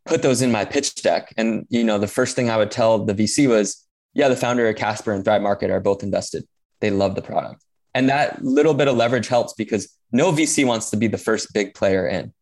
put 0.05 0.21
those 0.21 0.41
in 0.41 0.51
my 0.51 0.65
pitch 0.65 0.95
deck. 0.95 1.33
And 1.37 1.65
you 1.69 1.83
know, 1.83 1.97
the 1.97 2.07
first 2.07 2.35
thing 2.35 2.49
I 2.49 2.57
would 2.57 2.71
tell 2.71 3.05
the 3.05 3.13
VC 3.13 3.47
was, 3.47 3.85
yeah, 4.13 4.27
the 4.27 4.35
founder 4.35 4.67
of 4.67 4.75
Casper 4.75 5.13
and 5.13 5.23
Thrive 5.23 5.41
Market 5.41 5.71
are 5.71 5.79
both 5.79 6.03
invested. 6.03 6.45
They 6.79 6.91
love 6.91 7.15
the 7.15 7.21
product. 7.21 7.63
And 7.95 8.09
that 8.09 8.43
little 8.43 8.73
bit 8.73 8.87
of 8.87 8.97
leverage 8.97 9.27
helps 9.27 9.53
because 9.53 9.95
no 10.11 10.31
VC 10.31 10.65
wants 10.65 10.89
to 10.91 10.97
be 10.97 11.07
the 11.07 11.17
first 11.17 11.53
big 11.53 11.73
player 11.73 12.07
in. 12.07 12.33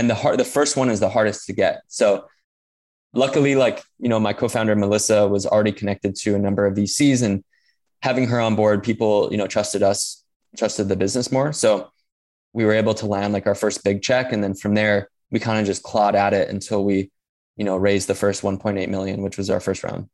And 0.00 0.08
the 0.08 0.14
hard, 0.14 0.38
the 0.38 0.46
first 0.46 0.78
one 0.78 0.88
is 0.88 0.98
the 0.98 1.10
hardest 1.10 1.44
to 1.48 1.52
get. 1.52 1.82
So 1.88 2.24
luckily, 3.12 3.54
like, 3.54 3.82
you 3.98 4.08
know, 4.08 4.18
my 4.18 4.32
co-founder 4.32 4.74
Melissa 4.74 5.28
was 5.28 5.44
already 5.44 5.72
connected 5.72 6.16
to 6.22 6.34
a 6.34 6.38
number 6.38 6.64
of 6.64 6.74
VCs 6.74 7.22
and 7.22 7.44
having 8.00 8.26
her 8.28 8.40
on 8.40 8.56
board, 8.56 8.82
people, 8.82 9.28
you 9.30 9.36
know, 9.36 9.46
trusted 9.46 9.82
us, 9.82 10.24
trusted 10.56 10.88
the 10.88 10.96
business 10.96 11.30
more. 11.30 11.52
So 11.52 11.90
we 12.54 12.64
were 12.64 12.72
able 12.72 12.94
to 12.94 13.04
land 13.04 13.34
like 13.34 13.46
our 13.46 13.54
first 13.54 13.84
big 13.84 14.00
check. 14.00 14.32
And 14.32 14.42
then 14.42 14.54
from 14.54 14.74
there, 14.74 15.10
we 15.30 15.38
kind 15.38 15.60
of 15.60 15.66
just 15.66 15.82
clawed 15.82 16.14
at 16.14 16.32
it 16.32 16.48
until 16.48 16.82
we, 16.82 17.10
you 17.58 17.66
know, 17.66 17.76
raised 17.76 18.08
the 18.08 18.14
first 18.14 18.40
1.8 18.40 18.88
million, 18.88 19.20
which 19.20 19.36
was 19.36 19.50
our 19.50 19.60
first 19.60 19.84
round. 19.84 20.08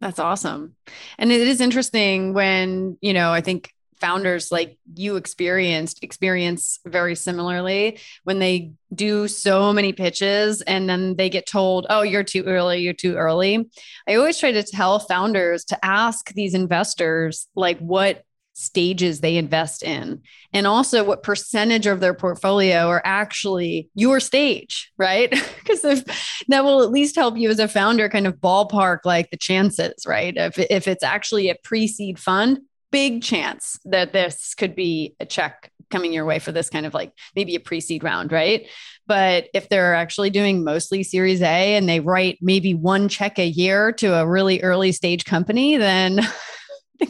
That's 0.00 0.20
awesome. 0.20 0.76
And 1.18 1.32
it 1.32 1.40
is 1.40 1.60
interesting 1.60 2.32
when, 2.32 2.96
you 3.00 3.12
know, 3.12 3.32
I 3.32 3.40
think 3.40 3.72
founders 4.02 4.50
like 4.50 4.76
you 4.94 5.14
experienced 5.14 6.02
experience 6.02 6.80
very 6.84 7.14
similarly 7.14 8.00
when 8.24 8.40
they 8.40 8.72
do 8.92 9.28
so 9.28 9.72
many 9.72 9.92
pitches 9.92 10.60
and 10.62 10.90
then 10.90 11.14
they 11.14 11.30
get 11.30 11.46
told 11.46 11.86
oh 11.88 12.02
you're 12.02 12.24
too 12.24 12.42
early 12.42 12.80
you're 12.80 12.92
too 12.92 13.14
early. 13.14 13.70
I 14.08 14.16
always 14.16 14.38
try 14.38 14.50
to 14.50 14.64
tell 14.64 14.98
founders 14.98 15.64
to 15.66 15.84
ask 15.84 16.32
these 16.34 16.52
investors 16.52 17.46
like 17.54 17.78
what 17.78 18.24
stages 18.54 19.20
they 19.20 19.36
invest 19.36 19.82
in 19.82 20.20
and 20.52 20.66
also 20.66 21.04
what 21.04 21.22
percentage 21.22 21.86
of 21.86 22.00
their 22.00 22.12
portfolio 22.12 22.88
are 22.88 23.00
actually 23.04 23.88
your 23.94 24.20
stage 24.20 24.92
right? 24.98 25.30
Because 25.62 25.84
if 25.84 26.44
that 26.48 26.64
will 26.64 26.82
at 26.82 26.90
least 26.90 27.14
help 27.14 27.36
you 27.36 27.48
as 27.48 27.60
a 27.60 27.68
founder 27.68 28.08
kind 28.08 28.26
of 28.26 28.34
ballpark 28.38 28.98
like 29.04 29.30
the 29.30 29.36
chances 29.36 30.04
right? 30.06 30.34
If, 30.36 30.58
if 30.58 30.88
it's 30.88 31.04
actually 31.04 31.48
a 31.48 31.56
pre-seed 31.62 32.18
fund 32.18 32.58
big 32.92 33.22
chance 33.22 33.78
that 33.84 34.12
this 34.12 34.54
could 34.54 34.76
be 34.76 35.16
a 35.18 35.26
check 35.26 35.72
coming 35.90 36.12
your 36.12 36.24
way 36.24 36.38
for 36.38 36.52
this 36.52 36.70
kind 36.70 36.86
of 36.86 36.94
like 36.94 37.12
maybe 37.34 37.54
a 37.54 37.60
pre-seed 37.60 38.04
round 38.04 38.32
right 38.32 38.66
but 39.06 39.48
if 39.52 39.68
they're 39.68 39.94
actually 39.94 40.30
doing 40.30 40.64
mostly 40.64 41.02
series 41.02 41.42
a 41.42 41.76
and 41.76 41.88
they 41.88 42.00
write 42.00 42.38
maybe 42.40 42.72
one 42.72 43.08
check 43.08 43.38
a 43.38 43.46
year 43.46 43.92
to 43.92 44.14
a 44.14 44.26
really 44.26 44.62
early 44.62 44.92
stage 44.92 45.24
company 45.24 45.76
then 45.76 46.20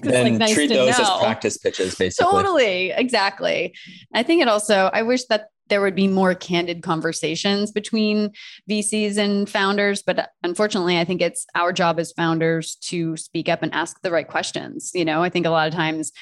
then 0.01 0.25
like 0.25 0.33
nice 0.35 0.55
treat 0.55 0.69
those 0.69 0.99
know. 0.99 1.05
as 1.05 1.23
practice 1.23 1.59
pitches, 1.59 1.95
basically. 1.95 2.31
Totally, 2.33 2.91
exactly. 2.91 3.75
I 4.15 4.23
think 4.23 4.43
it 4.43 4.49
also. 4.49 4.91
I 4.93 5.03
wish 5.03 5.25
that 5.27 5.49
there 5.73 5.81
would 5.81 5.95
be 5.95 6.07
more 6.07 6.35
candid 6.35 6.83
conversations 6.83 7.73
between 7.73 8.31
VCs 8.69 9.17
and 9.17 9.49
founders, 9.49 10.03
but 10.03 10.29
unfortunately, 10.43 10.99
I 10.99 11.07
think 11.07 11.23
it's 11.23 11.47
our 11.55 11.73
job 11.73 11.99
as 11.99 12.13
founders 12.13 12.77
to 12.83 13.17
speak 13.17 13.49
up 13.49 13.63
and 13.63 13.73
ask 13.73 13.99
the 14.03 14.11
right 14.11 14.29
questions. 14.29 14.91
You 14.93 15.07
know, 15.07 15.23
I 15.23 15.31
think 15.31 15.47
a 15.47 15.51
lot 15.51 15.69
of 15.69 15.73
times 15.73 16.13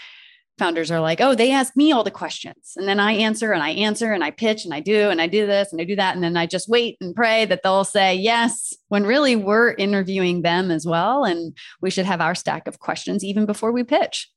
founders 0.56 0.92
are 0.92 1.00
like, 1.00 1.20
oh, 1.20 1.34
they 1.34 1.50
ask 1.50 1.74
me 1.74 1.90
all 1.90 2.04
the 2.04 2.12
questions. 2.12 2.74
And 2.76 2.86
then 2.86 3.00
I 3.00 3.14
answer 3.14 3.50
and 3.50 3.60
I 3.60 3.70
answer 3.70 4.12
and 4.12 4.22
I 4.22 4.30
pitch 4.30 4.64
and 4.64 4.72
I 4.72 4.78
do 4.78 5.10
and 5.10 5.20
I 5.20 5.26
do 5.26 5.46
this 5.46 5.72
and 5.72 5.80
I 5.80 5.84
do 5.84 5.96
that. 5.96 6.14
And 6.14 6.22
then 6.22 6.36
I 6.36 6.46
just 6.46 6.68
wait 6.68 6.96
and 7.00 7.12
pray 7.12 7.44
that 7.46 7.64
they'll 7.64 7.82
say 7.82 8.14
yes, 8.14 8.72
when 8.86 9.02
really 9.02 9.34
we're 9.34 9.72
interviewing 9.72 10.42
them 10.42 10.70
as 10.70 10.86
well. 10.86 11.24
And 11.24 11.56
we 11.80 11.90
should 11.90 12.06
have 12.06 12.20
our 12.20 12.36
stack 12.36 12.68
of 12.68 12.78
questions 12.78 13.24
even 13.24 13.46
before 13.46 13.72
we 13.72 13.82
pitch. 13.82 14.30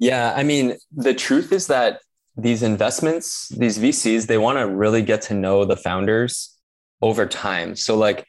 Yeah. 0.00 0.34
I 0.34 0.42
mean, 0.42 0.76
the 0.90 1.14
truth 1.14 1.52
is 1.52 1.68
that 1.68 2.00
these 2.36 2.62
investments, 2.62 3.48
these 3.48 3.78
VCs, 3.78 4.26
they 4.26 4.38
want 4.38 4.58
to 4.58 4.66
really 4.66 5.02
get 5.02 5.22
to 5.22 5.34
know 5.34 5.64
the 5.64 5.76
founders 5.76 6.56
over 7.02 7.26
time. 7.26 7.76
So, 7.76 7.96
like, 7.96 8.26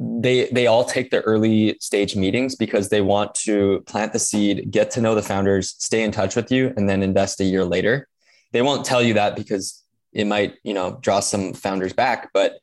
they 0.00 0.48
they 0.50 0.68
all 0.68 0.84
take 0.84 1.10
the 1.10 1.20
early 1.22 1.76
stage 1.80 2.14
meetings 2.14 2.54
because 2.54 2.88
they 2.88 3.00
want 3.00 3.34
to 3.34 3.82
plant 3.86 4.12
the 4.12 4.18
seed, 4.18 4.70
get 4.70 4.92
to 4.92 5.00
know 5.00 5.14
the 5.14 5.22
founders, 5.22 5.74
stay 5.78 6.04
in 6.04 6.12
touch 6.12 6.36
with 6.36 6.52
you, 6.52 6.72
and 6.76 6.88
then 6.88 7.02
invest 7.02 7.40
a 7.40 7.44
year 7.44 7.64
later. 7.64 8.06
They 8.52 8.62
won't 8.62 8.86
tell 8.86 9.02
you 9.02 9.14
that 9.14 9.34
because 9.34 9.82
it 10.12 10.26
might, 10.26 10.54
you 10.62 10.72
know, 10.72 10.98
draw 11.00 11.20
some 11.20 11.52
founders 11.52 11.92
back, 11.92 12.30
but 12.32 12.60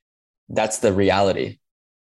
that's 0.50 0.80
the 0.80 0.94
reality 0.94 1.60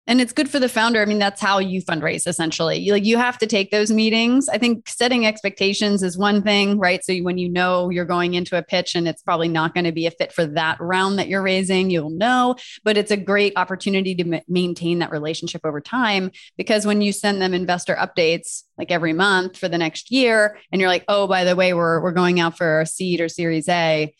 and 0.05 0.19
it's 0.19 0.33
good 0.33 0.49
for 0.49 0.59
the 0.59 0.69
founder. 0.69 1.01
I 1.01 1.05
mean 1.05 1.19
that's 1.19 1.41
how 1.41 1.59
you 1.59 1.81
fundraise 1.81 2.27
essentially. 2.27 2.77
You, 2.77 2.93
like 2.93 3.05
you 3.05 3.17
have 3.17 3.37
to 3.39 3.47
take 3.47 3.71
those 3.71 3.91
meetings. 3.91 4.49
I 4.49 4.57
think 4.57 4.87
setting 4.89 5.25
expectations 5.25 6.03
is 6.03 6.17
one 6.17 6.41
thing 6.41 6.77
right? 6.77 7.03
So 7.03 7.15
when 7.19 7.37
you 7.37 7.49
know 7.49 7.89
you're 7.89 8.05
going 8.05 8.33
into 8.33 8.57
a 8.57 8.63
pitch 8.63 8.95
and 8.95 9.07
it's 9.07 9.21
probably 9.21 9.47
not 9.47 9.73
going 9.73 9.85
to 9.85 9.91
be 9.91 10.05
a 10.05 10.11
fit 10.11 10.33
for 10.33 10.45
that 10.45 10.77
round 10.79 11.19
that 11.19 11.27
you're 11.27 11.41
raising 11.41 11.89
you'll 11.89 12.09
know. 12.09 12.55
But 12.83 12.97
it's 12.97 13.11
a 13.11 13.17
great 13.17 13.53
opportunity 13.55 14.15
to 14.15 14.35
m- 14.35 14.43
maintain 14.47 14.99
that 14.99 15.11
relationship 15.11 15.61
over 15.63 15.79
time 15.79 16.31
because 16.57 16.85
when 16.85 17.01
you 17.01 17.11
send 17.11 17.41
them 17.41 17.53
investor 17.53 17.95
updates 17.95 18.63
like 18.77 18.91
every 18.91 19.13
month 19.13 19.57
for 19.57 19.69
the 19.69 19.77
next 19.77 20.11
year 20.11 20.57
and 20.71 20.81
you're 20.81 20.89
like 20.89 21.05
oh 21.07 21.27
by 21.27 21.43
the 21.43 21.55
way 21.55 21.73
we're, 21.73 22.01
we're 22.01 22.11
going 22.11 22.39
out 22.39 22.57
for 22.57 22.81
a 22.81 22.85
seed 22.85 23.21
or 23.21 23.29
series 23.29 23.69
a 23.69 24.13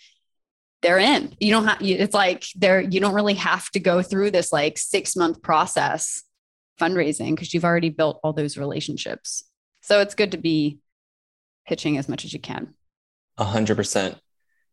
they're 0.83 0.99
in. 0.99 1.35
You 1.39 1.51
don't 1.51 1.65
have, 1.65 1.81
it's 1.81 2.13
like 2.13 2.45
they're, 2.55 2.81
you 2.81 2.99
don't 2.99 3.15
really 3.15 3.33
have 3.35 3.69
to 3.71 3.79
go 3.79 4.01
through 4.01 4.31
this 4.31 4.53
like 4.53 4.77
six 4.77 5.15
month 5.15 5.41
process 5.41 6.23
fundraising 6.79 7.31
because 7.31 7.53
you've 7.53 7.65
already 7.65 7.89
built 7.89 8.19
all 8.23 8.33
those 8.33 8.57
relationships. 8.57 9.43
So 9.81 10.01
it's 10.01 10.15
good 10.15 10.31
to 10.31 10.37
be 10.37 10.79
pitching 11.65 11.97
as 11.97 12.07
much 12.07 12.25
as 12.25 12.33
you 12.33 12.39
can. 12.39 12.73
A 13.37 13.45
hundred 13.45 13.75
percent. 13.75 14.19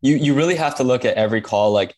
You, 0.02 0.16
you 0.16 0.34
really 0.34 0.56
have 0.56 0.76
to 0.76 0.84
look 0.84 1.04
at 1.04 1.16
every 1.16 1.40
call. 1.40 1.72
Like 1.72 1.94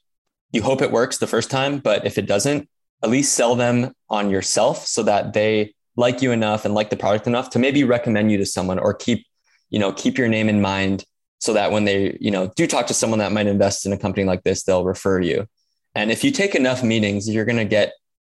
you 0.53 0.62
hope 0.62 0.83
it 0.83 0.92
works 0.92 1.18
the 1.18 1.27
first 1.27 1.51
time, 1.51 1.79
but 1.79 2.07
if 2.07 2.18
it 2.18 2.27
doesn't, 2.27 2.68
at 3.03 3.11
least 3.11 3.33
sell 3.33 3.57
them 3.57 3.92
on 4.09 4.31
yourself 4.31 4.87
so 4.87 5.03
that 5.03 5.33
they 5.33 5.75
like 5.96 6.22
you 6.22 6.31
enough 6.31 6.64
and 6.64 6.75
like 6.75 6.90
the 6.90 6.96
product 6.96 7.27
enough 7.27 7.51
to 7.51 7.59
maybe 7.59 7.85
recommend 7.85 8.31
you 8.31 8.38
to 8.38 8.46
someone 8.46 8.79
or 8.79 8.94
keep, 8.94 9.27
you 9.70 9.79
know, 9.79 9.92
keep 9.92 10.18
your 10.18 10.29
name 10.29 10.48
in 10.48 10.61
mind 10.61 11.05
so 11.42 11.55
that 11.55 11.72
when 11.72 11.85
they 11.85 12.16
you 12.20 12.31
know 12.31 12.46
do 12.55 12.68
talk 12.68 12.87
to 12.87 12.94
someone 12.94 13.18
that 13.18 13.33
might 13.33 13.48
invest 13.48 13.85
in 13.85 13.92
a 13.92 13.98
company 13.98 14.24
like 14.24 14.44
this 14.44 14.62
they'll 14.62 14.85
refer 14.85 15.20
you. 15.20 15.48
And 15.96 16.12
if 16.12 16.22
you 16.22 16.31
take 16.31 16.55
enough 16.55 16.85
meetings 16.85 17.28
you're 17.28 17.44
going 17.44 17.59
to 17.59 17.64
get 17.64 17.94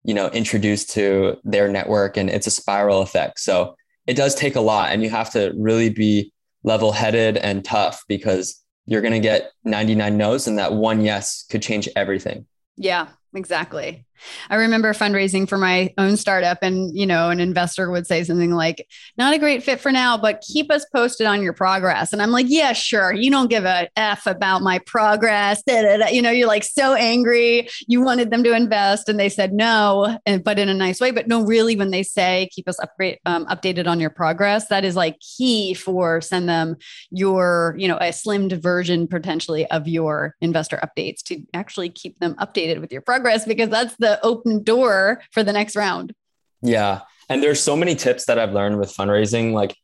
you 0.05 0.15
know 0.15 0.29
introduced 0.29 0.91
to 0.91 1.37
their 1.43 1.69
network 1.69 2.17
and 2.17 2.31
it's 2.31 2.47
a 2.47 2.51
spiral 2.51 3.03
effect. 3.03 3.41
So 3.41 3.75
it 4.07 4.15
does 4.15 4.37
take 4.37 4.55
a 4.55 4.61
lot 4.61 4.93
and 4.93 5.03
you 5.03 5.11
have 5.11 5.31
to 5.33 5.53
really 5.57 5.91
be 5.91 6.33
level 6.63 6.93
headed 6.93 7.37
and 7.37 7.65
tough 7.65 8.05
because 8.07 8.63
you're 8.87 9.01
going 9.01 9.15
to 9.15 9.21
get 9.21 9.51
99 9.65 10.17
no's 10.17 10.47
and 10.47 10.59
that 10.59 10.73
one 10.73 11.01
yes 11.01 11.45
could 11.51 11.63
change 11.63 11.89
everything. 11.97 12.47
Yeah 12.77 13.09
exactly 13.35 14.05
I 14.51 14.57
remember 14.57 14.93
fundraising 14.93 15.49
for 15.49 15.59
my 15.59 15.93
own 15.99 16.17
startup, 16.17 16.59
and 16.63 16.97
you 16.97 17.07
know, 17.07 17.31
an 17.31 17.41
investor 17.41 17.91
would 17.91 18.07
say 18.07 18.25
something 18.25 18.53
like, 18.53 18.87
"Not 19.17 19.35
a 19.35 19.39
great 19.39 19.63
fit 19.63 19.81
for 19.81 19.93
now, 19.93 20.17
but 20.17 20.43
keep 20.43 20.71
us 20.71 20.85
posted 20.95 21.27
on 21.27 21.43
your 21.43 21.53
progress." 21.53 22.13
And 22.13 22.23
I'm 22.23 22.31
like, 22.31 22.47
"Yeah, 22.49 22.73
sure. 22.73 23.13
You 23.13 23.31
don't 23.31 23.51
give 23.51 23.65
a 23.65 23.89
f 23.97 24.27
about 24.27 24.63
my 24.63 24.79
progress." 24.81 25.63
Da, 25.63 25.83
da, 25.83 25.97
da. 25.99 26.09
You 26.09 26.23
know, 26.23 26.31
you're 26.31 26.49
like 26.49 26.65
so 26.65 26.95
angry. 26.95 27.69
You 27.87 28.03
wanted 28.03 28.31
them 28.31 28.43
to 28.45 28.55
invest, 28.55 29.09
and 29.09 29.19
they 29.19 29.29
said 29.29 29.53
no, 29.53 30.19
and, 30.27 30.43
but 30.43 30.59
in 30.59 30.69
a 30.69 30.75
nice 30.75 31.01
way. 31.01 31.11
But 31.11 31.29
no, 31.29 31.45
really, 31.45 31.77
when 31.77 31.91
they 31.91 32.03
say 32.03 32.49
keep 32.53 32.69
us 32.69 32.79
upgrade, 32.81 33.19
um, 33.27 33.47
updated 33.47 33.87
on 33.87 34.01
your 34.01 34.11
progress, 34.11 34.69
that 34.69 34.85
is 34.85 34.97
like 34.97 35.19
key 35.21 35.75
for 35.75 36.21
send 36.21 36.49
them 36.49 36.77
your, 37.11 37.75
you 37.79 37.89
know, 37.89 37.97
a 37.97 38.11
slimmed 38.11 38.61
version 38.61 39.07
potentially 39.07 39.67
of 39.71 39.89
your 39.89 40.35
investor 40.41 40.81
updates 40.83 41.23
to 41.23 41.43
actually 41.55 41.89
keep 41.89 42.19
them 42.21 42.35
updated 42.37 42.81
with 42.81 42.93
your 42.93 43.03
progress 43.03 43.45
because 43.45 43.69
that's 43.69 43.97
the 43.97 44.12
open 44.23 44.63
door 44.63 45.23
for 45.31 45.43
the 45.43 45.53
next 45.53 45.77
round. 45.77 46.15
Yeah. 46.63 47.01
And 47.29 47.43
there's 47.43 47.61
so 47.61 47.77
many 47.77 47.95
tips 47.95 48.27
that 48.27 48.39
I've 48.39 48.53
learned 48.53 48.79
with 48.79 48.95
fundraising. 48.95 49.53
Like 49.53 49.77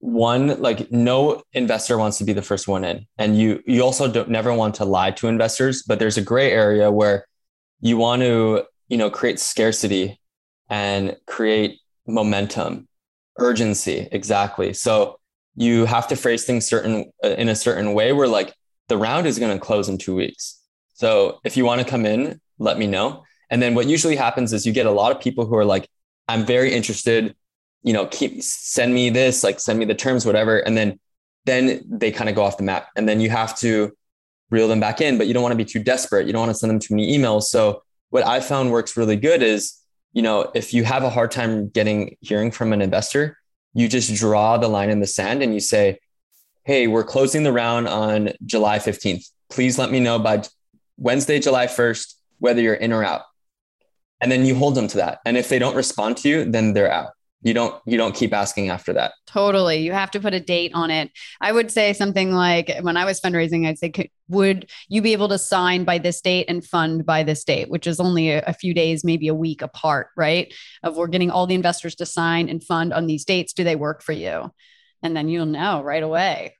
one, 0.00 0.60
like 0.60 0.90
no 0.92 1.42
investor 1.52 1.98
wants 1.98 2.18
to 2.18 2.24
be 2.24 2.32
the 2.32 2.42
first 2.42 2.68
one 2.68 2.84
in. 2.84 3.06
And 3.18 3.38
you 3.38 3.62
you 3.66 3.82
also 3.82 4.10
don't 4.10 4.30
never 4.30 4.52
want 4.52 4.76
to 4.76 4.84
lie 4.84 5.10
to 5.12 5.28
investors, 5.28 5.82
but 5.86 5.98
there's 5.98 6.16
a 6.16 6.22
gray 6.22 6.52
area 6.52 6.90
where 6.90 7.26
you 7.80 7.96
want 7.96 8.22
to, 8.22 8.64
you 8.88 8.96
know, 8.96 9.10
create 9.10 9.38
scarcity 9.38 10.20
and 10.68 11.16
create 11.26 11.80
momentum, 12.06 12.88
urgency. 13.38 14.08
Exactly. 14.12 14.72
So 14.72 15.18
you 15.56 15.84
have 15.86 16.08
to 16.08 16.16
phrase 16.16 16.44
things 16.44 16.66
certain 16.66 17.10
uh, 17.24 17.28
in 17.28 17.48
a 17.48 17.54
certain 17.54 17.92
way 17.94 18.12
where 18.12 18.28
like 18.28 18.54
the 18.88 18.96
round 18.96 19.26
is 19.26 19.38
going 19.38 19.56
to 19.56 19.64
close 19.64 19.88
in 19.88 19.98
two 19.98 20.14
weeks. 20.14 20.60
So 20.94 21.40
if 21.44 21.56
you 21.56 21.64
want 21.64 21.80
to 21.80 21.86
come 21.86 22.06
in, 22.06 22.40
let 22.58 22.78
me 22.78 22.86
know. 22.86 23.24
And 23.50 23.62
then 23.62 23.74
what 23.74 23.86
usually 23.86 24.16
happens 24.16 24.52
is 24.52 24.66
you 24.66 24.72
get 24.72 24.86
a 24.86 24.90
lot 24.90 25.12
of 25.12 25.20
people 25.20 25.46
who 25.46 25.56
are 25.56 25.64
like, 25.64 25.88
I'm 26.28 26.44
very 26.44 26.72
interested, 26.72 27.34
you 27.82 27.92
know, 27.92 28.06
keep 28.06 28.42
send 28.42 28.92
me 28.92 29.10
this, 29.10 29.42
like 29.42 29.60
send 29.60 29.78
me 29.78 29.84
the 29.84 29.94
terms, 29.94 30.26
whatever. 30.26 30.58
And 30.58 30.76
then 30.76 30.98
then 31.46 31.82
they 31.88 32.10
kind 32.10 32.28
of 32.28 32.36
go 32.36 32.42
off 32.42 32.58
the 32.58 32.62
map. 32.62 32.88
And 32.94 33.08
then 33.08 33.20
you 33.20 33.30
have 33.30 33.56
to 33.60 33.96
reel 34.50 34.68
them 34.68 34.80
back 34.80 35.00
in, 35.00 35.18
but 35.18 35.26
you 35.26 35.34
don't 35.34 35.42
want 35.42 35.52
to 35.52 35.56
be 35.56 35.64
too 35.64 35.82
desperate. 35.82 36.26
You 36.26 36.32
don't 36.32 36.40
want 36.40 36.50
to 36.50 36.58
send 36.58 36.70
them 36.70 36.78
too 36.78 36.94
many 36.94 37.16
emails. 37.16 37.44
So 37.44 37.82
what 38.10 38.26
I 38.26 38.40
found 38.40 38.70
works 38.70 38.96
really 38.96 39.16
good 39.16 39.42
is, 39.42 39.74
you 40.12 40.22
know, 40.22 40.50
if 40.54 40.72
you 40.74 40.84
have 40.84 41.04
a 41.04 41.10
hard 41.10 41.30
time 41.30 41.68
getting 41.68 42.16
hearing 42.20 42.50
from 42.50 42.72
an 42.72 42.82
investor, 42.82 43.38
you 43.74 43.88
just 43.88 44.14
draw 44.14 44.58
the 44.58 44.68
line 44.68 44.90
in 44.90 45.00
the 45.00 45.06
sand 45.06 45.42
and 45.42 45.54
you 45.54 45.60
say, 45.60 45.98
Hey, 46.64 46.86
we're 46.86 47.04
closing 47.04 47.44
the 47.44 47.52
round 47.52 47.88
on 47.88 48.32
July 48.44 48.78
15th. 48.78 49.24
Please 49.48 49.78
let 49.78 49.90
me 49.90 50.00
know 50.00 50.18
by 50.18 50.42
Wednesday, 50.98 51.38
July 51.38 51.66
1st, 51.66 52.14
whether 52.40 52.60
you're 52.60 52.74
in 52.74 52.92
or 52.92 53.04
out. 53.04 53.22
And 54.20 54.32
then 54.32 54.44
you 54.44 54.54
hold 54.54 54.74
them 54.74 54.88
to 54.88 54.96
that. 54.98 55.20
And 55.24 55.36
if 55.36 55.48
they 55.48 55.58
don't 55.58 55.76
respond 55.76 56.16
to 56.18 56.28
you, 56.28 56.44
then 56.44 56.72
they're 56.72 56.90
out. 56.90 57.12
You 57.42 57.54
don't 57.54 57.80
you 57.86 57.96
don't 57.96 58.16
keep 58.16 58.34
asking 58.34 58.68
after 58.68 58.92
that. 58.94 59.12
Totally. 59.26 59.78
You 59.78 59.92
have 59.92 60.10
to 60.10 60.20
put 60.20 60.34
a 60.34 60.40
date 60.40 60.72
on 60.74 60.90
it. 60.90 61.12
I 61.40 61.52
would 61.52 61.70
say 61.70 61.92
something 61.92 62.32
like 62.32 62.78
when 62.80 62.96
I 62.96 63.04
was 63.04 63.20
fundraising, 63.20 63.64
I'd 63.64 63.78
say, 63.78 63.92
would 64.28 64.68
you 64.88 65.02
be 65.02 65.12
able 65.12 65.28
to 65.28 65.38
sign 65.38 65.84
by 65.84 65.98
this 65.98 66.20
date 66.20 66.46
and 66.48 66.64
fund 66.64 67.06
by 67.06 67.22
this 67.22 67.44
date, 67.44 67.70
which 67.70 67.86
is 67.86 68.00
only 68.00 68.30
a, 68.30 68.42
a 68.44 68.52
few 68.52 68.74
days, 68.74 69.04
maybe 69.04 69.28
a 69.28 69.34
week 69.34 69.62
apart, 69.62 70.08
right? 70.16 70.52
Of 70.82 70.96
we're 70.96 71.06
getting 71.06 71.30
all 71.30 71.46
the 71.46 71.54
investors 71.54 71.94
to 71.96 72.06
sign 72.06 72.48
and 72.48 72.62
fund 72.62 72.92
on 72.92 73.06
these 73.06 73.24
dates. 73.24 73.52
Do 73.52 73.62
they 73.62 73.76
work 73.76 74.02
for 74.02 74.12
you? 74.12 74.52
And 75.04 75.16
then 75.16 75.28
you'll 75.28 75.46
know 75.46 75.80
right 75.80 76.02
away. 76.02 76.56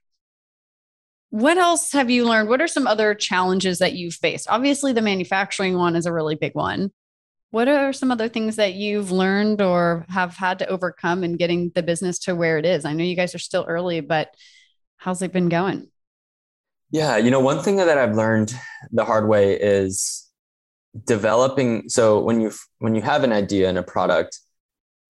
What 1.29 1.57
else 1.57 1.91
have 1.91 2.09
you 2.09 2.25
learned? 2.25 2.47
What 2.47 2.61
are 2.61 2.67
some 2.67 2.87
other 2.87 3.13
challenges 3.13 3.79
that 3.79 3.93
you've 3.93 4.15
faced? 4.15 4.47
Obviously, 4.49 4.93
the 4.93 5.01
manufacturing 5.01 5.77
one 5.77 5.97
is 5.97 6.05
a 6.05 6.13
really 6.13 6.35
big 6.35 6.55
one. 6.55 6.91
What 7.51 7.67
are 7.67 7.93
some 7.93 8.11
other 8.11 8.29
things 8.29 8.57
that 8.57 8.75
you've 8.75 9.11
learned 9.11 9.61
or 9.61 10.05
have 10.09 10.35
had 10.35 10.59
to 10.59 10.67
overcome 10.67 11.23
in 11.23 11.35
getting 11.35 11.71
the 11.73 11.81
business 11.81 12.19
to 12.19 12.35
where 12.35 12.59
it 12.59 12.65
is? 12.65 12.85
I 12.85 12.93
know 12.93 13.03
you 13.03 13.15
guys 13.15 13.33
are 13.33 13.39
still 13.39 13.65
early, 13.67 14.01
but 14.01 14.35
how's 14.97 15.21
it 15.21 15.33
been 15.33 15.49
going? 15.49 15.87
Yeah, 16.91 17.17
you 17.17 17.31
know, 17.31 17.39
one 17.39 17.63
thing 17.63 17.77
that 17.77 17.97
I've 17.97 18.15
learned 18.15 18.53
the 18.91 19.05
hard 19.05 19.27
way 19.27 19.59
is 19.59 20.27
developing 21.05 21.87
so 21.87 22.19
when 22.19 22.41
you 22.41 22.51
when 22.79 22.95
you 22.95 23.01
have 23.01 23.23
an 23.23 23.31
idea 23.31 23.69
and 23.69 23.77
a 23.77 23.83
product, 23.83 24.39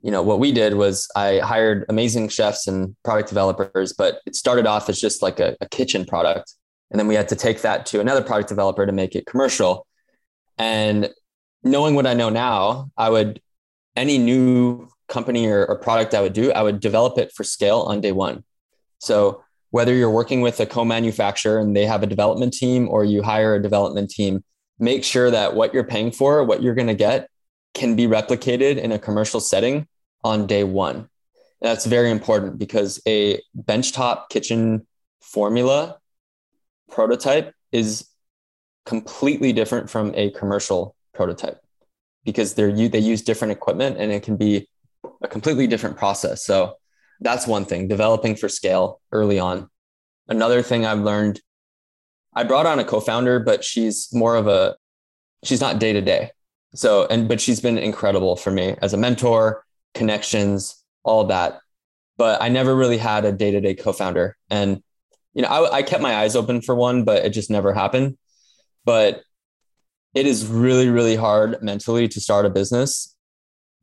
you 0.02 0.12
know, 0.12 0.22
what 0.22 0.40
we 0.40 0.52
did 0.52 0.76
was 0.76 1.10
I 1.16 1.40
hired 1.40 1.86
amazing 1.90 2.30
chefs 2.30 2.68
and 2.68 2.96
product 3.04 3.30
developers, 3.30 3.94
but 3.94 4.20
it 4.26 4.36
started 4.36 4.66
off 4.66 4.90
as 4.90 5.00
just 5.00 5.22
like 5.22 5.40
a, 5.40 5.58
a 5.62 5.68
kitchen 5.68 6.06
product. 6.06 6.54
And 6.92 7.00
then 7.00 7.08
we 7.08 7.16
had 7.16 7.30
to 7.30 7.36
take 7.36 7.62
that 7.62 7.86
to 7.88 8.00
another 8.00 8.24
product 8.24 8.50
developer 8.50 8.86
to 8.86 8.92
make 8.92 9.16
it 9.16 9.26
commercial. 9.26 9.86
And 10.58 11.10
knowing 11.64 11.96
what 11.96 12.08
I 12.08 12.14
know 12.14 12.30
now, 12.30 12.92
I 12.98 13.10
would 13.10 13.42
any 13.96 14.18
new 14.18 14.88
company 15.08 15.48
or, 15.48 15.66
or, 15.66 15.78
product 15.78 16.14
I 16.14 16.22
would 16.22 16.34
do, 16.34 16.52
I 16.52 16.62
would 16.62 16.80
develop 16.80 17.18
it 17.18 17.32
for 17.34 17.44
scale 17.44 17.80
on 17.82 18.00
day 18.00 18.12
one. 18.12 18.44
So 19.00 19.44
whether 19.72 19.94
you're 19.94 20.10
working 20.10 20.42
with 20.42 20.60
a 20.60 20.66
co-manufacturer 20.66 21.60
and 21.60 21.76
they 21.76 21.86
have 21.86 22.04
a 22.04 22.08
development 22.08 22.54
team 22.54 22.88
or 22.88 23.04
you 23.04 23.24
hire 23.24 23.56
a 23.56 23.62
development 23.62 24.10
team, 24.10 24.44
make 24.78 25.04
sure 25.04 25.30
that 25.32 25.56
what 25.56 25.74
you're 25.74 25.84
paying 25.84 26.12
for, 26.12 26.44
what 26.44 26.62
you're 26.62 26.76
going 26.76 26.88
to 26.88 26.94
get 26.94 27.30
can 27.74 27.96
be 27.96 28.08
replicated 28.08 28.78
in 28.78 28.92
a 28.92 29.00
commercial 29.00 29.40
setting 29.40 29.88
on 30.24 30.48
day 30.48 30.64
one. 30.64 31.10
That's 31.62 31.86
very 31.86 32.10
important 32.10 32.58
because 32.58 33.02
a 33.08 33.42
benchtop 33.58 34.30
kitchen 34.30 34.88
formula 35.22 35.98
prototype 36.90 37.54
is 37.72 38.08
completely 38.86 39.54
different 39.54 39.90
from 39.90 40.14
a 40.16 40.32
commercial 40.32 40.96
prototype 41.20 41.60
because 42.24 42.54
they're 42.54 42.70
you 42.70 42.88
they 42.88 43.00
use 43.14 43.22
different 43.22 43.52
equipment 43.52 43.98
and 44.00 44.10
it 44.10 44.24
can 44.24 44.38
be 44.38 44.70
a 45.22 45.28
completely 45.28 45.68
different 45.68 45.98
process. 45.98 46.46
So 46.46 46.76
that's 47.20 47.46
one 47.46 47.66
thing, 47.66 47.90
developing 47.90 48.38
for 48.38 48.48
scale 48.48 49.02
early 49.12 49.38
on. 49.38 49.70
Another 50.30 50.62
thing 50.62 50.86
I've 50.86 51.02
learned, 51.12 51.42
I 52.34 52.46
brought 52.46 52.66
on 52.66 52.80
a 52.80 52.86
co-founder, 52.86 53.42
but 53.42 53.66
she's 53.66 54.08
more 54.14 54.38
of 54.38 54.48
a 54.48 54.78
she's 55.44 55.60
not 55.60 55.78
day 55.78 55.92
to 55.92 56.02
day. 56.02 56.32
So 56.74 57.06
and 57.08 57.28
but 57.28 57.42
she's 57.42 57.60
been 57.60 57.78
incredible 57.78 58.38
for 58.38 58.52
me 58.52 58.78
as 58.82 58.94
a 58.94 58.98
mentor, 58.98 59.66
connections, 59.94 60.82
all 61.04 61.26
that. 61.26 61.60
But 62.18 62.42
I 62.42 62.48
never 62.48 62.74
really 62.74 62.98
had 62.98 63.26
a 63.26 63.34
day 63.34 63.52
to 63.52 63.60
day 63.60 63.76
co-founder, 63.76 64.38
and 64.50 64.82
you 65.34 65.42
know 65.42 65.50
I, 65.50 65.80
I 65.80 65.82
kept 65.84 66.02
my 66.02 66.16
eyes 66.16 66.38
open 66.38 66.62
for 66.62 66.76
one, 66.76 67.04
but 67.04 67.26
it 67.26 67.32
just 67.32 67.50
never 67.50 67.74
happened. 67.74 68.18
But 68.86 69.22
it 70.14 70.26
is 70.26 70.46
really 70.46 70.90
really 70.90 71.16
hard 71.16 71.62
mentally 71.62 72.08
to 72.08 72.20
start 72.20 72.46
a 72.46 72.50
business. 72.50 73.16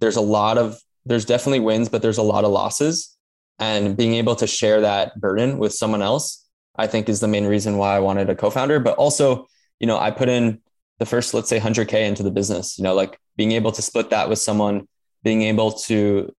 There's 0.00 0.16
a 0.16 0.20
lot 0.20 0.58
of 0.58 0.78
there's 1.04 1.24
definitely 1.24 1.60
wins 1.60 1.88
but 1.88 2.02
there's 2.02 2.18
a 2.18 2.22
lot 2.22 2.44
of 2.44 2.50
losses. 2.50 3.12
And 3.58 3.96
being 3.96 4.14
able 4.14 4.36
to 4.36 4.46
share 4.46 4.82
that 4.82 5.18
burden 5.18 5.56
with 5.58 5.72
someone 5.72 6.02
else 6.02 6.44
i 6.78 6.86
think 6.86 7.08
is 7.08 7.20
the 7.20 7.28
main 7.28 7.46
reason 7.46 7.78
why 7.78 7.96
i 7.96 8.00
wanted 8.00 8.28
a 8.28 8.34
co-founder. 8.34 8.80
But 8.80 8.98
also 8.98 9.46
you 9.80 9.86
know 9.86 9.98
i 9.98 10.10
put 10.10 10.28
in 10.28 10.60
the 10.98 11.06
first 11.06 11.34
let's 11.34 11.48
say 11.48 11.58
100k 11.58 11.94
into 12.06 12.22
the 12.22 12.30
business 12.30 12.78
you 12.78 12.84
know 12.84 12.94
like 12.94 13.18
being 13.36 13.52
able 13.52 13.72
to 13.72 13.82
split 13.82 14.10
that 14.10 14.28
with 14.28 14.38
someone 14.38 14.86
being 15.22 15.42
able 15.42 15.72
to 15.72 16.32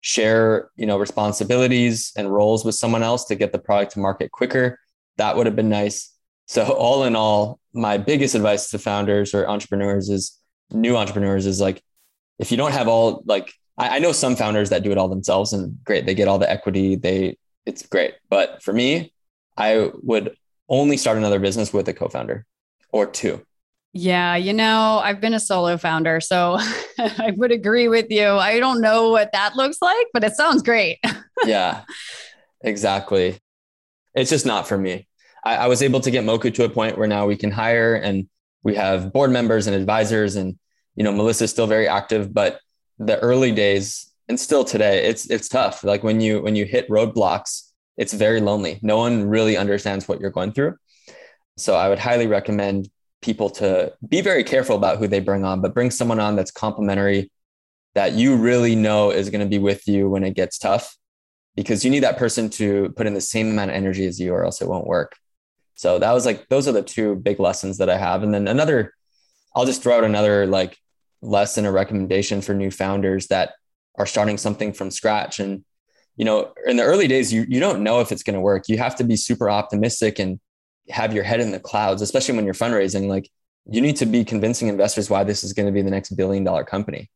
share 0.00 0.70
you 0.76 0.86
know 0.86 0.98
responsibilities 0.98 2.12
and 2.16 2.32
roles 2.32 2.64
with 2.64 2.74
someone 2.74 3.02
else 3.02 3.24
to 3.24 3.34
get 3.34 3.52
the 3.52 3.58
product 3.58 3.92
to 3.92 3.98
market 3.98 4.30
quicker 4.30 4.78
that 5.16 5.36
would 5.36 5.46
have 5.46 5.56
been 5.56 5.70
nice 5.70 6.13
so 6.46 6.64
all 6.72 7.04
in 7.04 7.16
all, 7.16 7.58
my 7.72 7.98
biggest 7.98 8.34
advice 8.34 8.70
to 8.70 8.78
founders 8.78 9.34
or 9.34 9.48
entrepreneurs 9.48 10.08
is 10.08 10.38
new 10.70 10.96
entrepreneurs 10.96 11.46
is 11.46 11.60
like, 11.60 11.82
if 12.38 12.50
you 12.50 12.56
don't 12.56 12.72
have 12.72 12.88
all 12.88 13.22
like, 13.26 13.52
I, 13.78 13.96
I 13.96 13.98
know 13.98 14.12
some 14.12 14.36
founders 14.36 14.70
that 14.70 14.82
do 14.82 14.92
it 14.92 14.98
all 14.98 15.08
themselves 15.08 15.52
and 15.52 15.78
great, 15.84 16.06
they 16.06 16.14
get 16.14 16.28
all 16.28 16.38
the 16.38 16.50
equity, 16.50 16.96
they, 16.96 17.38
it's 17.66 17.86
great. 17.86 18.14
But 18.28 18.62
for 18.62 18.72
me, 18.72 19.12
I 19.56 19.90
would 20.02 20.36
only 20.68 20.96
start 20.96 21.16
another 21.16 21.38
business 21.38 21.72
with 21.72 21.88
a 21.88 21.94
co-founder 21.94 22.44
or 22.90 23.06
two. 23.06 23.44
Yeah, 23.96 24.34
you 24.34 24.52
know, 24.52 25.00
I've 25.04 25.20
been 25.20 25.34
a 25.34 25.40
solo 25.40 25.76
founder, 25.76 26.20
so 26.20 26.58
I 26.98 27.32
would 27.36 27.52
agree 27.52 27.86
with 27.86 28.10
you. 28.10 28.26
I 28.26 28.58
don't 28.58 28.80
know 28.80 29.10
what 29.10 29.30
that 29.32 29.54
looks 29.54 29.78
like, 29.80 30.08
but 30.12 30.24
it 30.24 30.34
sounds 30.34 30.62
great. 30.62 30.98
yeah, 31.44 31.82
exactly. 32.60 33.38
It's 34.14 34.30
just 34.30 34.46
not 34.46 34.66
for 34.66 34.76
me. 34.76 35.06
I, 35.44 35.56
I 35.56 35.66
was 35.66 35.82
able 35.82 36.00
to 36.00 36.10
get 36.10 36.24
Moku 36.24 36.52
to 36.54 36.64
a 36.64 36.68
point 36.68 36.98
where 36.98 37.08
now 37.08 37.26
we 37.26 37.36
can 37.36 37.50
hire 37.50 37.94
and 37.94 38.28
we 38.62 38.74
have 38.74 39.12
board 39.12 39.30
members 39.30 39.66
and 39.66 39.76
advisors 39.76 40.36
and 40.36 40.58
you 40.96 41.04
know 41.04 41.12
Melissa's 41.12 41.50
still 41.50 41.66
very 41.66 41.88
active, 41.88 42.32
but 42.32 42.60
the 42.98 43.18
early 43.18 43.52
days 43.52 44.10
and 44.28 44.38
still 44.38 44.64
today 44.64 45.06
it's 45.06 45.28
it's 45.30 45.48
tough. 45.48 45.84
Like 45.84 46.02
when 46.02 46.20
you 46.20 46.40
when 46.42 46.56
you 46.56 46.64
hit 46.64 46.88
roadblocks, 46.88 47.70
it's 47.96 48.12
very 48.12 48.40
lonely. 48.40 48.78
No 48.82 48.96
one 48.96 49.28
really 49.28 49.56
understands 49.56 50.08
what 50.08 50.20
you're 50.20 50.30
going 50.30 50.52
through. 50.52 50.76
So 51.56 51.74
I 51.74 51.88
would 51.88 51.98
highly 51.98 52.26
recommend 52.26 52.88
people 53.22 53.48
to 53.48 53.92
be 54.06 54.20
very 54.20 54.44
careful 54.44 54.76
about 54.76 54.98
who 54.98 55.08
they 55.08 55.20
bring 55.20 55.44
on, 55.44 55.60
but 55.60 55.74
bring 55.74 55.90
someone 55.90 56.20
on 56.20 56.36
that's 56.36 56.50
complementary 56.50 57.30
that 57.94 58.12
you 58.12 58.36
really 58.36 58.74
know 58.74 59.10
is 59.10 59.30
going 59.30 59.40
to 59.40 59.48
be 59.48 59.58
with 59.58 59.86
you 59.86 60.10
when 60.10 60.24
it 60.24 60.34
gets 60.34 60.58
tough 60.58 60.96
because 61.54 61.84
you 61.84 61.90
need 61.90 62.02
that 62.02 62.18
person 62.18 62.50
to 62.50 62.92
put 62.96 63.06
in 63.06 63.14
the 63.14 63.20
same 63.20 63.50
amount 63.50 63.70
of 63.70 63.76
energy 63.76 64.04
as 64.06 64.18
you 64.18 64.32
or 64.32 64.44
else 64.44 64.60
it 64.60 64.68
won't 64.68 64.86
work. 64.86 65.16
So 65.74 65.98
that 65.98 66.12
was 66.12 66.24
like, 66.24 66.48
those 66.48 66.68
are 66.68 66.72
the 66.72 66.82
two 66.82 67.16
big 67.16 67.40
lessons 67.40 67.78
that 67.78 67.90
I 67.90 67.96
have. 67.96 68.22
And 68.22 68.32
then 68.32 68.48
another, 68.48 68.94
I'll 69.54 69.66
just 69.66 69.82
throw 69.82 69.96
out 69.96 70.04
another 70.04 70.46
like 70.46 70.78
lesson 71.20 71.66
or 71.66 71.72
recommendation 71.72 72.40
for 72.40 72.54
new 72.54 72.70
founders 72.70 73.28
that 73.28 73.54
are 73.96 74.06
starting 74.06 74.38
something 74.38 74.72
from 74.72 74.90
scratch. 74.90 75.40
And, 75.40 75.64
you 76.16 76.24
know, 76.24 76.52
in 76.66 76.76
the 76.76 76.82
early 76.84 77.08
days, 77.08 77.32
you, 77.32 77.44
you 77.48 77.60
don't 77.60 77.82
know 77.82 78.00
if 78.00 78.12
it's 78.12 78.22
going 78.22 78.34
to 78.34 78.40
work. 78.40 78.68
You 78.68 78.78
have 78.78 78.96
to 78.96 79.04
be 79.04 79.16
super 79.16 79.50
optimistic 79.50 80.18
and 80.18 80.38
have 80.90 81.12
your 81.14 81.24
head 81.24 81.40
in 81.40 81.50
the 81.50 81.60
clouds, 81.60 82.02
especially 82.02 82.36
when 82.36 82.44
you're 82.44 82.54
fundraising. 82.54 83.08
Like 83.08 83.28
you 83.66 83.80
need 83.80 83.96
to 83.96 84.06
be 84.06 84.24
convincing 84.24 84.68
investors 84.68 85.10
why 85.10 85.24
this 85.24 85.42
is 85.42 85.52
going 85.52 85.66
to 85.66 85.72
be 85.72 85.82
the 85.82 85.90
next 85.90 86.10
billion 86.10 86.44
dollar 86.44 86.64
company. 86.64 87.10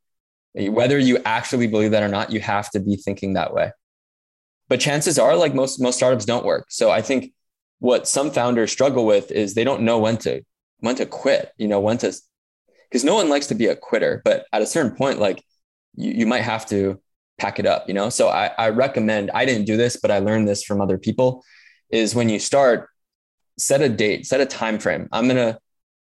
Whether 0.53 0.97
you 0.97 1.19
actually 1.25 1.67
believe 1.67 1.91
that 1.91 2.03
or 2.03 2.07
not, 2.07 2.31
you 2.31 2.39
have 2.39 2.71
to 2.71 2.79
be 2.79 2.95
thinking 2.95 3.33
that 3.33 3.53
way. 3.53 3.71
But 4.67 4.79
chances 4.79 5.19
are 5.19 5.35
like 5.35 5.53
most, 5.53 5.79
most 5.79 5.97
startups 5.97 6.25
don't 6.25 6.45
work. 6.45 6.67
So 6.69 6.89
I 6.89 7.01
think 7.01 7.33
what 7.79 8.07
some 8.07 8.31
founders 8.31 8.71
struggle 8.71 9.05
with 9.05 9.31
is 9.31 9.53
they 9.53 9.63
don't 9.63 9.81
know 9.81 9.99
when 9.99 10.17
to 10.17 10.41
when 10.79 10.95
to 10.95 11.05
quit 11.05 11.51
you 11.57 11.67
know 11.67 11.79
when 11.79 11.97
to 11.97 12.13
because 12.89 13.03
no 13.03 13.15
one 13.15 13.29
likes 13.29 13.47
to 13.47 13.55
be 13.55 13.67
a 13.67 13.75
quitter 13.75 14.21
but 14.23 14.45
at 14.53 14.61
a 14.61 14.65
certain 14.65 14.95
point 14.95 15.19
like 15.19 15.43
you, 15.95 16.11
you 16.11 16.25
might 16.25 16.41
have 16.41 16.65
to 16.65 16.99
pack 17.39 17.59
it 17.59 17.65
up, 17.65 17.87
you 17.87 17.93
know? 17.93 18.09
So 18.09 18.29
I, 18.29 18.51
I 18.57 18.69
recommend, 18.69 19.31
I 19.31 19.45
didn't 19.45 19.65
do 19.65 19.77
this, 19.77 19.97
but 19.97 20.11
I 20.11 20.19
learned 20.19 20.47
this 20.47 20.63
from 20.63 20.81
other 20.81 20.97
people 20.97 21.43
is 21.89 22.13
when 22.13 22.29
you 22.29 22.37
start, 22.37 22.89
set 23.57 23.81
a 23.81 23.89
date, 23.89 24.27
set 24.27 24.41
a 24.41 24.45
time 24.45 24.77
frame. 24.77 25.09
I'm 25.11 25.27
to 25.29 25.59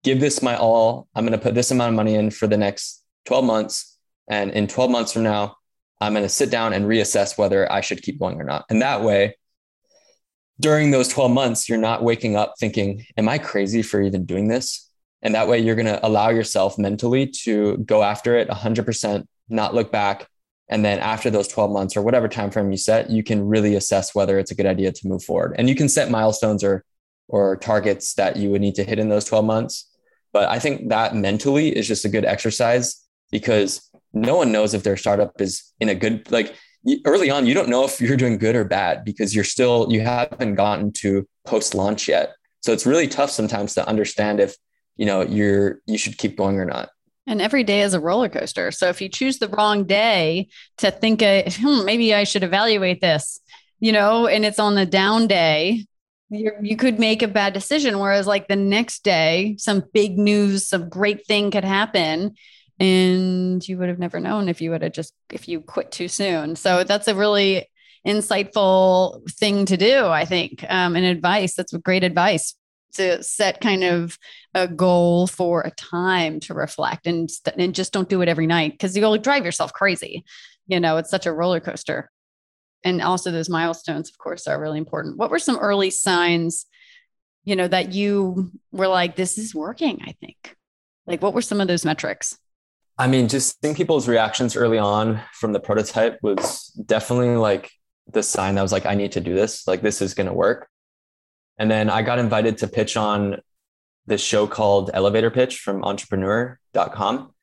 give 0.04 0.20
this 0.20 0.42
my 0.42 0.56
all. 0.56 1.08
I'm 1.16 1.26
to 1.28 1.38
put 1.38 1.56
this 1.56 1.72
amount 1.72 1.90
of 1.90 1.96
money 1.96 2.16
in 2.16 2.30
for 2.30 2.48
the 2.48 2.58
next 2.58 3.04
12 3.26 3.46
months. 3.46 3.98
And 4.28 4.52
in 4.52 4.68
12 4.68 4.92
months 4.92 5.14
from 5.14 5.24
now, 5.24 5.56
I'm 6.00 6.14
to 6.14 6.30
sit 6.30 6.50
down 6.50 6.74
and 6.74 6.86
reassess 6.86 7.38
whether 7.38 7.72
I 7.72 7.82
should 7.82 8.02
keep 8.02 8.20
going 8.20 8.40
or 8.40 8.44
not. 8.44 8.66
And 8.70 8.82
that 8.82 9.02
way, 9.02 9.36
during 10.62 10.92
those 10.92 11.08
12 11.08 11.32
months, 11.32 11.68
you're 11.68 11.78
not 11.78 12.04
waking 12.04 12.36
up 12.36 12.54
thinking, 12.60 13.06
Am 13.18 13.28
I 13.28 13.38
crazy 13.38 13.82
for 13.82 14.02
even 14.02 14.26
doing 14.26 14.48
this? 14.48 14.90
And 15.22 15.36
that 15.36 15.48
way, 15.48 15.60
you're 15.60 15.76
going 15.76 15.86
to 15.88 16.06
allow 16.06 16.30
yourself 16.30 16.78
mentally 16.78 17.28
to 17.44 17.78
go 17.78 18.04
after 18.04 18.38
it 18.38 18.48
100%, 18.48 19.26
not 19.50 19.76
look 19.76 19.92
back. 19.92 20.28
And 20.70 20.86
then 20.86 21.00
after 21.00 21.30
those 21.30 21.48
12 21.48 21.72
months 21.72 21.98
or 21.98 22.02
whatever 22.02 22.28
time 22.28 22.50
frame 22.50 22.72
you 22.72 22.78
set, 22.78 23.10
you 23.10 23.24
can 23.24 23.46
really 23.46 23.76
assess 23.76 24.16
whether 24.16 24.40
it's 24.40 24.52
a 24.52 24.56
good 24.56 24.66
idea 24.66 24.92
to 24.92 25.08
move 25.08 25.24
forward. 25.24 25.56
And 25.58 25.68
you 25.68 25.76
can 25.76 25.90
set 25.90 26.10
milestones 26.10 26.64
or 26.64 26.86
or 27.28 27.56
targets 27.56 28.14
that 28.16 28.36
you 28.36 28.50
would 28.50 28.62
need 28.62 28.76
to 28.76 28.84
hit 28.84 29.00
in 29.00 29.08
those 29.08 29.24
12 29.26 29.46
months. 29.46 29.90
But 30.34 30.50
I 30.50 30.60
think 30.60 30.90
that 30.90 31.16
mentally 31.16 31.76
is 31.76 31.88
just 31.88 32.06
a 32.06 32.10
good 32.10 32.26
exercise 32.26 33.02
because 33.32 33.90
no 34.14 34.36
one 34.36 34.52
knows 34.52 34.74
if 34.74 34.84
their 34.84 34.98
startup 34.98 35.40
is 35.40 35.64
in 35.80 35.88
a 35.88 35.96
good 35.96 36.30
like 36.30 36.56
early 37.06 37.30
on 37.30 37.46
you 37.46 37.54
don't 37.54 37.70
know 37.70 37.86
if 37.86 38.02
you're 38.02 38.18
doing 38.18 38.38
good 38.38 38.56
or 38.56 38.64
bad 38.64 39.06
because 39.06 39.36
you're 39.36 39.44
still 39.44 39.88
you 39.90 40.02
haven't 40.02 40.56
gotten 40.56 40.92
to 40.92 41.28
post 41.46 41.76
launch 41.76 42.08
yet. 42.08 42.34
So 42.62 42.74
it's 42.74 42.86
really 42.86 43.08
tough 43.08 43.32
sometimes 43.32 43.74
to 43.76 43.88
understand 43.88 44.40
if 44.40 44.56
you 44.98 45.06
know 45.06 45.22
you're 45.22 45.82
you 45.86 45.98
should 45.98 46.18
keep 46.18 46.38
going 46.38 46.58
or 46.60 46.66
not. 46.66 46.90
And 47.28 47.42
every 47.42 47.64
day 47.64 47.82
is 47.82 47.94
a 47.94 48.00
roller 48.00 48.30
coaster. 48.30 48.72
So 48.72 48.90
if 48.90 49.00
you 49.00 49.08
choose 49.08 49.38
the 49.38 49.48
wrong 49.48 49.86
day 49.86 50.50
to 50.78 50.92
think 50.92 51.22
uh, 51.22 51.44
hmm, 51.48 51.86
maybe 51.86 52.14
i 52.14 52.24
should 52.24 52.44
evaluate 52.44 53.02
this 53.02 53.40
you 53.80 53.92
know 53.92 54.28
and 54.28 54.46
it's 54.46 54.60
on 54.60 54.76
the 54.76 54.86
down 54.86 55.28
day 55.28 55.86
you 56.32 56.54
you 56.62 56.78
could 56.78 56.98
make 56.98 57.22
a 57.22 57.28
bad 57.28 57.54
decision. 57.54 58.00
Whereas 58.00 58.26
like 58.26 58.48
the 58.48 58.56
next 58.56 59.04
day 59.04 59.56
some 59.60 59.84
big 59.94 60.18
news 60.18 60.68
some 60.68 60.90
great 60.90 61.28
thing 61.28 61.52
could 61.52 61.66
happen 61.66 62.36
and 62.82 63.68
you 63.68 63.78
would 63.78 63.90
have 63.90 64.00
never 64.00 64.20
known 64.20 64.50
if 64.50 64.60
you 64.60 64.72
would 64.72 64.82
have 64.82 64.92
just 64.92 65.14
if 65.30 65.48
you 65.48 65.62
quit 65.62 65.92
too 65.92 66.08
soon. 66.08 66.56
So 66.56 66.84
that's 66.84 67.08
a 67.08 67.14
really 67.14 67.68
insightful 68.08 69.22
thing 69.34 69.64
to 69.64 69.78
do 69.78 70.08
i 70.08 70.26
think 70.26 70.66
um, 70.68 70.96
and 70.96 71.06
advice. 71.06 71.54
That's 71.54 71.72
great 71.78 72.04
advice 72.04 72.56
to 72.94 73.22
set 73.22 73.62
kind 73.62 73.84
of 73.84 74.18
a 74.56 74.68
goal 74.68 75.28
for 75.28 75.62
a 75.62 75.72
time 75.72 76.40
to 76.42 76.56
reflect 76.56 77.06
and, 77.06 77.30
and 77.56 77.76
just 77.76 77.94
don't 77.94 78.10
do 78.10 78.22
it 78.22 78.28
every 78.28 78.48
night 78.48 78.72
because 78.72 78.98
you'll 78.98 79.18
drive 79.18 79.46
yourself 79.46 79.72
crazy. 79.72 80.26
You 80.66 80.80
know 80.80 80.98
it's 80.98 81.12
such 81.12 81.28
a 81.28 81.32
roller 81.32 81.60
coaster. 81.60 82.10
And 82.84 83.00
also 83.00 83.30
those 83.30 83.48
milestones 83.50 84.10
of 84.10 84.18
course 84.18 84.48
are 84.48 84.60
really 84.60 84.80
important. 84.80 85.18
What 85.18 85.30
were 85.30 85.38
some 85.38 85.58
early 85.58 85.92
signs 85.92 86.66
you 87.44 87.56
know 87.56 87.68
that 87.68 87.94
you 87.94 88.52
were 88.72 88.88
like 88.88 89.16
this 89.16 89.38
is 89.38 89.54
working 89.54 90.02
i 90.08 90.14
think? 90.14 90.56
Like 91.06 91.22
what 91.22 91.36
were 91.36 91.44
some 91.44 91.62
of 91.62 91.68
those 91.68 91.86
metrics 91.86 92.40
I 93.02 93.08
mean, 93.08 93.28
just 93.28 93.60
seeing 93.64 93.74
people's 93.74 94.08
reactions 94.08 94.56
early 94.56 94.78
on 94.78 95.20
from 95.34 95.54
the 95.54 95.60
prototype 95.60 96.20
was 96.22 96.68
definitely 96.86 97.36
like 97.36 97.72
the 98.06 98.22
sign 98.22 98.54
that 98.54 98.62
was 98.62 98.72
like, 98.72 98.86
I 98.86 98.94
need 98.94 99.14
to 99.14 99.20
do 99.20 99.34
this. 99.34 99.68
Like, 99.68 99.82
this 99.82 100.04
is 100.04 100.14
going 100.14 100.28
to 100.28 100.34
work. 100.34 100.70
And 101.58 101.72
then 101.72 101.90
I 101.90 102.04
got 102.04 102.20
invited 102.20 102.60
to 102.60 102.68
pitch 102.68 102.96
on 102.98 103.42
this 104.06 104.22
show 104.24 104.46
called 104.46 104.92
Elevator 104.94 105.32
Pitch 105.32 105.58
from 105.62 105.84
entrepreneur.com 105.84 107.34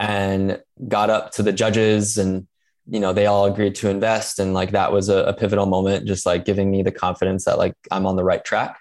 and 0.00 0.60
got 0.88 1.10
up 1.10 1.30
to 1.34 1.44
the 1.44 1.52
judges 1.52 2.18
and 2.18 2.48
you 2.88 2.98
know 2.98 3.12
they 3.12 3.26
all 3.26 3.44
agreed 3.46 3.76
to 3.76 3.88
invest 3.88 4.40
and 4.40 4.52
like 4.52 4.72
that 4.72 4.92
was 4.92 5.08
a, 5.08 5.18
a, 5.26 5.32
pivotal 5.32 5.66
moment 5.66 6.06
just 6.06 6.26
like 6.26 6.44
giving 6.44 6.70
me 6.70 6.82
the 6.82 6.90
confidence 6.90 7.44
that 7.44 7.56
like 7.56 7.74
i'm 7.90 8.04
on 8.04 8.16
the 8.16 8.24
right 8.24 8.44
track 8.44 8.76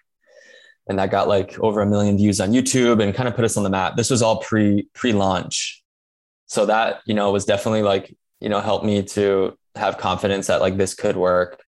and 0.89 0.99
that 0.99 1.11
got 1.11 1.27
like 1.27 1.57
over 1.59 1.81
a 1.81 1.85
million 1.85 2.17
views 2.17 2.41
on 2.41 2.51
youtube 2.51 3.01
and 3.01 3.13
kind 3.13 3.29
of 3.29 3.35
put 3.35 3.45
us 3.45 3.55
on 3.55 3.63
the 3.63 3.69
map 3.69 3.95
this 3.95 4.09
was 4.09 4.21
all 4.21 4.37
pre 4.41 4.89
pre 4.93 5.13
launch 5.13 5.82
so 6.47 6.65
that 6.65 7.01
you 7.05 7.13
know 7.13 7.31
was 7.31 7.45
definitely 7.45 7.83
like 7.83 8.15
you 8.39 8.49
know 8.49 8.59
helped 8.59 8.85
me 8.85 9.03
to 9.03 9.57
have 9.75 9.97
confidence 9.97 10.47
that 10.47 10.61
like 10.61 10.77
this 10.77 10.93
could 10.93 11.15
work. 11.15 11.63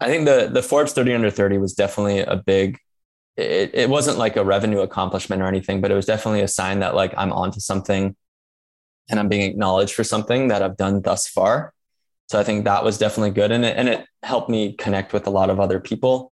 I 0.00 0.06
think 0.06 0.24
the 0.24 0.48
the 0.52 0.62
forbes 0.62 0.92
30 0.92 1.14
under 1.14 1.30
30 1.30 1.58
was 1.58 1.74
definitely 1.74 2.20
a 2.20 2.36
big 2.36 2.78
it, 3.36 3.70
it 3.74 3.90
wasn't 3.90 4.18
like 4.18 4.36
a 4.36 4.44
revenue 4.44 4.80
accomplishment 4.80 5.42
or 5.42 5.46
anything 5.46 5.80
but 5.80 5.90
it 5.90 5.94
was 5.94 6.06
definitely 6.06 6.40
a 6.40 6.48
sign 6.48 6.80
that 6.80 6.94
like 6.94 7.14
i'm 7.16 7.32
onto 7.32 7.60
something 7.60 8.16
and 9.08 9.20
i'm 9.20 9.28
being 9.28 9.48
acknowledged 9.48 9.94
for 9.94 10.04
something 10.04 10.48
that 10.48 10.62
i've 10.62 10.76
done 10.76 11.02
thus 11.02 11.26
far. 11.26 11.72
So 12.28 12.38
i 12.38 12.44
think 12.44 12.64
that 12.64 12.84
was 12.84 12.98
definitely 12.98 13.32
good 13.32 13.52
and 13.52 13.64
it, 13.64 13.76
and 13.76 13.88
it 13.88 14.06
helped 14.22 14.48
me 14.48 14.72
connect 14.74 15.12
with 15.12 15.26
a 15.26 15.30
lot 15.30 15.50
of 15.50 15.60
other 15.60 15.80
people. 15.80 16.32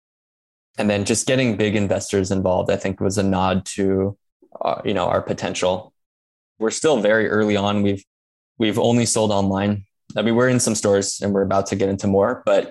And 0.79 0.91
then 0.91 1.07
just 1.07 1.27
getting 1.27 1.57
big 1.57 1.75
investors 1.75 2.31
involved 2.31 2.71
i 2.71 2.77
think 2.77 3.01
was 3.01 3.19
a 3.19 3.23
nod 3.23 3.65
to 3.77 4.17
uh, 4.61 4.81
you 4.85 4.95
know 4.95 5.07
our 5.07 5.23
potential 5.23 5.93
we're 6.59 6.71
still 6.71 7.01
very 7.01 7.29
early 7.29 7.57
on. 7.57 7.83
We've 7.83 8.05
we've 8.59 8.79
only 8.79 9.07
sold 9.07 9.31
online. 9.31 9.85
I 10.17 10.23
mean, 10.23 10.35
we're 10.35 10.49
in 10.49 10.61
some 10.61 10.75
stores 10.75 11.21
and 11.21 11.33
we're 11.33 11.43
about 11.43 11.67
to 11.67 11.77
get 11.77 11.89
into 11.89 12.07
more, 12.07 12.43
but 12.47 12.71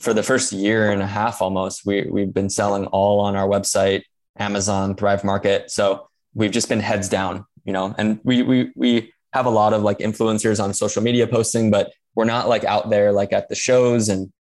for 0.00 0.12
the 0.12 0.22
first 0.22 0.52
year 0.52 0.90
and 0.92 1.02
a 1.02 1.06
half 1.06 1.40
almost, 1.40 1.86
we 1.86 2.06
we've 2.10 2.32
been 2.32 2.50
selling 2.50 2.86
all 2.86 3.20
on 3.20 3.36
our 3.36 3.48
website, 3.48 4.02
Amazon, 4.38 4.94
Thrive 4.94 5.24
Market. 5.24 5.70
So 5.70 6.08
we've 6.34 6.50
just 6.50 6.68
been 6.68 6.80
heads 6.80 7.08
down, 7.08 7.46
you 7.64 7.72
know, 7.72 7.94
and 7.96 8.20
we 8.24 8.42
we 8.42 8.72
we 8.76 9.12
have 9.32 9.46
a 9.46 9.50
lot 9.50 9.72
of 9.72 9.82
like 9.82 9.98
influencers 9.98 10.62
on 10.62 10.74
social 10.74 11.02
media 11.02 11.26
posting, 11.26 11.70
but 11.70 11.92
we're 12.14 12.24
not 12.24 12.48
like 12.48 12.64
out 12.64 12.90
there 12.90 13.12
like 13.12 13.32
at 13.32 13.48
the 13.48 13.54
shows 13.54 14.08
and 14.08 14.32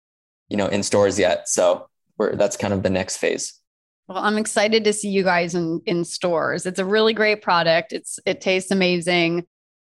you 0.49 0.57
know 0.57 0.67
in 0.67 0.83
stores 0.83 1.17
yet. 1.17 1.47
So 1.49 1.87
we're 2.17 2.35
that's 2.35 2.57
kind 2.57 2.73
of 2.73 2.83
the 2.83 2.89
next 2.89 3.17
phase. 3.17 3.59
Well, 4.07 4.17
I'm 4.17 4.37
excited 4.37 4.83
to 4.83 4.93
see 4.93 5.09
you 5.09 5.23
guys 5.23 5.55
in 5.55 5.81
in 5.85 6.03
stores. 6.03 6.65
It's 6.65 6.79
a 6.79 6.85
really 6.85 7.13
great 7.13 7.41
product. 7.41 7.93
It's 7.93 8.19
it 8.25 8.41
tastes 8.41 8.71
amazing. 8.71 9.45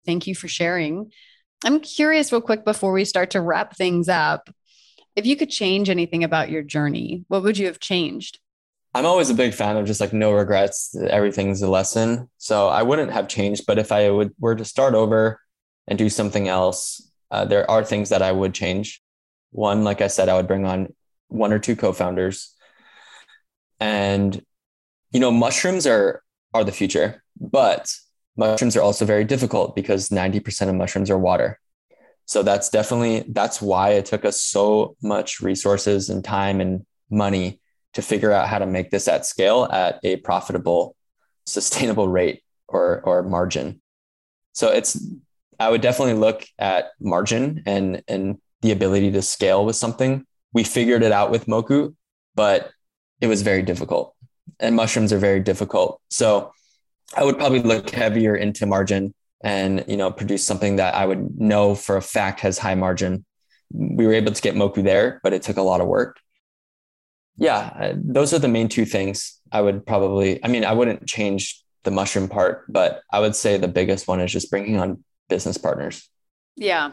Thank 0.04 0.26
you 0.26 0.34
for 0.34 0.48
sharing. 0.48 1.12
I'm 1.64 1.80
curious 1.80 2.32
real 2.32 2.40
quick 2.40 2.64
before 2.64 2.92
we 2.92 3.04
start 3.04 3.30
to 3.30 3.40
wrap 3.40 3.76
things 3.76 4.08
up. 4.08 4.50
If 5.14 5.26
you 5.26 5.36
could 5.36 5.50
change 5.50 5.90
anything 5.90 6.24
about 6.24 6.50
your 6.50 6.62
journey, 6.62 7.24
what 7.28 7.42
would 7.42 7.58
you 7.58 7.66
have 7.66 7.80
changed? 7.80 8.38
I'm 8.94 9.06
always 9.06 9.30
a 9.30 9.34
big 9.34 9.54
fan 9.54 9.76
of 9.76 9.86
just 9.86 10.00
like 10.00 10.12
no 10.12 10.32
regrets. 10.32 10.96
Everything's 10.96 11.62
a 11.62 11.70
lesson. 11.70 12.28
So 12.38 12.68
I 12.68 12.82
wouldn't 12.82 13.12
have 13.12 13.28
changed, 13.28 13.64
but 13.66 13.78
if 13.78 13.92
I 13.92 14.10
would 14.10 14.32
were 14.40 14.56
to 14.56 14.64
start 14.64 14.94
over 14.94 15.40
and 15.86 15.98
do 15.98 16.08
something 16.08 16.48
else, 16.48 17.08
uh, 17.30 17.44
there 17.44 17.70
are 17.70 17.84
things 17.84 18.08
that 18.08 18.22
I 18.22 18.32
would 18.32 18.54
change. 18.54 19.00
One, 19.52 19.84
like 19.84 20.00
I 20.00 20.08
said, 20.08 20.28
I 20.28 20.34
would 20.34 20.48
bring 20.48 20.64
on 20.64 20.94
one 21.28 21.52
or 21.52 21.60
two 21.60 21.76
co-founders 21.76 22.54
and 23.80 24.40
you 25.10 25.18
know, 25.20 25.30
mushrooms 25.30 25.86
are 25.86 26.22
are 26.54 26.64
the 26.64 26.72
future, 26.72 27.22
but 27.40 27.92
mushrooms 28.36 28.76
are 28.76 28.82
also 28.82 29.04
very 29.04 29.24
difficult 29.24 29.74
because 29.76 30.08
90% 30.08 30.68
of 30.68 30.74
mushrooms 30.74 31.10
are 31.10 31.18
water. 31.18 31.58
So 32.26 32.42
that's 32.42 32.68
definitely 32.68 33.24
that's 33.28 33.60
why 33.60 33.90
it 33.90 34.06
took 34.06 34.24
us 34.24 34.40
so 34.40 34.96
much 35.02 35.40
resources 35.40 36.10
and 36.10 36.24
time 36.24 36.60
and 36.60 36.86
money 37.10 37.60
to 37.94 38.02
figure 38.02 38.30
out 38.30 38.48
how 38.48 38.58
to 38.58 38.66
make 38.66 38.90
this 38.90 39.08
at 39.08 39.26
scale 39.26 39.68
at 39.72 39.98
a 40.04 40.16
profitable, 40.16 40.94
sustainable 41.46 42.08
rate 42.08 42.42
or 42.68 43.00
or 43.04 43.22
margin. 43.22 43.80
So 44.52 44.68
it's 44.68 45.00
I 45.58 45.68
would 45.68 45.80
definitely 45.80 46.14
look 46.14 46.46
at 46.58 46.92
margin 47.00 47.62
and 47.66 48.02
and 48.06 48.38
the 48.62 48.72
ability 48.72 49.10
to 49.12 49.22
scale 49.22 49.64
with 49.64 49.76
something. 49.76 50.24
We 50.52 50.64
figured 50.64 51.02
it 51.02 51.12
out 51.12 51.30
with 51.30 51.46
Moku, 51.46 51.94
but 52.34 52.70
it 53.20 53.26
was 53.26 53.42
very 53.42 53.62
difficult 53.62 54.14
and 54.58 54.74
mushrooms 54.74 55.12
are 55.12 55.18
very 55.18 55.40
difficult. 55.40 56.00
So 56.10 56.52
I 57.16 57.24
would 57.24 57.38
probably 57.38 57.62
look 57.62 57.90
heavier 57.90 58.34
into 58.34 58.66
margin 58.66 59.14
and, 59.42 59.84
you 59.88 59.96
know, 59.96 60.10
produce 60.10 60.44
something 60.44 60.76
that 60.76 60.94
I 60.94 61.06
would 61.06 61.40
know 61.40 61.74
for 61.74 61.96
a 61.96 62.02
fact 62.02 62.40
has 62.40 62.58
high 62.58 62.74
margin. 62.74 63.24
We 63.72 64.06
were 64.06 64.12
able 64.12 64.32
to 64.32 64.42
get 64.42 64.54
Moku 64.54 64.82
there, 64.82 65.20
but 65.22 65.32
it 65.32 65.42
took 65.42 65.56
a 65.56 65.62
lot 65.62 65.80
of 65.80 65.86
work. 65.86 66.18
Yeah, 67.36 67.94
those 67.96 68.34
are 68.34 68.38
the 68.38 68.48
main 68.48 68.68
two 68.68 68.84
things 68.84 69.40
I 69.50 69.62
would 69.62 69.86
probably, 69.86 70.44
I 70.44 70.48
mean, 70.48 70.64
I 70.64 70.72
wouldn't 70.72 71.06
change 71.06 71.62
the 71.84 71.90
mushroom 71.90 72.28
part, 72.28 72.70
but 72.70 73.00
I 73.10 73.20
would 73.20 73.34
say 73.34 73.56
the 73.56 73.68
biggest 73.68 74.06
one 74.06 74.20
is 74.20 74.30
just 74.30 74.50
bringing 74.50 74.78
on 74.78 75.02
business 75.28 75.56
partners. 75.56 76.08
Yeah. 76.56 76.92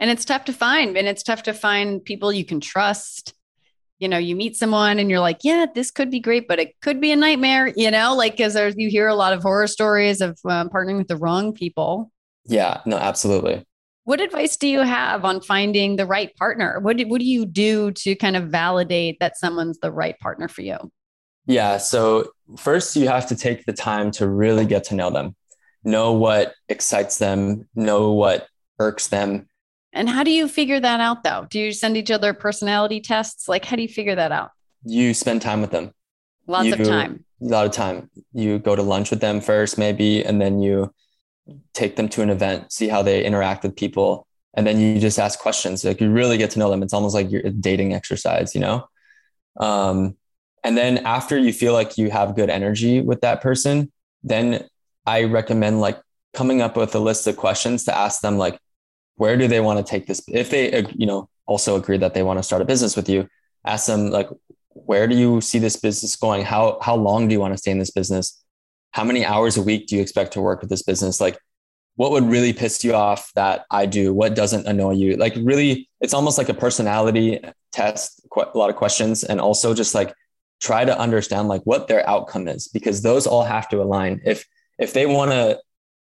And 0.00 0.10
it's 0.10 0.24
tough 0.24 0.46
to 0.46 0.52
find, 0.52 0.96
and 0.96 1.06
it's 1.06 1.22
tough 1.22 1.44
to 1.44 1.54
find 1.54 2.04
people 2.04 2.32
you 2.32 2.44
can 2.44 2.60
trust 2.60 3.34
you 3.98 4.08
know, 4.08 4.18
you 4.18 4.36
meet 4.36 4.56
someone 4.56 4.98
and 4.98 5.10
you're 5.10 5.20
like, 5.20 5.38
yeah, 5.42 5.66
this 5.74 5.90
could 5.90 6.10
be 6.10 6.20
great, 6.20 6.46
but 6.46 6.58
it 6.58 6.80
could 6.80 7.00
be 7.00 7.10
a 7.12 7.16
nightmare, 7.16 7.72
you 7.76 7.90
know, 7.90 8.14
like 8.14 8.32
because 8.32 8.54
there's 8.54 8.74
you 8.76 8.88
hear 8.88 9.08
a 9.08 9.14
lot 9.14 9.32
of 9.32 9.42
horror 9.42 9.66
stories 9.66 10.20
of 10.20 10.38
um, 10.44 10.68
partnering 10.68 10.98
with 10.98 11.08
the 11.08 11.16
wrong 11.16 11.52
people. 11.52 12.10
Yeah, 12.46 12.80
no, 12.86 12.96
absolutely. 12.96 13.66
What 14.04 14.20
advice 14.20 14.56
do 14.56 14.68
you 14.68 14.80
have 14.80 15.24
on 15.24 15.40
finding 15.40 15.96
the 15.96 16.06
right 16.06 16.34
partner? 16.36 16.80
What 16.80 16.96
do, 16.96 17.06
what 17.08 17.18
do 17.18 17.26
you 17.26 17.44
do 17.44 17.90
to 17.92 18.14
kind 18.14 18.36
of 18.36 18.44
validate 18.44 19.18
that 19.20 19.36
someone's 19.36 19.78
the 19.80 19.92
right 19.92 20.18
partner 20.18 20.48
for 20.48 20.62
you? 20.62 20.78
Yeah, 21.46 21.78
so 21.78 22.30
first 22.56 22.96
you 22.96 23.08
have 23.08 23.26
to 23.28 23.36
take 23.36 23.66
the 23.66 23.72
time 23.72 24.10
to 24.12 24.28
really 24.28 24.64
get 24.64 24.84
to 24.84 24.94
know 24.94 25.10
them, 25.10 25.34
know 25.82 26.12
what 26.12 26.54
excites 26.68 27.18
them, 27.18 27.68
know 27.74 28.12
what 28.12 28.46
irks 28.78 29.08
them. 29.08 29.48
And 29.98 30.08
how 30.08 30.22
do 30.22 30.30
you 30.30 30.46
figure 30.46 30.78
that 30.78 31.00
out 31.00 31.24
though? 31.24 31.48
Do 31.50 31.58
you 31.58 31.72
send 31.72 31.96
each 31.96 32.12
other 32.12 32.32
personality 32.32 33.00
tests? 33.00 33.48
Like, 33.48 33.64
how 33.64 33.74
do 33.74 33.82
you 33.82 33.88
figure 33.88 34.14
that 34.14 34.30
out? 34.30 34.52
You 34.84 35.12
spend 35.12 35.42
time 35.42 35.60
with 35.60 35.72
them. 35.72 35.92
Lots 36.46 36.66
You- 36.66 36.74
of 36.74 36.84
time. 36.84 37.24
A 37.42 37.44
lot 37.44 37.66
of 37.66 37.72
time. 37.72 38.08
You 38.32 38.60
go 38.60 38.76
to 38.76 38.82
lunch 38.82 39.10
with 39.10 39.20
them 39.20 39.40
first, 39.40 39.76
maybe, 39.76 40.24
and 40.24 40.40
then 40.40 40.60
you 40.60 40.94
take 41.74 41.96
them 41.96 42.08
to 42.10 42.22
an 42.22 42.30
event, 42.30 42.72
see 42.72 42.86
how 42.86 43.02
they 43.02 43.24
interact 43.24 43.64
with 43.64 43.74
people. 43.74 44.26
And 44.54 44.66
then 44.66 44.78
you 44.78 45.00
just 45.00 45.18
ask 45.18 45.38
questions. 45.38 45.84
Like 45.84 46.00
you 46.00 46.10
really 46.10 46.38
get 46.38 46.52
to 46.52 46.60
know 46.60 46.70
them. 46.70 46.82
It's 46.84 46.94
almost 46.94 47.14
like 47.14 47.30
you're 47.30 47.46
a 47.46 47.50
dating 47.50 47.92
exercise, 47.92 48.54
you 48.54 48.60
know? 48.60 48.88
Um, 49.58 50.16
and 50.62 50.76
then 50.76 50.98
after 50.98 51.36
you 51.36 51.52
feel 51.52 51.72
like 51.72 51.98
you 51.98 52.10
have 52.10 52.36
good 52.36 52.50
energy 52.50 53.00
with 53.00 53.20
that 53.22 53.40
person, 53.40 53.90
then 54.22 54.68
I 55.06 55.24
recommend 55.24 55.80
like 55.80 56.00
coming 56.34 56.60
up 56.60 56.76
with 56.76 56.94
a 56.94 57.00
list 57.00 57.26
of 57.26 57.36
questions 57.36 57.84
to 57.84 57.96
ask 57.96 58.20
them 58.20 58.38
like, 58.38 58.60
where 59.18 59.36
do 59.36 59.46
they 59.46 59.60
want 59.60 59.78
to 59.78 59.88
take 59.88 60.06
this? 60.06 60.22
If 60.28 60.50
they, 60.50 60.86
you 60.94 61.06
know, 61.06 61.28
also 61.46 61.76
agree 61.76 61.98
that 61.98 62.14
they 62.14 62.22
want 62.22 62.38
to 62.38 62.42
start 62.42 62.62
a 62.62 62.64
business 62.64 62.96
with 62.96 63.08
you, 63.08 63.28
ask 63.64 63.86
them 63.86 64.10
like, 64.10 64.28
where 64.72 65.06
do 65.06 65.16
you 65.16 65.40
see 65.40 65.58
this 65.58 65.76
business 65.76 66.16
going? 66.16 66.44
How, 66.44 66.78
how 66.80 66.96
long 66.96 67.28
do 67.28 67.32
you 67.32 67.40
want 67.40 67.52
to 67.52 67.58
stay 67.58 67.72
in 67.72 67.78
this 67.78 67.90
business? 67.90 68.42
How 68.92 69.04
many 69.04 69.24
hours 69.24 69.56
a 69.56 69.62
week 69.62 69.86
do 69.86 69.96
you 69.96 70.02
expect 70.02 70.32
to 70.32 70.40
work 70.40 70.60
with 70.60 70.70
this 70.70 70.82
business? 70.82 71.20
Like, 71.20 71.38
what 71.96 72.12
would 72.12 72.24
really 72.24 72.52
piss 72.52 72.84
you 72.84 72.94
off 72.94 73.32
that 73.34 73.66
I 73.72 73.86
do? 73.86 74.14
What 74.14 74.36
doesn't 74.36 74.68
annoy 74.68 74.92
you? 74.92 75.16
Like, 75.16 75.34
really, 75.36 75.88
it's 76.00 76.14
almost 76.14 76.38
like 76.38 76.48
a 76.48 76.54
personality 76.54 77.40
test, 77.72 78.22
a 78.36 78.56
lot 78.56 78.70
of 78.70 78.76
questions, 78.76 79.24
and 79.24 79.40
also 79.40 79.74
just 79.74 79.96
like 79.96 80.14
try 80.60 80.84
to 80.84 80.96
understand 80.96 81.48
like 81.48 81.62
what 81.62 81.88
their 81.88 82.08
outcome 82.08 82.46
is 82.46 82.68
because 82.68 83.02
those 83.02 83.26
all 83.26 83.42
have 83.42 83.68
to 83.70 83.82
align. 83.82 84.20
If 84.24 84.44
if 84.78 84.92
they 84.92 85.06
want 85.06 85.32
to, 85.32 85.60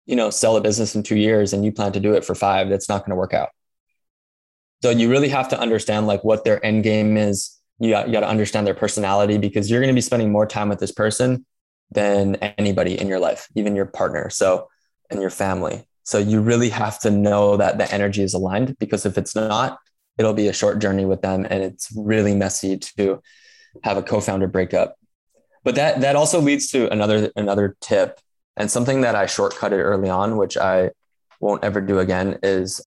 you 0.06 0.16
know, 0.16 0.30
sell 0.30 0.58
a 0.58 0.62
business 0.62 0.96
in 0.96 1.04
two 1.04 1.16
years 1.16 1.54
and 1.54 1.64
you 1.64 1.72
plan 1.72 1.92
to 1.94 2.00
do 2.00 2.14
it 2.14 2.26
for 2.26 2.36
five, 2.36 2.70
that's 2.70 2.90
not 2.90 3.02
going 3.02 3.12
to 3.12 3.16
work 3.16 3.34
out. 3.34 3.50
So 4.82 4.90
you 4.90 5.10
really 5.10 5.30
have 5.30 5.48
to 5.50 5.60
understand 5.60 6.08
like 6.08 6.24
what 6.24 6.44
their 6.44 6.64
end 6.66 6.84
game 6.84 7.16
is. 7.16 7.58
You 7.80 7.92
got, 7.92 8.08
you 8.08 8.14
got 8.14 8.22
to 8.22 8.30
understand 8.30 8.68
their 8.68 8.74
personality 8.74 9.38
because 9.38 9.70
you're 9.70 9.80
going 9.80 9.94
to 9.94 9.96
be 9.96 10.02
spending 10.02 10.32
more 10.32 10.46
time 10.46 10.70
with 10.70 10.80
this 10.80 10.92
person 10.92 11.46
than 11.92 12.36
anybody 12.36 13.00
in 13.00 13.08
your 13.08 13.20
life, 13.20 13.48
even 13.56 13.76
your 13.76 13.86
partner. 13.86 14.30
So 14.30 14.68
and 15.10 15.22
your 15.22 15.30
family. 15.30 15.86
So 16.04 16.18
you 16.18 16.42
really 16.42 16.70
have 16.70 17.00
to 17.02 17.12
know 17.12 17.56
that 17.58 17.78
the 17.78 17.92
energy 17.94 18.24
is 18.24 18.34
aligned 18.34 18.78
because 18.78 19.06
if 19.06 19.18
it's 19.18 19.36
not, 19.36 19.80
it'll 20.18 20.34
be 20.34 20.48
a 20.48 20.54
short 20.54 20.80
journey 20.80 21.06
with 21.06 21.22
them 21.22 21.46
and 21.50 21.64
it's 21.64 21.90
really 21.96 22.36
messy 22.36 22.78
to 22.78 23.22
have 23.84 23.98
a 23.98 24.04
co-founder 24.04 24.48
breakup. 24.48 24.96
But 25.64 25.76
that 25.76 26.02
that 26.02 26.18
also 26.18 26.42
leads 26.42 26.68
to 26.72 26.92
another 26.92 27.32
another 27.38 27.78
tip 27.80 28.20
and 28.58 28.70
something 28.70 29.02
that 29.02 29.16
I 29.16 29.26
shortcutted 29.26 29.80
early 29.80 30.10
on, 30.10 30.38
which 30.38 30.58
I 30.58 30.92
won't 31.40 31.64
ever 31.64 31.82
do 31.82 32.00
again, 32.00 32.40
is 32.44 32.86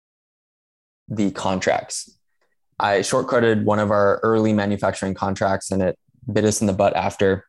the 1.09 1.31
contracts. 1.31 2.11
I 2.79 3.01
shortcutted 3.01 3.65
one 3.65 3.79
of 3.79 3.91
our 3.91 4.21
early 4.23 4.53
manufacturing 4.53 5.15
contracts 5.15 5.71
and 5.71 5.83
it 5.83 5.99
bit 6.31 6.45
us 6.45 6.61
in 6.61 6.67
the 6.67 6.73
butt 6.73 6.95
after. 6.97 7.47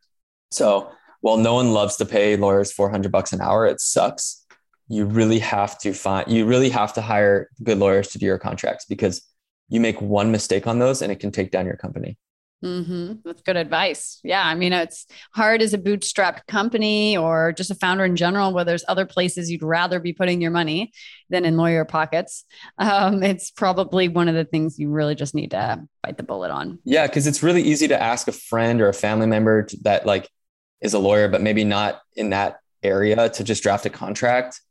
So 0.51 0.91
while 1.21 1.37
no 1.37 1.55
one 1.55 1.73
loves 1.73 1.97
to 1.97 2.05
pay 2.05 2.37
lawyers 2.37 2.71
400 2.71 3.11
bucks 3.11 3.33
an 3.33 3.41
hour, 3.41 3.65
it 3.65 3.81
sucks. 3.81 4.45
You 4.87 5.05
really 5.05 5.39
have 5.39 5.77
to 5.79 5.93
find, 5.93 6.31
you 6.31 6.45
really 6.45 6.69
have 6.69 6.93
to 6.93 7.01
hire 7.01 7.49
good 7.63 7.77
lawyers 7.77 8.09
to 8.09 8.19
do 8.19 8.25
your 8.25 8.37
contracts 8.37 8.85
because 8.85 9.21
you 9.67 9.81
make 9.81 9.99
one 10.01 10.31
mistake 10.31 10.65
on 10.65 10.79
those 10.79 11.01
and 11.01 11.11
it 11.11 11.19
can 11.19 11.31
take 11.31 11.51
down 11.51 11.65
your 11.65 11.75
company. 11.75 12.17
Hmm 12.61 13.13
That's 13.23 13.41
good 13.43 13.55
advice. 13.55 14.19
Yeah. 14.23 14.43
I 14.43 14.55
mean, 14.55 14.73
it's 14.73 15.05
hard 15.33 15.61
as 15.61 15.73
a 15.73 15.77
bootstrapped 15.77 16.47
company 16.47 17.15
or 17.15 17.53
just 17.53 17.69
a 17.69 17.75
founder 17.75 18.03
in 18.03 18.15
general, 18.15 18.51
where 18.51 18.65
there's 18.65 18.83
other 18.87 19.05
places 19.05 19.51
you'd 19.51 19.61
rather 19.61 19.99
be 19.99 20.13
putting 20.13 20.41
your 20.41 20.51
money 20.51 20.91
than 21.29 21.45
in 21.45 21.55
lawyer 21.55 21.85
pockets. 21.85 22.45
Um, 22.79 23.21
it's 23.21 23.51
probably 23.51 24.07
one 24.07 24.27
of 24.27 24.35
the 24.35 24.45
things 24.45 24.79
you 24.79 24.89
really 24.89 25.15
just 25.15 25.35
need 25.35 25.51
to 25.51 25.87
bite 26.01 26.17
the 26.17 26.23
bullet 26.23 26.49
on. 26.49 26.79
Yeah, 26.83 27.05
because 27.05 27.27
it's 27.27 27.43
really 27.43 27.61
easy 27.61 27.87
to 27.89 28.01
ask 28.01 28.27
a 28.27 28.31
friend 28.31 28.81
or 28.81 28.89
a 28.89 28.93
family 28.93 29.27
member 29.27 29.63
to, 29.63 29.77
that 29.83 30.05
like 30.05 30.29
is 30.81 30.93
a 30.93 30.99
lawyer, 30.99 31.27
but 31.27 31.41
maybe 31.41 31.63
not 31.63 32.01
in 32.15 32.31
that 32.31 32.59
area 32.81 33.29
to 33.29 33.43
just 33.43 33.61
draft 33.63 33.85
a 33.85 33.89
contract, 33.89 34.61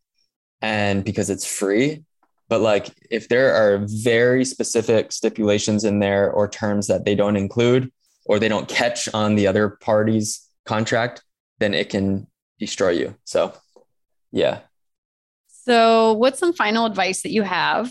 and 0.61 1.05
because 1.05 1.31
it's 1.31 1.45
free. 1.45 2.05
But 2.49 2.61
like 2.61 2.91
if 3.11 3.29
there 3.29 3.55
are 3.55 3.85
very 3.87 4.45
specific 4.45 5.13
stipulations 5.13 5.85
in 5.85 5.99
there 5.99 6.31
or 6.31 6.49
terms 6.49 6.87
that 6.87 7.05
they 7.05 7.15
don't 7.15 7.37
include 7.37 7.91
or 8.25 8.39
they 8.39 8.49
don't 8.49 8.69
catch 8.69 9.13
on 9.15 9.35
the 9.35 9.47
other 9.47 9.69
party's 9.69 10.49
contract, 10.65 11.23
then 11.59 11.75
it 11.75 11.89
can 11.89 12.27
destroy 12.59 12.91
you. 12.91 13.15
So, 13.25 13.55
yeah. 14.33 14.61
So, 15.49 16.13
what's 16.13 16.39
some 16.39 16.53
final 16.53 16.87
advice 16.87 17.23
that 17.23 17.33
you 17.33 17.43
have 17.43 17.91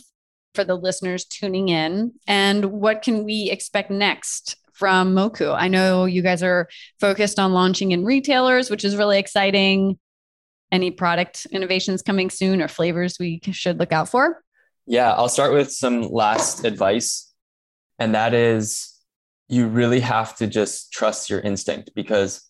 for 0.54 0.64
the 0.64 0.76
listeners 0.76 1.26
tuning 1.26 1.70
in? 1.70 2.14
And 2.28 2.66
what 2.66 3.02
can 3.02 3.24
we 3.24 3.50
expect 3.50 3.92
next 3.92 4.56
from 4.74 5.14
Moku? 5.14 5.54
I 5.54 5.68
know 5.68 6.06
you 6.06 6.22
guys 6.22 6.44
are 6.44 6.70
focused 7.00 7.40
on 7.40 7.54
launching 7.54 7.92
in 7.92 8.06
retailers, 8.06 8.70
which 8.70 8.86
is 8.86 8.96
really 8.96 9.20
exciting. 9.20 9.98
Any 10.72 10.92
product 10.92 11.48
innovations 11.52 12.02
coming 12.02 12.30
soon 12.30 12.62
or 12.62 12.68
flavors 12.68 13.18
we 13.20 13.40
should 13.52 13.80
look 13.80 13.92
out 13.92 14.10
for? 14.10 14.42
Yeah, 14.86 15.14
I'll 15.14 15.30
start 15.30 15.54
with 15.54 15.72
some 15.72 16.04
last 16.04 16.64
advice. 16.64 17.34
And 17.98 18.14
that 18.14 18.34
is 18.34 18.96
you 19.48 19.68
really 19.68 20.00
have 20.00 20.36
to 20.38 20.48
just 20.48 20.92
trust 20.92 21.30
your 21.30 21.40
instinct 21.40 21.92
because 21.96 22.42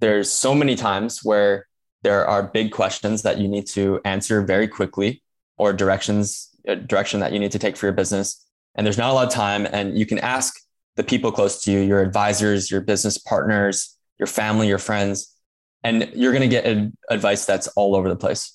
there's 0.00 0.30
so 0.30 0.54
many 0.54 0.74
times 0.74 1.20
where 1.22 1.66
there 2.02 2.26
are 2.26 2.42
big 2.42 2.70
questions 2.72 3.22
that 3.22 3.38
you 3.38 3.48
need 3.48 3.66
to 3.66 4.00
answer 4.04 4.42
very 4.42 4.68
quickly 4.68 5.22
or 5.56 5.72
directions 5.72 6.50
a 6.66 6.76
direction 6.76 7.20
that 7.20 7.32
you 7.32 7.38
need 7.38 7.52
to 7.52 7.58
take 7.58 7.76
for 7.76 7.86
your 7.86 7.92
business 7.92 8.46
and 8.74 8.86
there's 8.86 8.98
not 8.98 9.10
a 9.10 9.12
lot 9.12 9.26
of 9.26 9.32
time 9.32 9.66
and 9.66 9.96
you 9.98 10.06
can 10.06 10.18
ask 10.18 10.54
the 10.96 11.04
people 11.04 11.30
close 11.30 11.62
to 11.62 11.70
you 11.70 11.78
your 11.78 12.00
advisors 12.02 12.70
your 12.70 12.80
business 12.80 13.18
partners 13.18 13.96
your 14.18 14.26
family 14.26 14.66
your 14.66 14.78
friends 14.78 15.34
and 15.82 16.10
you're 16.14 16.32
going 16.32 16.48
to 16.48 16.48
get 16.48 16.90
advice 17.10 17.44
that's 17.44 17.68
all 17.68 17.94
over 17.94 18.08
the 18.08 18.16
place 18.16 18.53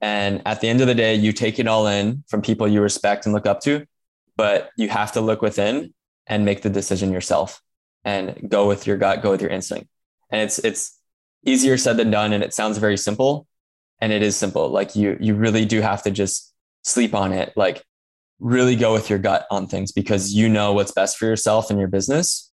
and 0.00 0.42
at 0.46 0.60
the 0.60 0.68
end 0.68 0.80
of 0.80 0.86
the 0.86 0.94
day 0.94 1.14
you 1.14 1.32
take 1.32 1.58
it 1.58 1.66
all 1.66 1.86
in 1.86 2.22
from 2.28 2.40
people 2.42 2.68
you 2.68 2.80
respect 2.80 3.26
and 3.26 3.34
look 3.34 3.46
up 3.46 3.60
to 3.60 3.84
but 4.38 4.70
you 4.76 4.88
have 4.88 5.12
to 5.12 5.20
look 5.20 5.42
within 5.42 5.92
and 6.28 6.44
make 6.44 6.62
the 6.62 6.70
decision 6.70 7.12
yourself 7.12 7.60
and 8.04 8.48
go 8.48 8.68
with 8.68 8.86
your 8.86 8.96
gut 8.96 9.20
go 9.20 9.32
with 9.32 9.42
your 9.42 9.50
instinct. 9.50 9.88
And 10.30 10.40
it's 10.40 10.58
it's 10.60 10.96
easier 11.44 11.76
said 11.76 11.96
than 11.96 12.10
done 12.10 12.32
and 12.32 12.42
it 12.42 12.54
sounds 12.54 12.78
very 12.78 12.96
simple 12.96 13.46
and 14.00 14.12
it 14.12 14.22
is 14.22 14.36
simple. 14.36 14.68
Like 14.70 14.94
you 14.94 15.16
you 15.20 15.34
really 15.34 15.64
do 15.64 15.80
have 15.80 16.02
to 16.04 16.10
just 16.10 16.54
sleep 16.84 17.14
on 17.14 17.32
it. 17.32 17.52
Like 17.56 17.84
really 18.38 18.76
go 18.76 18.92
with 18.92 19.10
your 19.10 19.18
gut 19.18 19.46
on 19.50 19.66
things 19.66 19.90
because 19.90 20.32
you 20.32 20.48
know 20.48 20.72
what's 20.72 20.92
best 20.92 21.18
for 21.18 21.26
yourself 21.26 21.70
and 21.70 21.78
your 21.78 21.88
business. 21.88 22.52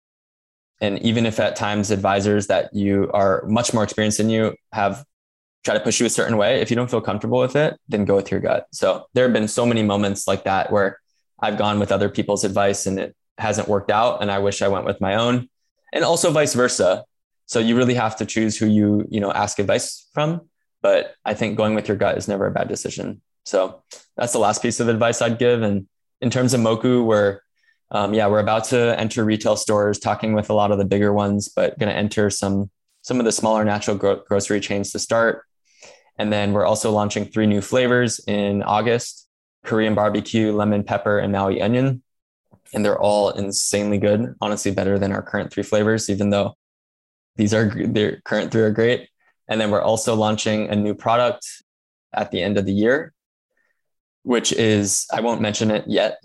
And 0.80 1.00
even 1.00 1.26
if 1.26 1.40
at 1.40 1.56
times 1.56 1.90
advisors 1.90 2.46
that 2.46 2.72
you 2.72 3.10
are 3.12 3.44
much 3.46 3.74
more 3.74 3.82
experienced 3.82 4.18
than 4.18 4.30
you 4.30 4.54
have 4.72 5.04
try 5.64 5.74
to 5.74 5.80
push 5.80 6.00
you 6.00 6.06
a 6.06 6.10
certain 6.10 6.36
way. 6.36 6.60
If 6.60 6.70
you 6.70 6.76
don't 6.76 6.90
feel 6.90 7.00
comfortable 7.00 7.38
with 7.38 7.56
it 7.56 7.78
then 7.88 8.04
go 8.04 8.16
with 8.16 8.30
your 8.30 8.40
gut. 8.40 8.66
So 8.72 9.06
there 9.14 9.24
have 9.24 9.32
been 9.32 9.48
so 9.48 9.64
many 9.66 9.82
moments 9.82 10.26
like 10.26 10.44
that 10.44 10.72
where 10.72 10.98
i've 11.40 11.58
gone 11.58 11.78
with 11.78 11.92
other 11.92 12.08
people's 12.08 12.44
advice 12.44 12.86
and 12.86 12.98
it 12.98 13.16
hasn't 13.38 13.68
worked 13.68 13.90
out 13.90 14.22
and 14.22 14.30
i 14.30 14.38
wish 14.38 14.62
i 14.62 14.68
went 14.68 14.84
with 14.84 15.00
my 15.00 15.16
own. 15.16 15.48
And 15.92 16.04
also 16.04 16.30
vice 16.30 16.54
versa. 16.54 17.04
So 17.46 17.58
you 17.58 17.76
really 17.76 17.94
have 17.94 18.16
to 18.16 18.26
choose 18.26 18.56
who 18.56 18.66
you 18.66 19.06
you 19.10 19.20
know 19.20 19.32
ask 19.32 19.58
advice 19.58 20.08
from. 20.12 20.48
But 20.80 21.14
i 21.24 21.34
think 21.34 21.56
going 21.56 21.74
with 21.74 21.88
your 21.88 21.96
gut 21.96 22.18
is 22.18 22.28
never 22.28 22.46
a 22.46 22.50
bad 22.50 22.68
decision. 22.68 23.20
So 23.44 23.82
that's 24.16 24.32
the 24.32 24.38
last 24.38 24.62
piece 24.62 24.80
of 24.80 24.88
advice 24.88 25.22
i'd 25.22 25.38
give. 25.38 25.62
And 25.62 25.86
in 26.20 26.30
terms 26.30 26.54
of 26.54 26.60
moku 26.60 27.04
we're 27.04 27.40
um, 27.90 28.14
yeah 28.14 28.26
we're 28.26 28.40
about 28.40 28.64
to 28.66 28.98
enter 28.98 29.24
retail 29.24 29.56
stores 29.56 29.98
talking 29.98 30.32
with 30.32 30.48
a 30.48 30.54
lot 30.54 30.70
of 30.70 30.78
the 30.78 30.84
bigger 30.84 31.12
ones 31.12 31.50
but 31.54 31.78
going 31.78 31.90
to 31.90 31.96
enter 31.96 32.30
some 32.30 32.70
some 33.02 33.18
of 33.18 33.26
the 33.26 33.32
smaller 33.32 33.64
natural 33.64 33.96
gro- 33.96 34.22
grocery 34.26 34.60
chains 34.60 34.92
to 34.92 34.98
start 34.98 35.44
and 36.22 36.32
then 36.32 36.52
we're 36.52 36.64
also 36.64 36.92
launching 36.92 37.24
three 37.24 37.46
new 37.46 37.60
flavors 37.60 38.20
in 38.28 38.62
august 38.62 39.28
korean 39.64 39.94
barbecue 39.94 40.52
lemon 40.52 40.84
pepper 40.84 41.18
and 41.18 41.32
maui 41.32 41.60
onion. 41.60 42.02
And 42.74 42.84
they're 42.84 42.98
all 42.98 43.30
insanely 43.30 43.98
good 43.98 44.34
honestly 44.40 44.70
better 44.70 44.98
than 44.98 45.12
our 45.12 45.22
current 45.22 45.52
three 45.52 45.62
flavors 45.62 46.08
even 46.08 46.30
though 46.30 46.54
these 47.36 47.52
are 47.52 47.70
their 47.86 48.20
current 48.24 48.52
three 48.52 48.62
are 48.62 48.70
great. 48.70 49.08
And 49.48 49.60
then 49.60 49.70
we're 49.70 49.82
also 49.82 50.14
launching 50.14 50.68
a 50.68 50.76
new 50.76 50.94
product 50.94 51.46
at 52.14 52.30
the 52.30 52.42
end 52.42 52.56
of 52.56 52.66
the 52.66 52.72
year 52.72 53.12
which 54.24 54.52
is 54.52 55.06
i 55.12 55.20
won't 55.20 55.40
mention 55.40 55.70
it 55.70 55.84
yet 55.88 56.18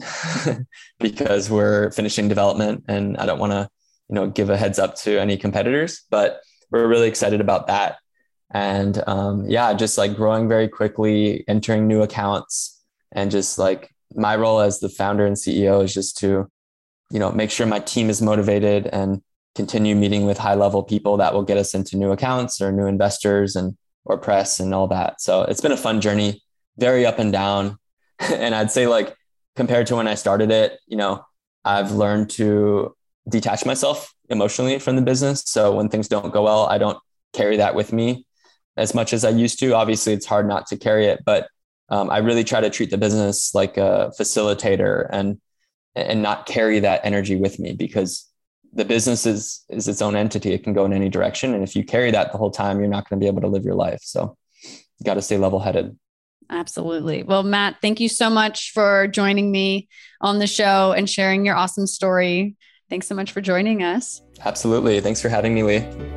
because 0.99 1.49
we're 1.49 1.89
finishing 1.91 2.27
development 2.27 2.83
and 2.87 3.17
i 3.17 3.25
don't 3.25 3.39
want 3.39 3.51
to 3.51 3.67
you 4.09 4.15
know 4.15 4.27
give 4.29 4.51
a 4.51 4.57
heads 4.57 4.77
up 4.77 4.93
to 4.93 5.19
any 5.19 5.35
competitors 5.35 6.03
but 6.11 6.41
we're 6.69 6.87
really 6.87 7.07
excited 7.07 7.41
about 7.41 7.65
that 7.67 7.97
and 8.51 9.03
um, 9.07 9.45
yeah 9.49 9.73
just 9.73 9.97
like 9.97 10.15
growing 10.15 10.47
very 10.47 10.67
quickly 10.67 11.43
entering 11.47 11.87
new 11.87 12.01
accounts 12.01 12.81
and 13.11 13.31
just 13.31 13.57
like 13.57 13.93
my 14.15 14.35
role 14.35 14.59
as 14.59 14.79
the 14.79 14.89
founder 14.89 15.25
and 15.25 15.35
ceo 15.35 15.83
is 15.83 15.93
just 15.93 16.17
to 16.17 16.49
you 17.11 17.19
know 17.19 17.31
make 17.31 17.51
sure 17.51 17.65
my 17.65 17.79
team 17.79 18.09
is 18.09 18.21
motivated 18.21 18.87
and 18.87 19.21
continue 19.57 19.95
meeting 19.95 20.27
with 20.27 20.37
high 20.37 20.53
level 20.53 20.83
people 20.83 21.17
that 21.17 21.33
will 21.33 21.43
get 21.43 21.57
us 21.57 21.73
into 21.73 21.97
new 21.97 22.11
accounts 22.11 22.61
or 22.61 22.71
new 22.71 22.85
investors 22.85 23.55
and 23.55 23.75
or 24.05 24.17
press 24.17 24.59
and 24.59 24.73
all 24.73 24.87
that. 24.87 25.19
So 25.19 25.41
it's 25.41 25.61
been 25.61 25.71
a 25.71 25.77
fun 25.77 25.99
journey 25.99 26.43
very 26.77 27.05
up 27.05 27.19
and 27.19 27.33
down. 27.33 27.77
And 28.19 28.55
I'd 28.55 28.71
say 28.71 28.87
like 28.87 29.15
compared 29.55 29.87
to 29.87 29.95
when 29.95 30.07
I 30.07 30.15
started 30.15 30.51
it, 30.51 30.79
you 30.87 30.95
know, 30.95 31.23
I've 31.65 31.91
learned 31.91 32.29
to 32.31 32.95
detach 33.27 33.65
myself 33.65 34.13
emotionally 34.29 34.79
from 34.79 34.95
the 34.95 35.01
business. 35.01 35.43
So 35.45 35.75
when 35.75 35.89
things 35.89 36.07
don't 36.07 36.31
go 36.31 36.43
well, 36.43 36.67
I 36.67 36.77
don't 36.77 36.99
carry 37.33 37.57
that 37.57 37.75
with 37.75 37.91
me 37.91 38.25
as 38.78 38.93
much 38.93 39.13
as 39.13 39.25
I 39.25 39.30
used 39.30 39.59
to. 39.59 39.73
Obviously, 39.73 40.13
it's 40.13 40.25
hard 40.25 40.47
not 40.47 40.67
to 40.67 40.78
carry 40.78 41.07
it, 41.07 41.23
but 41.25 41.47
um, 41.89 42.09
I 42.09 42.19
really 42.19 42.43
try 42.43 42.61
to 42.61 42.69
treat 42.69 42.91
the 42.91 42.97
business 42.97 43.53
like 43.53 43.78
a 43.78 44.11
facilitator 44.19 45.07
and 45.09 45.39
and 45.95 46.21
not 46.21 46.45
carry 46.45 46.80
that 46.80 47.01
energy 47.03 47.36
with 47.36 47.57
me 47.57 47.73
because 47.73 48.30
the 48.73 48.86
business 48.86 49.25
is 49.25 49.65
is 49.69 49.88
its 49.88 50.01
own 50.01 50.15
entity. 50.15 50.53
It 50.53 50.63
can 50.63 50.73
go 50.73 50.86
in 50.86 50.93
any 50.93 51.09
direction, 51.09 51.53
and 51.53 51.63
if 51.63 51.75
you 51.75 51.84
carry 51.84 52.11
that 52.11 52.32
the 52.32 52.38
whole 52.38 52.51
time, 52.51 52.80
you're 52.80 52.88
not 52.88 53.09
going 53.09 53.19
to 53.19 53.23
be 53.23 53.28
able 53.28 53.41
to 53.41 53.47
live 53.47 53.63
your 53.63 53.75
life. 53.75 53.99
So, 54.03 54.38
you 54.63 55.03
got 55.05 55.15
to 55.15 55.21
stay 55.21 55.38
level 55.38 55.59
headed. 55.59 55.97
Absolutely. 56.49 57.23
Well, 57.23 57.43
Matt, 57.43 57.78
thank 57.82 57.99
you 57.99 58.07
so 58.07 58.30
much 58.30 58.71
for 58.71 59.07
joining 59.07 59.51
me 59.51 59.89
on 60.21 60.39
the 60.39 60.47
show 60.47 60.93
and 60.93 61.09
sharing 61.09 61.45
your 61.45 61.55
awesome 61.55 61.88
story. 61.88 62.55
Thanks 62.89 63.07
so 63.07 63.15
much 63.15 63.34
for 63.34 63.41
joining 63.41 63.84
us. 63.84 64.21
Absolutely. 64.45 65.01
Thanks 65.01 65.21
for 65.21 65.28
having 65.28 65.53
me, 65.53 65.63
Lee. 65.63 66.16